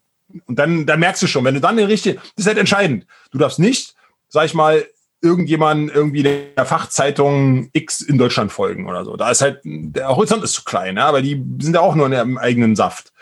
und 0.47 0.57
dann, 0.57 0.87
dann 0.87 1.01
merkst 1.01 1.23
du 1.23 1.27
schon, 1.27 1.45
wenn 1.45 1.55
du 1.55 1.61
dann 1.61 1.77
den 1.77 1.87
richtigen, 1.87 2.21
das 2.37 2.45
ist 2.45 2.47
halt 2.47 2.59
entscheidend. 2.59 3.05
Du 3.33 3.39
darfst 3.39 3.59
nicht, 3.59 3.97
sag 4.29 4.45
ich 4.45 4.55
mal, 4.55 4.87
irgendjemand 5.27 5.95
irgendwie 5.95 6.22
der 6.22 6.64
Fachzeitung 6.64 7.68
X 7.72 8.01
in 8.01 8.18
Deutschland 8.18 8.53
folgen 8.53 8.89
oder 8.89 9.05
so. 9.05 9.16
Da 9.16 9.31
ist 9.31 9.43
halt, 9.43 9.61
der 9.64 10.09
Horizont 10.09 10.43
ist 10.43 10.55
zu 10.55 10.64
klein, 10.64 10.97
ja, 10.97 11.07
aber 11.07 11.22
die 11.22 11.43
sind 11.61 11.74
ja 11.74 11.81
auch 11.81 11.95
nur 11.95 12.07
in 12.07 12.12
ihrem 12.12 12.39
eigenen 12.39 12.77
Saft. 12.77 13.12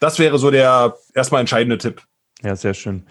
Das 0.00 0.18
wäre 0.18 0.38
so 0.38 0.50
der 0.50 0.96
erstmal 1.14 1.40
entscheidende 1.40 1.78
Tipp. 1.78 2.02
Ja, 2.42 2.54
sehr 2.56 2.74
schön. 2.74 3.04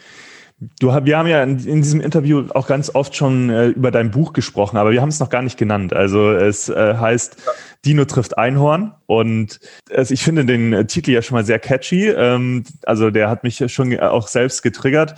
Du, 0.80 0.88
wir 0.88 1.18
haben 1.18 1.28
ja 1.28 1.44
in, 1.44 1.60
in, 1.68 1.84
diesem 1.84 2.02
Interview 2.02 2.46
auch 2.56 2.66
ganz 2.66 2.94
oft 2.96 3.16
schon 3.16 3.52
äh, 3.52 3.68
über 3.68 3.92
dein 3.92 4.10
Buch 4.10 4.34
gesprochen, 4.34 4.78
aber 4.78 4.92
wir 4.92 5.02
haben 5.02 5.10
es 5.10 5.20
noch 5.20 5.30
gar 5.30 5.44
nicht 5.44 5.56
genannt. 5.56 5.94
Also 5.94 6.32
es 6.32 6.68
äh, 6.68 6.96
heißt 6.96 7.38
ja. 7.46 7.52
Dino 7.86 8.06
trifft 8.06 8.40
Einhorn 8.40 8.96
und 9.06 9.60
also 9.92 10.12
ich 10.16 10.24
finde 10.24 10.46
den 10.46 10.74
äh, 10.74 10.86
Titel 10.88 11.12
ja 11.12 11.22
schon 11.22 11.36
mal 11.36 11.46
sehr 11.46 11.60
catchy. 11.60 12.08
Ähm, 12.08 12.64
also 12.84 13.12
der 13.12 13.30
hat 13.30 13.44
mich 13.44 13.64
schon 13.72 14.00
auch 14.00 14.28
selbst 14.28 14.64
getriggert. 14.64 15.14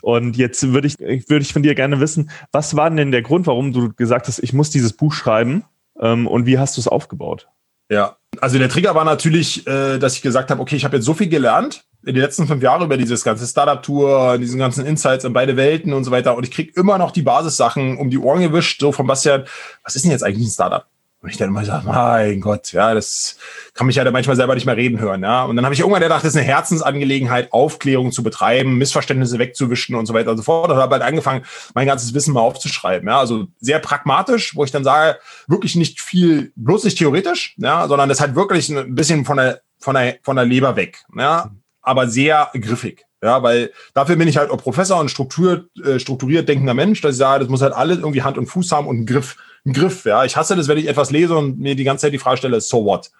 Und 0.00 0.36
jetzt 0.36 0.72
würde 0.72 0.86
ich, 0.86 0.96
würde 1.00 1.42
ich 1.42 1.52
von 1.52 1.64
dir 1.64 1.74
gerne 1.74 1.98
wissen, 1.98 2.30
was 2.52 2.76
war 2.76 2.88
denn 2.88 3.10
der 3.10 3.22
Grund, 3.22 3.48
warum 3.48 3.72
du 3.72 3.92
gesagt 3.92 4.28
hast, 4.28 4.38
ich 4.38 4.52
muss 4.52 4.70
dieses 4.70 4.92
Buch 4.92 5.12
schreiben 5.12 5.64
ähm, 5.98 6.28
und 6.28 6.46
wie 6.46 6.58
hast 6.58 6.76
du 6.76 6.80
es 6.80 6.86
aufgebaut? 6.86 7.48
Ja, 7.90 8.16
also 8.40 8.58
der 8.58 8.68
Trigger 8.68 8.94
war 8.94 9.04
natürlich, 9.04 9.66
äh, 9.66 9.98
dass 9.98 10.16
ich 10.16 10.22
gesagt 10.22 10.50
habe, 10.50 10.60
okay, 10.60 10.76
ich 10.76 10.84
habe 10.84 10.96
jetzt 10.96 11.06
so 11.06 11.14
viel 11.14 11.28
gelernt 11.28 11.84
in 12.04 12.14
den 12.14 12.22
letzten 12.22 12.46
fünf 12.46 12.62
Jahren 12.62 12.82
über 12.82 12.96
dieses 12.96 13.24
ganze 13.24 13.46
Startup-Tour, 13.46 14.38
diesen 14.38 14.58
ganzen 14.58 14.84
Insights 14.84 15.24
in 15.24 15.32
beide 15.32 15.56
Welten 15.56 15.92
und 15.92 16.04
so 16.04 16.10
weiter. 16.10 16.36
Und 16.36 16.44
ich 16.44 16.50
krieg 16.50 16.76
immer 16.76 16.98
noch 16.98 17.10
die 17.10 17.22
Basissachen 17.22 17.96
um 17.98 18.10
die 18.10 18.18
Ohren 18.18 18.42
gewischt, 18.42 18.80
so 18.80 18.92
von 18.92 19.06
Bastian, 19.06 19.44
was 19.82 19.96
ist 19.96 20.04
denn 20.04 20.10
jetzt 20.10 20.24
eigentlich 20.24 20.46
ein 20.46 20.50
Startup? 20.50 20.86
Und 21.24 21.30
ich 21.30 21.38
dann 21.38 21.48
immer 21.48 21.64
sage, 21.64 21.86
mein 21.86 22.42
Gott, 22.42 22.72
ja, 22.72 22.92
das 22.92 23.38
kann 23.72 23.86
mich 23.86 23.96
ja 23.96 24.04
da 24.04 24.10
manchmal 24.10 24.36
selber 24.36 24.54
nicht 24.54 24.66
mehr 24.66 24.76
reden 24.76 25.00
hören. 25.00 25.22
Ja. 25.22 25.44
Und 25.44 25.56
dann 25.56 25.64
habe 25.64 25.74
ich 25.74 25.80
irgendwann 25.80 26.02
gedacht, 26.02 26.22
das 26.22 26.34
ist 26.34 26.36
eine 26.36 26.44
Herzensangelegenheit, 26.44 27.50
Aufklärung 27.50 28.12
zu 28.12 28.22
betreiben, 28.22 28.76
Missverständnisse 28.76 29.38
wegzuwischen 29.38 29.96
und 29.96 30.04
so 30.04 30.12
weiter 30.12 30.32
und 30.32 30.36
so 30.36 30.42
fort. 30.42 30.70
Und 30.70 30.76
habe 30.76 30.96
halt 30.96 31.02
angefangen, 31.02 31.46
mein 31.72 31.86
ganzes 31.86 32.12
Wissen 32.12 32.34
mal 32.34 32.42
aufzuschreiben. 32.42 33.08
Ja. 33.08 33.20
Also 33.20 33.46
sehr 33.58 33.78
pragmatisch, 33.78 34.54
wo 34.54 34.64
ich 34.64 34.70
dann 34.70 34.84
sage, 34.84 35.18
wirklich 35.46 35.76
nicht 35.76 36.02
viel, 36.02 36.52
bloß 36.56 36.84
nicht 36.84 36.98
theoretisch, 36.98 37.54
ja, 37.56 37.88
sondern 37.88 38.10
das 38.10 38.20
halt 38.20 38.34
wirklich 38.34 38.68
ein 38.68 38.94
bisschen 38.94 39.24
von 39.24 39.38
der, 39.38 39.62
von 39.78 39.94
der, 39.94 40.18
von 40.22 40.36
der 40.36 40.44
Leber 40.44 40.76
weg. 40.76 41.04
Ja 41.16 41.50
aber 41.84 42.08
sehr 42.08 42.50
griffig. 42.54 43.04
Ja, 43.22 43.42
weil 43.42 43.72
dafür 43.94 44.16
bin 44.16 44.28
ich 44.28 44.36
halt 44.36 44.50
auch 44.50 44.58
Professor 44.58 45.00
und 45.00 45.10
strukturiert, 45.10 45.70
äh, 45.78 45.98
strukturiert 45.98 46.48
denkender 46.48 46.74
Mensch, 46.74 47.00
dass 47.00 47.12
ich 47.12 47.18
sage, 47.18 47.40
das 47.40 47.48
muss 47.48 47.62
halt 47.62 47.72
alles 47.72 47.98
irgendwie 47.98 48.22
Hand 48.22 48.36
und 48.36 48.46
Fuß 48.46 48.72
haben 48.72 48.86
und 48.86 48.96
einen 48.96 49.06
Griff. 49.06 49.36
Einen 49.64 49.74
Griff, 49.74 50.04
ja. 50.04 50.24
Ich 50.24 50.36
hasse 50.36 50.56
das, 50.56 50.68
wenn 50.68 50.78
ich 50.78 50.88
etwas 50.88 51.10
lese 51.10 51.36
und 51.36 51.58
mir 51.58 51.74
die 51.74 51.84
ganze 51.84 52.02
Zeit 52.02 52.12
die 52.12 52.18
Frage 52.18 52.38
stelle, 52.38 52.60
so 52.60 52.84
what? 52.84 53.10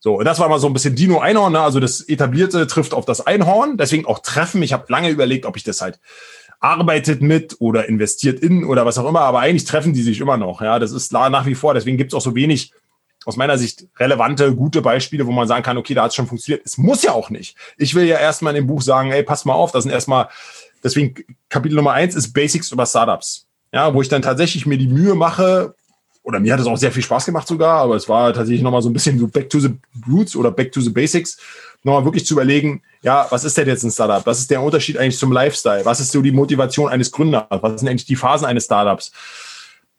So, 0.00 0.18
und 0.18 0.24
das 0.24 0.40
war 0.40 0.48
mal 0.48 0.58
so 0.58 0.66
ein 0.66 0.72
bisschen 0.72 0.96
Dino 0.96 1.20
Einhorn, 1.20 1.52
ne? 1.52 1.60
also 1.60 1.78
das 1.78 2.00
Etablierte 2.00 2.66
trifft 2.66 2.92
auf 2.92 3.04
das 3.04 3.24
Einhorn, 3.24 3.76
deswegen 3.76 4.04
auch 4.04 4.18
Treffen. 4.18 4.60
Ich 4.62 4.72
habe 4.72 4.84
lange 4.88 5.10
überlegt, 5.10 5.46
ob 5.46 5.56
ich 5.56 5.62
das 5.62 5.80
halt 5.80 6.00
arbeitet 6.58 7.22
mit 7.22 7.56
oder 7.60 7.88
investiert 7.88 8.40
in 8.40 8.64
oder 8.64 8.84
was 8.84 8.98
auch 8.98 9.08
immer, 9.08 9.20
aber 9.20 9.40
eigentlich 9.40 9.64
treffen 9.64 9.92
die 9.92 10.02
sich 10.02 10.20
immer 10.20 10.36
noch. 10.36 10.60
Ja, 10.60 10.78
das 10.80 10.92
ist 10.92 11.12
nach 11.12 11.46
wie 11.46 11.54
vor, 11.54 11.74
deswegen 11.74 11.98
gibt 11.98 12.12
es 12.12 12.16
auch 12.16 12.22
so 12.22 12.34
wenig 12.34 12.72
aus 13.24 13.36
meiner 13.36 13.58
Sicht 13.58 13.86
relevante, 13.98 14.54
gute 14.54 14.82
Beispiele, 14.82 15.26
wo 15.26 15.32
man 15.32 15.46
sagen 15.46 15.62
kann, 15.62 15.78
okay, 15.78 15.94
da 15.94 16.02
hat 16.02 16.10
es 16.10 16.16
schon 16.16 16.26
funktioniert. 16.26 16.66
Es 16.66 16.78
muss 16.78 17.02
ja 17.02 17.12
auch 17.12 17.30
nicht. 17.30 17.56
Ich 17.76 17.94
will 17.94 18.04
ja 18.04 18.18
erstmal 18.18 18.56
in 18.56 18.62
dem 18.62 18.66
Buch 18.66 18.82
sagen, 18.82 19.12
ey, 19.12 19.22
pass 19.22 19.44
mal 19.44 19.54
auf, 19.54 19.70
das 19.70 19.84
sind 19.84 19.92
erstmal, 19.92 20.28
deswegen 20.82 21.14
Kapitel 21.48 21.76
Nummer 21.76 21.92
eins 21.92 22.14
ist 22.14 22.32
Basics 22.32 22.72
über 22.72 22.86
Startups. 22.86 23.46
Ja, 23.72 23.94
wo 23.94 24.02
ich 24.02 24.08
dann 24.08 24.22
tatsächlich 24.22 24.66
mir 24.66 24.78
die 24.78 24.88
Mühe 24.88 25.14
mache, 25.14 25.74
oder 26.22 26.38
mir 26.38 26.52
hat 26.52 26.60
es 26.60 26.66
auch 26.66 26.76
sehr 26.76 26.92
viel 26.92 27.02
Spaß 27.02 27.26
gemacht 27.26 27.48
sogar, 27.48 27.80
aber 27.80 27.96
es 27.96 28.08
war 28.08 28.32
tatsächlich 28.32 28.62
nochmal 28.62 28.82
so 28.82 28.88
ein 28.88 28.92
bisschen 28.92 29.18
so 29.18 29.26
back 29.26 29.50
to 29.50 29.58
the 29.58 29.70
roots 30.08 30.36
oder 30.36 30.50
back 30.50 30.70
to 30.70 30.80
the 30.80 30.90
basics, 30.90 31.38
nochmal 31.82 32.04
wirklich 32.04 32.26
zu 32.26 32.34
überlegen, 32.34 32.82
ja, 33.02 33.26
was 33.30 33.44
ist 33.44 33.56
denn 33.56 33.66
jetzt 33.66 33.82
ein 33.82 33.90
Startup? 33.90 34.24
Was 34.24 34.38
ist 34.38 34.50
der 34.50 34.62
Unterschied 34.62 34.98
eigentlich 34.98 35.18
zum 35.18 35.32
Lifestyle? 35.32 35.84
Was 35.84 35.98
ist 35.98 36.12
so 36.12 36.22
die 36.22 36.30
Motivation 36.30 36.88
eines 36.88 37.10
Gründers? 37.10 37.46
Was 37.50 37.80
sind 37.80 37.88
eigentlich 37.88 38.06
die 38.06 38.14
Phasen 38.14 38.46
eines 38.46 38.66
Startups? 38.66 39.10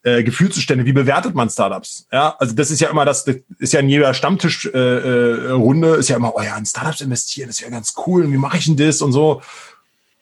äh, 0.04 0.24
Gefühlszustände, 0.24 0.86
wie 0.86 0.94
bewertet 0.94 1.34
man 1.34 1.50
Startups? 1.50 2.08
Ja, 2.12 2.36
also 2.38 2.54
das 2.54 2.72
ist 2.72 2.82
ja 2.82 2.90
immer 2.90 3.06
das, 3.06 3.24
das 3.24 3.38
ist 3.58 3.74
ja 3.74 3.80
in 3.80 3.90
jeder 3.90 4.14
Stammtischrunde, 4.14 5.88
äh, 5.88 5.96
äh, 5.96 6.00
ist 6.00 6.10
ja 6.10 6.18
immer, 6.18 6.36
oh 6.36 6.42
ja, 6.42 6.58
in 6.58 6.66
Startups 6.66 7.02
investieren, 7.02 7.48
das 7.48 7.58
ist 7.58 7.62
ja 7.62 7.70
ganz 7.70 7.94
cool, 8.06 8.30
wie 8.32 8.38
mache 8.38 8.58
ich 8.58 8.66
denn 8.66 8.76
das 8.76 9.02
und 9.02 9.14
so. 9.14 9.42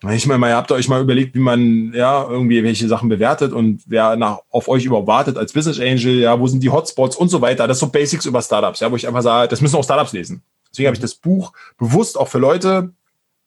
Ich 0.09 0.25
meine, 0.25 0.47
ihr 0.47 0.55
habt 0.55 0.71
euch 0.71 0.87
mal 0.87 0.99
überlegt, 0.99 1.35
wie 1.35 1.39
man 1.39 1.93
ja 1.93 2.27
irgendwie 2.27 2.63
welche 2.63 2.87
Sachen 2.87 3.07
bewertet 3.07 3.53
und 3.53 3.83
wer 3.85 4.15
nach, 4.15 4.39
auf 4.49 4.67
euch 4.67 4.83
überhaupt 4.83 5.07
wartet 5.07 5.37
als 5.37 5.53
Business 5.53 5.79
Angel, 5.79 6.15
ja, 6.15 6.39
wo 6.39 6.47
sind 6.47 6.63
die 6.63 6.71
Hotspots 6.71 7.15
und 7.15 7.29
so 7.29 7.39
weiter. 7.41 7.67
Das 7.67 7.77
ist 7.77 7.81
so 7.81 7.87
Basics 7.87 8.25
über 8.25 8.41
Startups, 8.41 8.79
ja, 8.79 8.91
wo 8.91 8.95
ich 8.95 9.07
einfach 9.07 9.21
sage, 9.21 9.47
das 9.47 9.61
müssen 9.61 9.75
auch 9.75 9.83
Startups 9.83 10.13
lesen. 10.13 10.41
Deswegen 10.71 10.87
habe 10.87 10.95
ich 10.95 11.01
das 11.01 11.13
Buch 11.13 11.53
bewusst 11.77 12.17
auch 12.17 12.27
für 12.27 12.39
Leute 12.39 12.93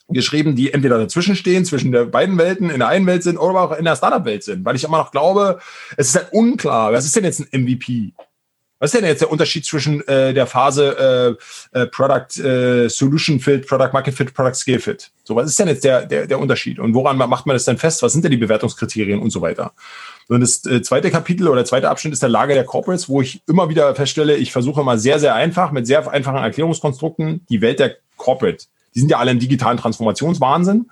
geschrieben, 0.08 0.54
die 0.54 0.72
entweder 0.72 0.98
dazwischen 0.98 1.34
stehen, 1.34 1.64
zwischen 1.64 1.90
der 1.90 2.04
beiden 2.04 2.38
Welten, 2.38 2.70
in 2.70 2.78
der 2.78 2.88
einen 2.88 3.06
Welt 3.06 3.24
sind 3.24 3.38
oder 3.38 3.58
auch 3.58 3.72
in 3.76 3.84
der 3.84 3.96
Startup-Welt 3.96 4.44
sind. 4.44 4.64
Weil 4.64 4.76
ich 4.76 4.84
immer 4.84 4.98
noch 4.98 5.10
glaube, 5.10 5.58
es 5.96 6.08
ist 6.08 6.16
halt 6.16 6.32
unklar, 6.32 6.92
was 6.92 7.04
ist 7.04 7.16
denn 7.16 7.24
jetzt 7.24 7.40
ein 7.40 7.62
MVP? 7.62 8.12
Was 8.84 8.92
ist 8.92 9.00
denn 9.00 9.08
jetzt 9.08 9.22
der 9.22 9.32
Unterschied 9.32 9.64
zwischen 9.64 10.06
äh, 10.08 10.34
der 10.34 10.46
Phase 10.46 11.38
äh, 11.72 11.80
äh, 11.80 11.86
Product 11.86 12.38
äh, 12.38 12.90
Solution 12.90 13.40
Fit, 13.40 13.66
Product 13.66 13.94
Market 13.94 14.12
Fit, 14.12 14.34
Product 14.34 14.52
Scale 14.52 14.78
Fit? 14.78 15.10
So, 15.24 15.34
was 15.34 15.48
ist 15.48 15.58
denn 15.58 15.68
jetzt 15.68 15.84
der, 15.84 16.04
der, 16.04 16.26
der 16.26 16.38
Unterschied? 16.38 16.78
Und 16.78 16.92
woran 16.92 17.16
macht 17.16 17.46
man 17.46 17.56
das 17.56 17.64
denn 17.64 17.78
fest? 17.78 18.02
Was 18.02 18.12
sind 18.12 18.24
denn 18.26 18.30
die 18.30 18.36
Bewertungskriterien 18.36 19.20
und 19.20 19.30
so 19.30 19.40
weiter? 19.40 19.72
Und 20.28 20.42
das 20.42 20.66
äh, 20.66 20.82
zweite 20.82 21.10
Kapitel 21.10 21.48
oder 21.48 21.64
zweite 21.64 21.88
Abschnitt 21.88 22.12
ist 22.12 22.20
der 22.20 22.28
Lage 22.28 22.52
der 22.52 22.64
Corporates, 22.64 23.08
wo 23.08 23.22
ich 23.22 23.40
immer 23.46 23.70
wieder 23.70 23.94
feststelle, 23.94 24.36
ich 24.36 24.52
versuche 24.52 24.82
mal 24.82 24.98
sehr, 24.98 25.18
sehr 25.18 25.34
einfach, 25.34 25.72
mit 25.72 25.86
sehr 25.86 26.06
einfachen 26.10 26.36
Erklärungskonstrukten, 26.36 27.46
die 27.48 27.62
Welt 27.62 27.80
der 27.80 27.96
Corporate 28.18 28.66
die 28.94 29.00
sind 29.00 29.10
ja 29.10 29.16
alle 29.16 29.30
im 29.30 29.38
digitalen 29.38 29.78
Transformationswahnsinn. 29.78 30.90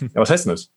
Ja, 0.00 0.08
was 0.14 0.30
heißt 0.30 0.46
denn 0.46 0.52
das? 0.52 0.70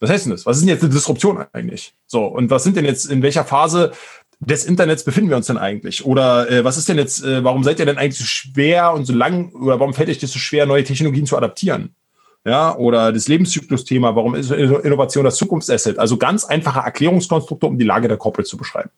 Was 0.00 0.10
heißt 0.10 0.24
denn 0.24 0.32
das? 0.32 0.46
Was 0.46 0.56
ist 0.56 0.62
denn 0.62 0.70
jetzt 0.70 0.82
eine 0.82 0.92
Disruption 0.92 1.44
eigentlich? 1.52 1.94
So, 2.06 2.24
und 2.24 2.50
was 2.50 2.64
sind 2.64 2.76
denn 2.76 2.86
jetzt, 2.86 3.04
in 3.04 3.22
welcher 3.22 3.44
Phase 3.44 3.92
des 4.40 4.64
Internets 4.64 5.04
befinden 5.04 5.30
wir 5.30 5.36
uns 5.36 5.46
denn 5.46 5.58
eigentlich? 5.58 6.04
Oder 6.04 6.50
äh, 6.50 6.64
was 6.64 6.78
ist 6.78 6.88
denn 6.88 6.96
jetzt, 6.96 7.22
äh, 7.22 7.44
warum 7.44 7.62
seid 7.62 7.78
ihr 7.78 7.86
denn 7.86 7.98
eigentlich 7.98 8.18
so 8.18 8.24
schwer 8.24 8.92
und 8.92 9.04
so 9.04 9.12
lang, 9.12 9.52
oder 9.52 9.78
warum 9.78 9.94
fällt 9.94 10.08
euch 10.08 10.18
das 10.18 10.32
so 10.32 10.38
schwer, 10.38 10.66
neue 10.66 10.82
Technologien 10.82 11.26
zu 11.26 11.36
adaptieren? 11.36 11.94
Ja, 12.46 12.74
oder 12.74 13.12
das 13.12 13.28
Lebenszyklus-Thema, 13.28 14.16
warum 14.16 14.34
ist 14.34 14.50
Innovation 14.50 15.24
das 15.24 15.36
Zukunftsasset? 15.36 15.98
Also 15.98 16.16
ganz 16.16 16.46
einfache 16.46 16.80
Erklärungskonstrukte, 16.80 17.66
um 17.66 17.78
die 17.78 17.84
Lage 17.84 18.08
der 18.08 18.16
Corporate 18.16 18.48
zu 18.48 18.56
beschreiben. 18.56 18.90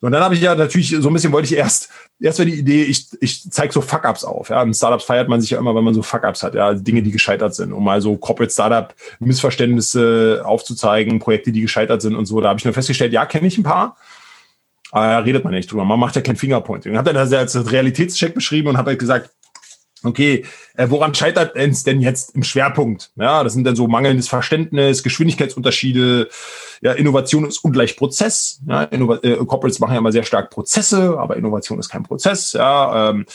Und 0.00 0.12
dann 0.12 0.22
habe 0.22 0.34
ich 0.34 0.40
ja 0.40 0.54
natürlich 0.54 0.96
so 0.98 1.08
ein 1.08 1.12
bisschen 1.12 1.30
wollte 1.30 1.46
ich 1.46 1.56
erst, 1.56 1.90
erst 2.18 2.38
war 2.38 2.46
die 2.46 2.54
Idee, 2.54 2.84
ich, 2.84 3.06
ich 3.20 3.50
zeige 3.50 3.72
so 3.72 3.82
Fuck-Ups 3.82 4.24
auf. 4.24 4.48
Ja, 4.48 4.62
in 4.62 4.72
Startups 4.72 5.04
feiert 5.04 5.28
man 5.28 5.42
sich 5.42 5.50
ja 5.50 5.58
immer, 5.58 5.74
wenn 5.74 5.84
man 5.84 5.92
so 5.92 6.02
Fuck-Ups 6.02 6.42
hat, 6.42 6.54
ja, 6.54 6.72
Dinge, 6.72 7.02
die 7.02 7.10
gescheitert 7.10 7.54
sind, 7.54 7.72
um 7.72 7.84
mal 7.84 8.00
so 8.00 8.16
Corporate 8.16 8.52
Startup 8.52 8.94
Missverständnisse 9.20 10.42
aufzuzeigen, 10.44 11.18
Projekte, 11.18 11.52
die 11.52 11.60
gescheitert 11.60 12.00
sind 12.00 12.14
und 12.14 12.24
so. 12.24 12.40
Da 12.40 12.48
habe 12.48 12.58
ich 12.58 12.64
nur 12.64 12.74
festgestellt, 12.74 13.12
ja, 13.12 13.26
kenne 13.26 13.46
ich 13.46 13.58
ein 13.58 13.62
paar. 13.62 13.96
Aber 14.92 15.06
da 15.06 15.18
redet 15.20 15.44
man 15.44 15.54
nicht 15.54 15.70
drüber. 15.70 15.84
Man 15.84 16.00
macht 16.00 16.16
ja 16.16 16.22
kein 16.22 16.36
Fingerpointing. 16.36 16.96
Habe 16.96 17.12
dann 17.12 17.30
das 17.30 17.32
als 17.32 17.70
Realitätscheck 17.70 18.34
beschrieben 18.34 18.68
und 18.68 18.76
habe 18.76 18.90
halt 18.90 18.98
gesagt, 18.98 19.30
okay, 20.02 20.44
äh, 20.76 20.86
woran 20.88 21.14
scheitert 21.14 21.56
es 21.56 21.84
denn 21.84 22.00
jetzt 22.00 22.34
im 22.34 22.42
Schwerpunkt? 22.42 23.12
Ja, 23.16 23.44
das 23.44 23.52
sind 23.52 23.64
dann 23.64 23.76
so 23.76 23.86
mangelndes 23.86 24.28
Verständnis, 24.28 25.02
Geschwindigkeitsunterschiede, 25.02 26.28
ja, 26.80 26.92
Innovation 26.92 27.46
ist 27.46 27.58
ungleich 27.58 27.96
Prozess. 27.96 28.60
Ja, 28.66 28.84
Innova 28.84 29.18
äh, 29.22 29.36
Corporates 29.36 29.80
machen 29.80 29.92
ja 29.92 29.98
immer 29.98 30.12
sehr 30.12 30.22
stark 30.22 30.50
Prozesse, 30.50 31.18
aber 31.18 31.36
Innovation 31.36 31.78
ist 31.78 31.90
kein 31.90 32.02
Prozess. 32.02 32.54
Ja, 32.54 33.10
ähm, 33.10 33.26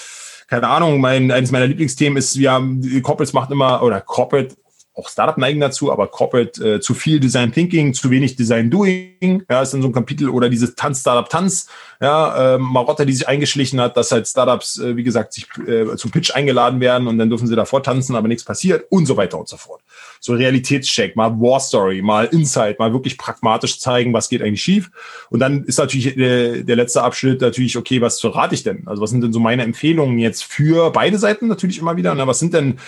keine 0.47 0.67
Ahnung, 0.67 0.99
mein, 0.99 1.31
eines 1.31 1.51
meiner 1.51 1.67
Lieblingsthemen 1.67 2.17
ist, 2.17 2.37
wir 2.37 2.51
haben, 2.51 2.81
Corporates 3.01 3.33
macht 3.33 3.51
immer, 3.51 3.81
oder 3.81 4.01
Corporate 4.01 4.55
auch 4.95 5.09
Startup 5.09 5.37
neigen 5.37 5.59
dazu, 5.59 5.91
aber 5.91 6.07
Corporate 6.07 6.75
äh, 6.75 6.79
zu 6.79 6.93
viel 6.93 7.19
Design 7.19 7.51
Thinking, 7.51 7.93
zu 7.93 8.09
wenig 8.09 8.37
Design 8.37 8.69
Doing, 8.69 9.43
ja, 9.49 9.61
ist 9.61 9.73
dann 9.73 9.81
so 9.81 9.89
ein 9.89 9.93
Kapitel 9.93 10.29
oder 10.29 10.49
dieses 10.49 10.73
Tanz, 10.75 11.01
Startup, 11.01 11.29
Tanz, 11.29 11.67
ja, 11.99 12.55
äh, 12.55 12.57
Marotta, 12.57 13.03
die 13.03 13.11
sich 13.11 13.27
eingeschlichen 13.27 13.81
hat, 13.81 13.97
dass 13.97 14.11
halt 14.11 14.25
Startups, 14.25 14.79
äh, 14.79 14.95
wie 14.95 15.03
gesagt, 15.03 15.33
sich 15.33 15.47
äh, 15.67 15.97
zum 15.97 16.11
Pitch 16.11 16.33
eingeladen 16.33 16.79
werden 16.79 17.07
und 17.07 17.17
dann 17.17 17.29
dürfen 17.29 17.47
sie 17.47 17.55
davor 17.55 17.83
tanzen, 17.83 18.15
aber 18.15 18.29
nichts 18.29 18.45
passiert 18.45 18.85
und 18.89 19.05
so 19.05 19.17
weiter 19.17 19.37
und 19.37 19.49
so 19.49 19.57
fort. 19.57 19.81
So 20.21 20.33
Realitätscheck, 20.33 21.15
mal 21.17 21.31
War 21.41 21.59
Story, 21.59 22.01
mal 22.01 22.25
Insight, 22.25 22.79
mal 22.79 22.93
wirklich 22.93 23.17
pragmatisch 23.17 23.79
zeigen, 23.79 24.13
was 24.13 24.29
geht 24.29 24.41
eigentlich 24.41 24.63
schief. 24.63 24.89
Und 25.29 25.39
dann 25.41 25.65
ist 25.65 25.77
natürlich 25.77 26.15
der, 26.15 26.63
der 26.63 26.75
letzte 26.75 27.03
Abschnitt 27.03 27.41
natürlich, 27.41 27.77
okay, 27.77 27.99
was 27.99 28.23
rate 28.23 28.55
ich 28.55 28.63
denn? 28.63 28.87
Also 28.87 29.01
was 29.01 29.09
sind 29.09 29.21
denn 29.21 29.33
so 29.33 29.39
meine 29.41 29.63
Empfehlungen 29.63 30.19
jetzt 30.19 30.45
für 30.45 30.91
beide 30.91 31.17
Seiten 31.17 31.47
natürlich 31.47 31.79
immer 31.79 31.97
wieder? 31.97 32.15
Na, 32.15 32.27
was 32.27 32.39
sind 32.39 32.53
denn 32.53 32.79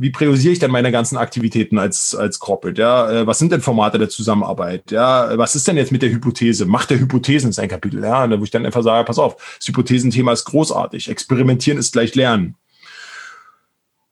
wie 0.00 0.10
priorisiere 0.10 0.52
ich 0.52 0.60
denn 0.60 0.70
meine 0.70 0.92
ganzen 0.92 1.16
Aktivitäten 1.16 1.76
als, 1.76 2.14
als 2.14 2.38
Corporate? 2.38 2.80
Ja, 2.80 3.10
äh, 3.10 3.26
was 3.26 3.40
sind 3.40 3.50
denn 3.50 3.60
Formate 3.60 3.98
der 3.98 4.08
Zusammenarbeit? 4.08 4.92
Ja, 4.92 5.36
was 5.36 5.56
ist 5.56 5.66
denn 5.66 5.76
jetzt 5.76 5.90
mit 5.90 6.02
der 6.02 6.10
Hypothese? 6.10 6.66
Macht 6.66 6.90
der 6.90 7.00
Hypothesen 7.00 7.50
ist 7.50 7.58
ein 7.58 7.68
Kapitel, 7.68 8.04
ja, 8.04 8.38
wo 8.38 8.44
ich 8.44 8.52
dann 8.52 8.64
einfach 8.64 8.84
sage, 8.84 9.04
pass 9.04 9.18
auf, 9.18 9.56
das 9.58 9.66
Hypothesenthema 9.66 10.32
ist 10.32 10.44
großartig. 10.44 11.10
Experimentieren 11.10 11.78
ist 11.78 11.92
gleich 11.92 12.14
lernen. 12.14 12.54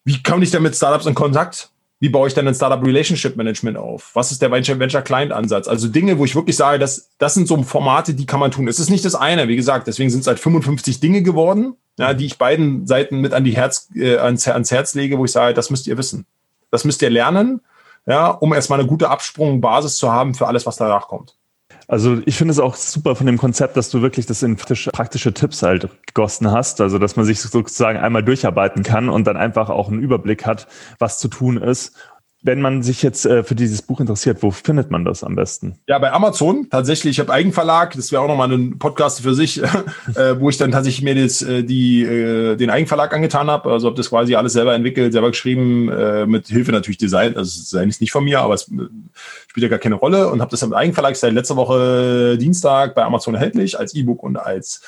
Wie 0.05 0.20
komme 0.22 0.43
ich 0.43 0.51
denn 0.51 0.64
mit 0.64 0.74
Startups 0.74 1.07
in 1.07 1.14
Kontakt? 1.14 1.70
Wie 1.99 2.11
baue 2.11 2.28
ich 2.28 2.34
denn 2.34 2.47
ein 2.47 2.55
Startup 2.55 2.84
Relationship 2.84 3.36
Management 3.36 3.78
auf? 3.78 4.11
Was 4.14 4.30
ist 4.30 4.42
der 4.42 4.51
Venture, 4.51 5.03
Client 5.03 5.32
Ansatz? 5.32 5.66
Also 5.66 5.88
Dinge, 5.88 6.18
wo 6.18 6.24
ich 6.24 6.34
wirklich 6.34 6.57
sage, 6.57 6.78
das, 6.78 7.11
das 7.18 7.34
sind 7.34 7.49
so 7.49 7.62
Formate, 7.62 8.12
die 8.12 8.26
kann 8.26 8.40
man 8.40 8.51
tun. 8.51 8.68
Es 8.68 8.78
ist 8.78 8.90
nicht 8.90 9.05
das 9.05 9.14
eine, 9.14 9.49
wie 9.49 9.57
gesagt, 9.57 9.86
deswegen 9.86 10.11
sind 10.11 10.20
es 10.20 10.26
halt 10.26 10.38
55 10.38 11.01
Dinge 11.01 11.22
geworden 11.22 11.76
ja, 11.99 12.14
die 12.14 12.26
ich 12.26 12.38
beiden 12.38 12.86
Seiten 12.86 13.20
mit 13.20 13.32
an 13.32 13.44
die 13.44 13.57
Herz, 13.57 13.88
äh, 13.94 14.16
ans, 14.16 14.47
ans 14.47 14.70
Herz 14.70 14.94
lege, 14.94 15.18
wo 15.18 15.24
ich 15.24 15.32
sage, 15.32 15.55
das 15.55 15.70
müsst 15.70 15.86
ihr 15.86 15.97
wissen. 15.97 16.26
Das 16.70 16.84
müsst 16.84 17.01
ihr 17.03 17.11
lernen, 17.11 17.62
ja, 18.07 18.28
um 18.28 18.53
erstmal 18.53 18.80
eine 18.80 18.88
gute 18.88 19.09
Absprungbasis 19.09 19.97
zu 19.97 20.12
haben 20.12 20.34
für 20.34 20.47
alles, 20.47 20.66
was 20.66 20.76
danach 20.76 21.09
kommt. 21.09 21.36
Also 21.89 22.20
ich 22.26 22.37
finde 22.37 22.51
es 22.51 22.59
auch 22.59 22.74
super 22.74 23.14
von 23.14 23.26
dem 23.26 23.39
Konzept, 23.39 23.76
dass 23.76 23.91
du 23.91 24.03
wirklich 24.03 24.26
das 24.26 24.43
in 24.43 24.57
praktische, 24.57 25.32
Tipps 25.32 25.62
halt 25.62 25.89
gegossen 26.07 26.51
hast. 26.51 26.80
Also 26.80 26.99
dass 26.99 27.16
man 27.16 27.24
sich 27.24 27.41
sozusagen 27.41 27.99
einmal 27.99 28.24
durcharbeiten 28.24 28.82
kann 28.82 29.09
und 29.09 29.26
dann 29.26 29.37
einfach 29.37 29.70
auch 29.70 29.89
einen 29.89 30.01
Überblick 30.01 30.47
hat, 30.47 30.66
was 30.99 31.18
zu 31.18 31.28
tun 31.28 31.57
ist 31.57 31.95
wenn 32.47 32.61
man 32.61 32.82
sich 32.82 33.03
jetzt 33.03 33.26
äh, 33.26 33.42
für 33.42 33.57
dieses 33.57 33.82
Buch 33.82 34.01
interessiert, 34.01 34.42
wo 34.42 34.53
findet 34.53 34.90
man 34.90 35.05
das 35.05 35.24
am 35.24 35.34
besten? 35.34 35.74
Ja, 35.88 35.99
bei 35.99 36.12
Amazon 36.12 36.68
tatsächlich. 36.70 37.16
Ich 37.16 37.20
habe 37.20 37.32
Eigenverlag, 37.32 37.94
das 37.94 38.12
wäre 38.12 38.22
auch 38.22 38.28
nochmal 38.28 38.53
ein 38.53 38.78
Podcast 38.78 39.20
für 39.20 39.34
sich, 39.34 39.61
äh, 40.14 40.38
wo 40.38 40.49
ich 40.49 40.57
dann 40.57 40.70
tatsächlich 40.70 41.03
mir 41.03 41.20
das, 41.20 41.42
äh, 41.42 41.64
die, 41.64 42.05
äh, 42.05 42.57
den 42.57 42.70
Eigenverlag 42.70 43.12
angetan 43.12 43.51
habe. 43.51 43.70
Also 43.70 43.88
habe 43.88 43.97
das 43.97 44.11
quasi 44.11 44.36
alles 44.36 44.53
selber 44.53 44.74
entwickelt, 44.74 45.12
selber 45.12 45.30
geschrieben, 45.30 45.90
äh, 45.90 46.26
mit 46.26 46.47
Hilfe 46.47 46.70
natürlich 46.70 46.99
Design. 46.99 47.36
Also 47.36 47.59
Design 47.59 47.88
ist 47.88 48.01
nicht 48.01 48.12
von 48.12 48.22
mir, 48.24 48.40
aber 48.40 48.55
es 48.55 48.68
äh, 48.68 48.88
spielt 49.49 49.64
ja 49.64 49.68
gar 49.68 49.80
keine 49.80 49.97
Rolle. 49.97 50.30
Und 50.30 50.40
habe 50.40 50.51
das 50.51 50.62
im 50.62 50.72
Eigenverlag 50.72 51.16
seit 51.16 51.32
letzter 51.32 51.57
Woche 51.57 52.38
Dienstag 52.38 52.94
bei 52.94 53.03
Amazon 53.03 53.34
erhältlich 53.34 53.78
als 53.78 53.92
E-Book 53.94 54.22
und 54.22 54.36
als 54.36 54.82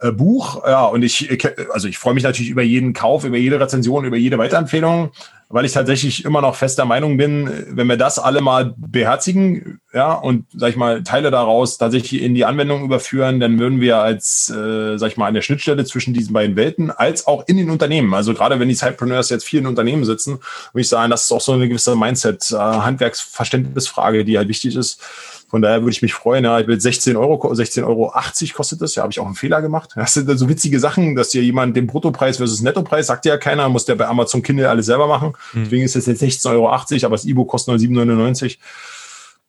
äh, 0.00 0.12
Buch. 0.12 0.62
Ja, 0.66 0.84
und 0.84 1.02
ich, 1.02 1.30
also 1.72 1.88
ich 1.88 1.96
freue 1.96 2.12
mich 2.12 2.24
natürlich 2.24 2.50
über 2.50 2.62
jeden 2.62 2.92
Kauf, 2.92 3.24
über 3.24 3.38
jede 3.38 3.58
Rezension, 3.58 4.04
über 4.04 4.18
jede 4.18 4.36
Weiterempfehlung 4.36 5.10
weil 5.52 5.66
ich 5.66 5.72
tatsächlich 5.72 6.24
immer 6.24 6.40
noch 6.40 6.56
fester 6.56 6.86
Meinung 6.86 7.18
bin, 7.18 7.48
wenn 7.68 7.86
wir 7.86 7.98
das 7.98 8.18
alle 8.18 8.40
mal 8.40 8.74
beherzigen, 8.78 9.80
ja, 9.92 10.14
und 10.14 10.46
sag 10.56 10.70
ich 10.70 10.76
mal, 10.76 11.02
Teile 11.02 11.30
daraus 11.30 11.76
tatsächlich 11.76 12.22
in 12.22 12.34
die 12.34 12.46
Anwendung 12.46 12.82
überführen, 12.84 13.38
dann 13.38 13.58
würden 13.58 13.78
wir 13.80 13.98
als, 13.98 14.48
äh, 14.48 14.96
sag 14.96 15.10
ich 15.10 15.16
mal, 15.18 15.28
an 15.28 15.34
der 15.34 15.42
Schnittstelle 15.42 15.84
zwischen 15.84 16.14
diesen 16.14 16.32
beiden 16.32 16.56
Welten, 16.56 16.90
als 16.90 17.26
auch 17.26 17.46
in 17.46 17.58
den 17.58 17.68
Unternehmen, 17.68 18.14
also 18.14 18.32
gerade 18.32 18.58
wenn 18.58 18.68
die 18.68 18.74
Sidepreneurs 18.74 19.28
jetzt 19.28 19.44
viel 19.44 19.60
in 19.60 19.66
Unternehmen 19.66 20.06
sitzen, 20.06 20.38
würde 20.72 20.80
ich 20.80 20.88
sagen, 20.88 21.10
das 21.10 21.24
ist 21.24 21.32
auch 21.32 21.40
so 21.42 21.52
eine 21.52 21.68
gewisse 21.68 21.96
Mindset, 21.96 22.50
äh, 22.50 22.56
Handwerksverständnisfrage, 22.56 24.24
die 24.24 24.38
halt 24.38 24.48
wichtig 24.48 24.74
ist 24.74 25.02
von 25.52 25.60
daher 25.60 25.82
würde 25.82 25.90
ich 25.90 26.00
mich 26.00 26.14
freuen. 26.14 26.44
Ja, 26.44 26.58
ich 26.60 26.66
will 26.66 26.80
16 26.80 27.14
Euro, 27.14 27.34
16,80 27.34 27.84
Euro 27.84 28.10
kostet 28.54 28.80
das. 28.80 28.94
Ja, 28.94 29.02
habe 29.02 29.12
ich 29.12 29.20
auch 29.20 29.26
einen 29.26 29.34
Fehler 29.34 29.60
gemacht. 29.60 29.90
Das 29.94 30.14
sind 30.14 30.26
so 30.38 30.48
witzige 30.48 30.80
Sachen, 30.80 31.14
dass 31.14 31.28
dir 31.28 31.42
jemand 31.42 31.76
den 31.76 31.86
Bruttopreis 31.86 32.38
versus 32.38 32.62
Nettopreis 32.62 33.08
sagt 33.08 33.26
ja 33.26 33.36
keiner, 33.36 33.68
muss 33.68 33.84
der 33.84 33.96
bei 33.96 34.06
Amazon 34.06 34.42
Kindle 34.42 34.70
alles 34.70 34.86
selber 34.86 35.06
machen. 35.06 35.34
Mhm. 35.52 35.64
Deswegen 35.64 35.84
ist 35.84 35.94
es 35.94 36.06
jetzt 36.06 36.22
16,80 36.22 36.52
Euro, 36.52 36.72
aber 36.72 37.16
das 37.16 37.26
E-Book 37.26 37.48
kostet 37.48 37.68
nur 37.68 38.04
7,99. 38.04 38.56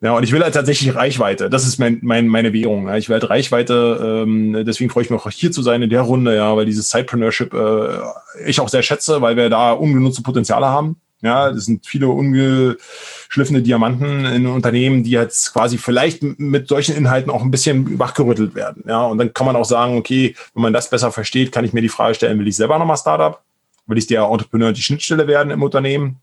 Ja, 0.02 0.12
und 0.12 0.24
ich 0.24 0.34
will 0.34 0.44
halt 0.44 0.54
tatsächlich 0.54 0.94
Reichweite. 0.94 1.50
Das 1.50 1.66
ist 1.66 1.80
mein, 1.80 2.00
mein, 2.02 2.28
meine 2.28 2.52
Währung. 2.52 2.94
Ich 2.96 3.08
will 3.08 3.14
halt 3.14 3.30
Reichweite. 3.30 4.24
Ähm, 4.26 4.66
deswegen 4.66 4.90
freue 4.90 5.06
ich 5.06 5.10
mich 5.10 5.18
auch 5.18 5.30
hier 5.30 5.54
zu 5.54 5.62
sein 5.62 5.82
in 5.82 5.90
der 5.90 6.02
Runde, 6.02 6.36
ja, 6.36 6.54
weil 6.58 6.66
dieses 6.66 6.90
Sidepreneurship 6.90 7.54
äh, 7.54 8.00
ich 8.46 8.60
auch 8.60 8.68
sehr 8.68 8.84
schätze, 8.84 9.22
weil 9.22 9.38
wir 9.38 9.50
da 9.50 9.72
ungenutzte 9.72 10.22
Potenziale 10.22 10.66
haben. 10.66 10.98
Ja, 11.24 11.52
das 11.52 11.66
sind 11.66 11.88
viele 11.88 12.10
ungeschliffene 12.10 13.62
Diamanten 13.62 14.26
in 14.26 14.46
Unternehmen, 14.46 15.04
die 15.04 15.12
jetzt 15.12 15.54
quasi 15.54 15.78
vielleicht 15.78 16.22
mit 16.22 16.68
solchen 16.68 16.98
Inhalten 16.98 17.32
auch 17.32 17.42
ein 17.42 17.50
bisschen 17.50 17.98
wachgerüttelt 17.98 18.56
werden. 18.56 18.84
Ja, 18.86 19.06
und 19.06 19.18
dann 19.20 19.34
kann 19.34 19.48
man 19.48 19.56
auch 19.56 19.64
sagen, 19.64 19.96
okay, 19.96 20.36
wenn 20.54 20.64
man 20.64 20.74
das 20.74 20.90
besser 20.90 21.14
versteht, 21.14 21.54
kann 21.54 21.64
ich 21.64 21.72
mir 21.72 21.82
die 21.82 21.88
Frage 21.88 22.16
stellen, 22.16 22.40
will 22.40 22.48
ich 22.50 22.58
selber 22.58 22.78
nochmal 22.78 22.98
Startup? 22.98 23.42
Will 23.88 23.98
ich 23.98 24.08
der 24.08 24.24
Entrepreneur 24.24 24.74
die 24.74 24.82
Schnittstelle 24.82 25.26
werden 25.26 25.52
im 25.52 25.64
Unternehmen? 25.64 26.20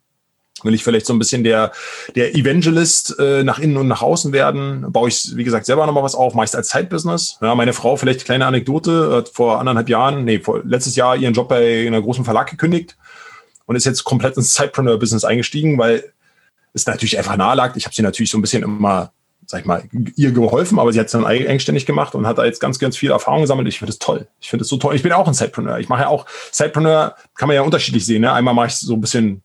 Will 0.64 0.74
ich 0.74 0.84
vielleicht 0.84 1.06
so 1.06 1.14
ein 1.14 1.18
bisschen 1.18 1.44
der, 1.44 1.72
der 2.14 2.34
Evangelist 2.34 3.18
äh, 3.18 3.42
nach 3.42 3.58
innen 3.58 3.78
und 3.78 3.88
nach 3.88 4.02
außen 4.02 4.34
werden? 4.34 4.92
Baue 4.92 5.08
ich, 5.08 5.34
wie 5.34 5.44
gesagt, 5.44 5.64
selber 5.64 5.86
nochmal 5.86 6.02
was 6.02 6.14
auf, 6.14 6.34
meist 6.34 6.54
als 6.54 6.68
Zeitbusiness. 6.68 7.38
Ja, 7.40 7.54
meine 7.54 7.72
Frau, 7.72 7.96
vielleicht 7.96 8.26
kleine 8.26 8.44
Anekdote, 8.44 9.12
hat 9.16 9.30
vor 9.30 9.58
anderthalb 9.60 9.88
Jahren, 9.88 10.24
nee, 10.24 10.40
vor 10.40 10.60
letztes 10.62 10.96
Jahr 10.96 11.16
ihren 11.16 11.32
Job 11.32 11.48
bei 11.48 11.86
einer 11.86 12.02
großen 12.02 12.26
Verlag 12.26 12.50
gekündigt 12.50 12.98
und 13.70 13.76
ist 13.76 13.84
jetzt 13.84 14.02
komplett 14.02 14.36
ins 14.36 14.54
Sidepreneur-Business 14.54 15.22
eingestiegen, 15.22 15.78
weil 15.78 16.02
es 16.72 16.86
natürlich 16.86 17.16
einfach 17.18 17.36
nahe 17.36 17.54
lag. 17.54 17.76
Ich 17.76 17.84
habe 17.84 17.94
sie 17.94 18.02
natürlich 18.02 18.28
so 18.28 18.36
ein 18.36 18.42
bisschen 18.42 18.64
immer, 18.64 19.12
sag 19.46 19.60
ich 19.60 19.64
mal, 19.64 19.84
ihr 20.16 20.32
geholfen, 20.32 20.80
aber 20.80 20.92
sie 20.92 20.98
hat 20.98 21.06
es 21.06 21.12
dann 21.12 21.24
eigenständig 21.24 21.86
gemacht 21.86 22.16
und 22.16 22.26
hat 22.26 22.38
da 22.38 22.44
jetzt 22.44 22.58
ganz, 22.58 22.80
ganz 22.80 22.96
viel 22.96 23.12
Erfahrung 23.12 23.42
gesammelt. 23.42 23.68
Ich 23.68 23.78
finde 23.78 23.92
es 23.92 24.00
toll. 24.00 24.26
Ich 24.40 24.50
finde 24.50 24.64
es 24.64 24.68
so 24.68 24.76
toll. 24.76 24.96
Ich 24.96 25.04
bin 25.04 25.12
auch 25.12 25.28
ein 25.28 25.34
Sidepreneur. 25.34 25.78
Ich 25.78 25.88
mache 25.88 26.02
ja 26.02 26.08
auch, 26.08 26.26
Sidepreneur 26.50 27.14
kann 27.36 27.46
man 27.46 27.54
ja 27.54 27.62
unterschiedlich 27.62 28.04
sehen. 28.04 28.22
Ne? 28.22 28.32
Einmal 28.32 28.54
mache 28.54 28.66
ich 28.66 28.74
so 28.74 28.94
ein 28.94 29.00
bisschen 29.00 29.40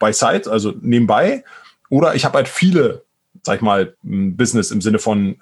bei 0.00 0.12
Side, 0.12 0.50
also 0.50 0.74
nebenbei, 0.80 1.44
oder 1.90 2.16
ich 2.16 2.24
habe 2.24 2.38
halt 2.38 2.48
viele, 2.48 3.04
sag 3.44 3.58
ich 3.58 3.62
mal, 3.62 3.94
Business 4.02 4.72
im 4.72 4.80
Sinne 4.80 4.98
von 4.98 5.36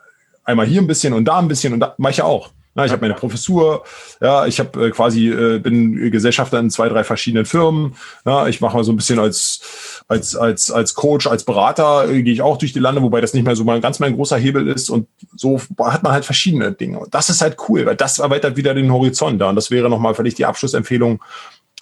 einmal 0.44 0.66
hier 0.66 0.82
ein 0.82 0.86
bisschen 0.86 1.14
und 1.14 1.24
da 1.24 1.38
ein 1.38 1.48
bisschen 1.48 1.72
und 1.72 1.80
da 1.80 1.94
mache 1.96 2.10
ich 2.10 2.18
ja 2.18 2.24
auch. 2.24 2.50
Na, 2.74 2.86
ich 2.86 2.92
habe 2.92 3.02
meine 3.02 3.14
Professur, 3.14 3.84
ja, 4.20 4.46
ich 4.46 4.58
habe 4.58 4.86
äh, 4.86 4.90
quasi 4.90 5.28
äh, 5.28 5.58
bin 5.58 6.10
Gesellschafter 6.10 6.58
in 6.58 6.70
zwei, 6.70 6.88
drei 6.88 7.04
verschiedenen 7.04 7.44
Firmen. 7.44 7.96
Ja, 8.24 8.46
ich 8.48 8.62
mache 8.62 8.76
mal 8.76 8.84
so 8.84 8.92
ein 8.92 8.96
bisschen 8.96 9.18
als 9.18 10.04
als 10.08 10.34
als 10.34 10.70
als 10.70 10.94
Coach, 10.94 11.26
als 11.26 11.44
Berater 11.44 12.08
äh, 12.08 12.22
gehe 12.22 12.32
ich 12.32 12.40
auch 12.40 12.56
durch 12.56 12.72
die 12.72 12.78
Lande, 12.78 13.02
wobei 13.02 13.20
das 13.20 13.34
nicht 13.34 13.44
mehr 13.44 13.56
so 13.56 13.64
mal 13.64 13.80
ganz 13.82 13.98
mein 13.98 14.14
großer 14.14 14.38
Hebel 14.38 14.68
ist 14.68 14.88
und 14.88 15.06
so 15.36 15.60
hat 15.80 16.02
man 16.02 16.12
halt 16.12 16.24
verschiedene 16.24 16.72
Dinge. 16.72 16.98
Und 16.98 17.14
das 17.14 17.28
ist 17.28 17.42
halt 17.42 17.56
cool, 17.68 17.84
weil 17.84 17.96
das 17.96 18.18
erweitert 18.18 18.56
wieder 18.56 18.72
den 18.72 18.90
Horizont 18.90 19.38
da 19.38 19.50
und 19.50 19.56
das 19.56 19.70
wäre 19.70 19.90
nochmal 19.90 20.14
vielleicht 20.14 20.38
die 20.38 20.46
Abschlussempfehlung 20.46 21.22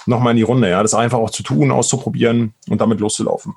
nochmal 0.07 0.33
in 0.33 0.39
die 0.39 0.43
Runde, 0.43 0.71
ja, 0.71 0.83
das 0.83 0.95
einfach 0.95 1.19
auch 1.19 1.31
zu 1.31 1.45
tun, 1.45 1.71
auszuprobieren 1.71 2.55
und 2.69 2.81
damit 2.81 2.99
loszulaufen. 2.99 3.55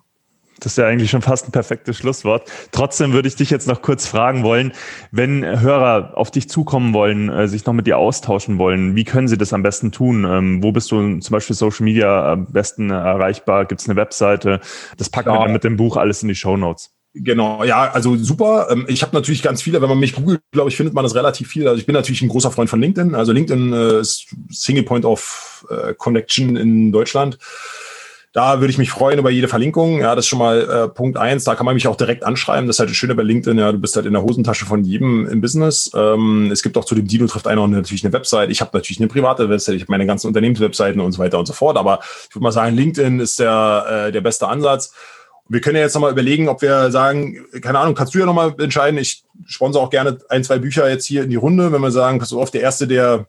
Das 0.63 0.73
ist 0.73 0.77
ja 0.77 0.87
eigentlich 0.87 1.11
schon 1.11 1.21
fast 1.21 1.47
ein 1.47 1.51
perfektes 1.51 1.97
Schlusswort. 1.97 2.49
Trotzdem 2.71 3.11
würde 3.11 3.27
ich 3.27 3.35
dich 3.35 3.49
jetzt 3.49 3.67
noch 3.67 3.81
kurz 3.81 4.07
fragen 4.07 4.43
wollen, 4.43 4.71
wenn 5.11 5.43
Hörer 5.43 6.13
auf 6.15 6.31
dich 6.31 6.49
zukommen 6.49 6.93
wollen, 6.93 7.29
äh, 7.29 7.47
sich 7.47 7.65
noch 7.65 7.73
mit 7.73 7.85
dir 7.85 7.97
austauschen 7.97 8.57
wollen, 8.57 8.95
wie 8.95 9.03
können 9.03 9.27
sie 9.27 9.37
das 9.37 9.51
am 9.51 9.61
besten 9.61 9.91
tun? 9.91 10.25
Ähm, 10.25 10.63
wo 10.63 10.71
bist 10.71 10.89
du 10.91 11.19
zum 11.19 11.31
Beispiel 11.31 11.55
Social 11.55 11.83
Media 11.83 12.31
am 12.31 12.45
besten 12.45 12.89
erreichbar? 12.91 13.65
Gibt 13.65 13.81
es 13.81 13.89
eine 13.89 13.97
Webseite? 13.97 14.61
Das 14.97 15.09
packen 15.09 15.29
ja. 15.29 15.35
wir 15.35 15.43
dann 15.43 15.53
mit 15.53 15.63
dem 15.63 15.75
Buch 15.75 15.97
alles 15.97 16.21
in 16.21 16.29
die 16.29 16.35
Show 16.35 16.55
Notes. 16.55 16.91
Genau, 17.15 17.63
ja, 17.63 17.91
also 17.91 18.15
super. 18.15 18.67
Ähm, 18.71 18.85
ich 18.87 19.03
habe 19.03 19.15
natürlich 19.15 19.43
ganz 19.43 19.61
viele, 19.61 19.81
wenn 19.81 19.89
man 19.89 19.99
mich 19.99 20.13
googelt, 20.13 20.41
glaube 20.51 20.69
ich, 20.69 20.77
findet 20.77 20.95
man 20.95 21.03
das 21.03 21.13
relativ 21.13 21.47
viel. 21.47 21.67
Also 21.67 21.79
ich 21.79 21.85
bin 21.85 21.93
natürlich 21.93 22.23
ein 22.23 22.29
großer 22.29 22.49
Freund 22.49 22.69
von 22.69 22.81
LinkedIn. 22.81 23.13
Also 23.13 23.31
LinkedIn 23.33 23.73
äh, 23.73 23.99
ist 23.99 24.27
Single 24.49 24.83
Point 24.83 25.05
of 25.05 25.65
äh, 25.69 25.93
Connection 25.93 26.55
in 26.55 26.91
Deutschland. 26.91 27.37
Da 28.33 28.59
würde 28.59 28.71
ich 28.71 28.79
mich 28.79 28.89
freuen 28.89 29.19
über 29.19 29.29
jede 29.29 29.47
Verlinkung. 29.47 29.99
Ja, 29.99 30.15
das 30.15 30.25
ist 30.25 30.29
schon 30.29 30.39
mal 30.39 30.61
äh, 30.67 30.87
Punkt 30.89 31.17
eins. 31.19 31.43
Da 31.43 31.53
kann 31.53 31.67
man 31.67 31.75
mich 31.75 31.87
auch 31.87 31.95
direkt 31.95 32.23
anschreiben. 32.23 32.65
Das 32.65 32.77
ist 32.77 32.79
halt 32.79 32.89
das 32.89 32.97
Schöne 32.97 33.13
bei 33.13 33.21
LinkedIn. 33.21 33.59
Ja, 33.59 33.71
du 33.71 33.77
bist 33.77 33.95
halt 33.95 34.07
in 34.07 34.13
der 34.13 34.23
Hosentasche 34.23 34.65
von 34.65 34.83
jedem 34.83 35.27
im 35.27 35.39
Business. 35.39 35.91
Ähm, 35.93 36.49
es 36.51 36.63
gibt 36.63 36.75
auch 36.75 36.85
zu 36.85 36.95
dem 36.95 37.07
Dino 37.07 37.27
trifft 37.27 37.45
einer 37.45 37.67
natürlich 37.67 38.03
eine 38.03 38.11
Website. 38.11 38.49
Ich 38.49 38.59
habe 38.59 38.71
natürlich 38.73 38.99
eine 38.99 39.07
private 39.07 39.49
Website. 39.49 39.75
Ich 39.75 39.83
habe 39.83 39.91
meine 39.91 40.07
ganzen 40.07 40.25
Unternehmenswebseiten 40.25 40.99
und 40.99 41.11
so 41.11 41.19
weiter 41.19 41.37
und 41.37 41.45
so 41.45 41.53
fort. 41.53 41.77
Aber 41.77 41.99
ich 42.27 42.35
würde 42.35 42.43
mal 42.43 42.51
sagen, 42.51 42.75
LinkedIn 42.75 43.19
ist 43.19 43.37
der, 43.37 44.07
äh, 44.07 44.11
der 44.11 44.21
beste 44.21 44.47
Ansatz. 44.47 44.95
Wir 45.47 45.61
können 45.61 45.75
ja 45.75 45.83
jetzt 45.83 45.93
nochmal 45.93 46.11
überlegen, 46.11 46.49
ob 46.49 46.63
wir 46.63 46.89
sagen, 46.89 47.37
keine 47.61 47.77
Ahnung, 47.77 47.93
kannst 47.93 48.15
du 48.15 48.19
ja 48.19 48.25
nochmal 48.25 48.55
entscheiden. 48.57 48.97
Ich 48.97 49.25
sponsor 49.45 49.83
auch 49.83 49.91
gerne 49.91 50.17
ein, 50.29 50.43
zwei 50.43 50.57
Bücher 50.57 50.89
jetzt 50.89 51.05
hier 51.05 51.23
in 51.23 51.29
die 51.29 51.35
Runde, 51.35 51.71
wenn 51.71 51.81
wir 51.81 51.91
sagen, 51.91 52.17
pass 52.17 52.33
auf, 52.33 52.49
der 52.49 52.61
erste, 52.61 52.87
der 52.87 53.27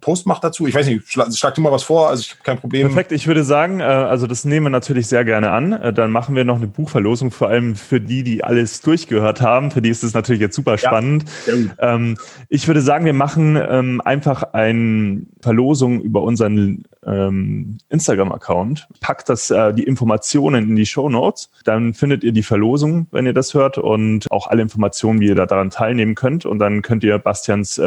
Post 0.00 0.26
macht 0.26 0.44
dazu? 0.44 0.66
Ich 0.66 0.74
weiß 0.74 0.86
nicht, 0.86 1.10
schlag, 1.10 1.32
schlag 1.34 1.54
du 1.54 1.60
mal 1.60 1.72
was 1.72 1.82
vor, 1.82 2.08
also 2.08 2.20
ich 2.20 2.30
habe 2.32 2.42
kein 2.42 2.58
Problem. 2.58 2.88
Perfekt, 2.88 3.12
ich 3.12 3.26
würde 3.26 3.44
sagen, 3.44 3.80
äh, 3.80 3.84
also 3.84 4.26
das 4.26 4.44
nehmen 4.44 4.66
wir 4.66 4.70
natürlich 4.70 5.06
sehr 5.06 5.24
gerne 5.24 5.50
an. 5.50 5.72
Äh, 5.72 5.92
dann 5.92 6.10
machen 6.10 6.34
wir 6.34 6.44
noch 6.44 6.56
eine 6.56 6.66
Buchverlosung, 6.66 7.30
vor 7.30 7.48
allem 7.48 7.76
für 7.76 8.00
die, 8.00 8.22
die 8.22 8.42
alles 8.44 8.80
durchgehört 8.80 9.40
haben. 9.40 9.70
Für 9.70 9.82
die 9.82 9.90
ist 9.90 10.02
es 10.02 10.14
natürlich 10.14 10.40
jetzt 10.40 10.56
super 10.56 10.78
spannend. 10.78 11.24
Ja, 11.46 11.94
ähm, 11.94 12.16
ich 12.48 12.66
würde 12.66 12.80
sagen, 12.80 13.04
wir 13.04 13.12
machen 13.12 13.56
ähm, 13.56 14.00
einfach 14.00 14.52
eine 14.52 15.22
Verlosung 15.40 16.00
über 16.00 16.22
unseren 16.22 16.84
ähm, 17.04 17.78
Instagram-Account. 17.88 18.88
Packt 19.00 19.28
das, 19.28 19.50
äh, 19.50 19.72
die 19.74 19.84
Informationen 19.84 20.68
in 20.68 20.76
die 20.76 20.86
Show 20.86 21.08
Notes. 21.08 21.50
Dann 21.64 21.94
findet 21.94 22.24
ihr 22.24 22.32
die 22.32 22.42
Verlosung, 22.42 23.06
wenn 23.10 23.26
ihr 23.26 23.34
das 23.34 23.54
hört 23.54 23.78
und 23.78 24.30
auch 24.30 24.48
alle 24.48 24.62
Informationen, 24.62 25.20
wie 25.20 25.28
ihr 25.28 25.34
da 25.34 25.46
daran 25.46 25.70
teilnehmen 25.70 26.14
könnt. 26.14 26.46
Und 26.46 26.58
dann 26.58 26.82
könnt 26.82 27.04
ihr 27.04 27.18
Bastians 27.18 27.80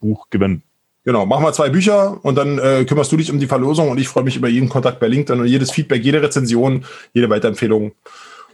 Buch 0.00 0.30
gewinnen. 0.30 0.62
Genau, 1.04 1.24
machen 1.24 1.44
wir 1.44 1.52
zwei 1.52 1.70
Bücher 1.70 2.18
und 2.22 2.34
dann 2.34 2.58
äh, 2.58 2.84
kümmerst 2.84 3.10
du 3.10 3.16
dich 3.16 3.32
um 3.32 3.38
die 3.38 3.46
Verlosung 3.46 3.88
und 3.88 3.98
ich 3.98 4.08
freue 4.08 4.22
mich 4.22 4.36
über 4.36 4.48
jeden 4.48 4.68
Kontakt 4.68 5.00
bei 5.00 5.08
LinkedIn 5.08 5.40
und 5.40 5.46
jedes 5.46 5.70
Feedback, 5.70 6.04
jede 6.04 6.20
Rezension, 6.22 6.84
jede 7.14 7.30
Weiterempfehlung. 7.30 7.92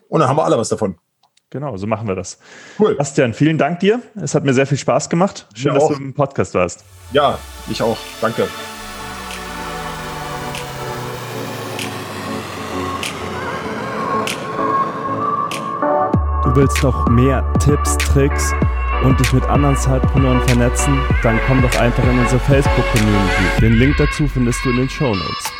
Und 0.08 0.20
dann 0.20 0.28
haben 0.28 0.36
wir 0.36 0.44
alle 0.44 0.56
was 0.56 0.68
davon. 0.68 0.96
Genau, 1.50 1.76
so 1.76 1.88
machen 1.88 2.06
wir 2.06 2.14
das. 2.14 2.38
Cool. 2.78 2.94
Bastian, 2.94 3.34
vielen 3.34 3.58
Dank 3.58 3.80
dir. 3.80 4.00
Es 4.20 4.34
hat 4.34 4.44
mir 4.44 4.54
sehr 4.54 4.66
viel 4.66 4.78
Spaß 4.78 5.08
gemacht. 5.08 5.48
Schön, 5.54 5.74
dass 5.74 5.88
du 5.88 5.94
im 5.94 6.14
Podcast 6.14 6.54
warst. 6.54 6.84
Ja, 7.12 7.38
ich 7.68 7.82
auch. 7.82 7.98
Danke. 8.20 8.46
Du 16.44 16.54
willst 16.54 16.80
noch 16.84 17.08
mehr 17.08 17.44
Tipps, 17.58 17.98
Tricks 17.98 18.52
und 19.06 19.20
dich 19.20 19.32
mit 19.32 19.44
anderen 19.44 19.76
Zeitpreneuren 19.76 20.40
vernetzen, 20.48 20.98
dann 21.22 21.38
komm 21.46 21.62
doch 21.62 21.80
einfach 21.80 22.02
in 22.02 22.18
unsere 22.18 22.40
Facebook-Community. 22.40 23.60
Den 23.60 23.74
Link 23.74 23.96
dazu 23.98 24.26
findest 24.26 24.64
du 24.64 24.70
in 24.70 24.76
den 24.78 24.88
Show 24.88 25.14
Notes. 25.14 25.55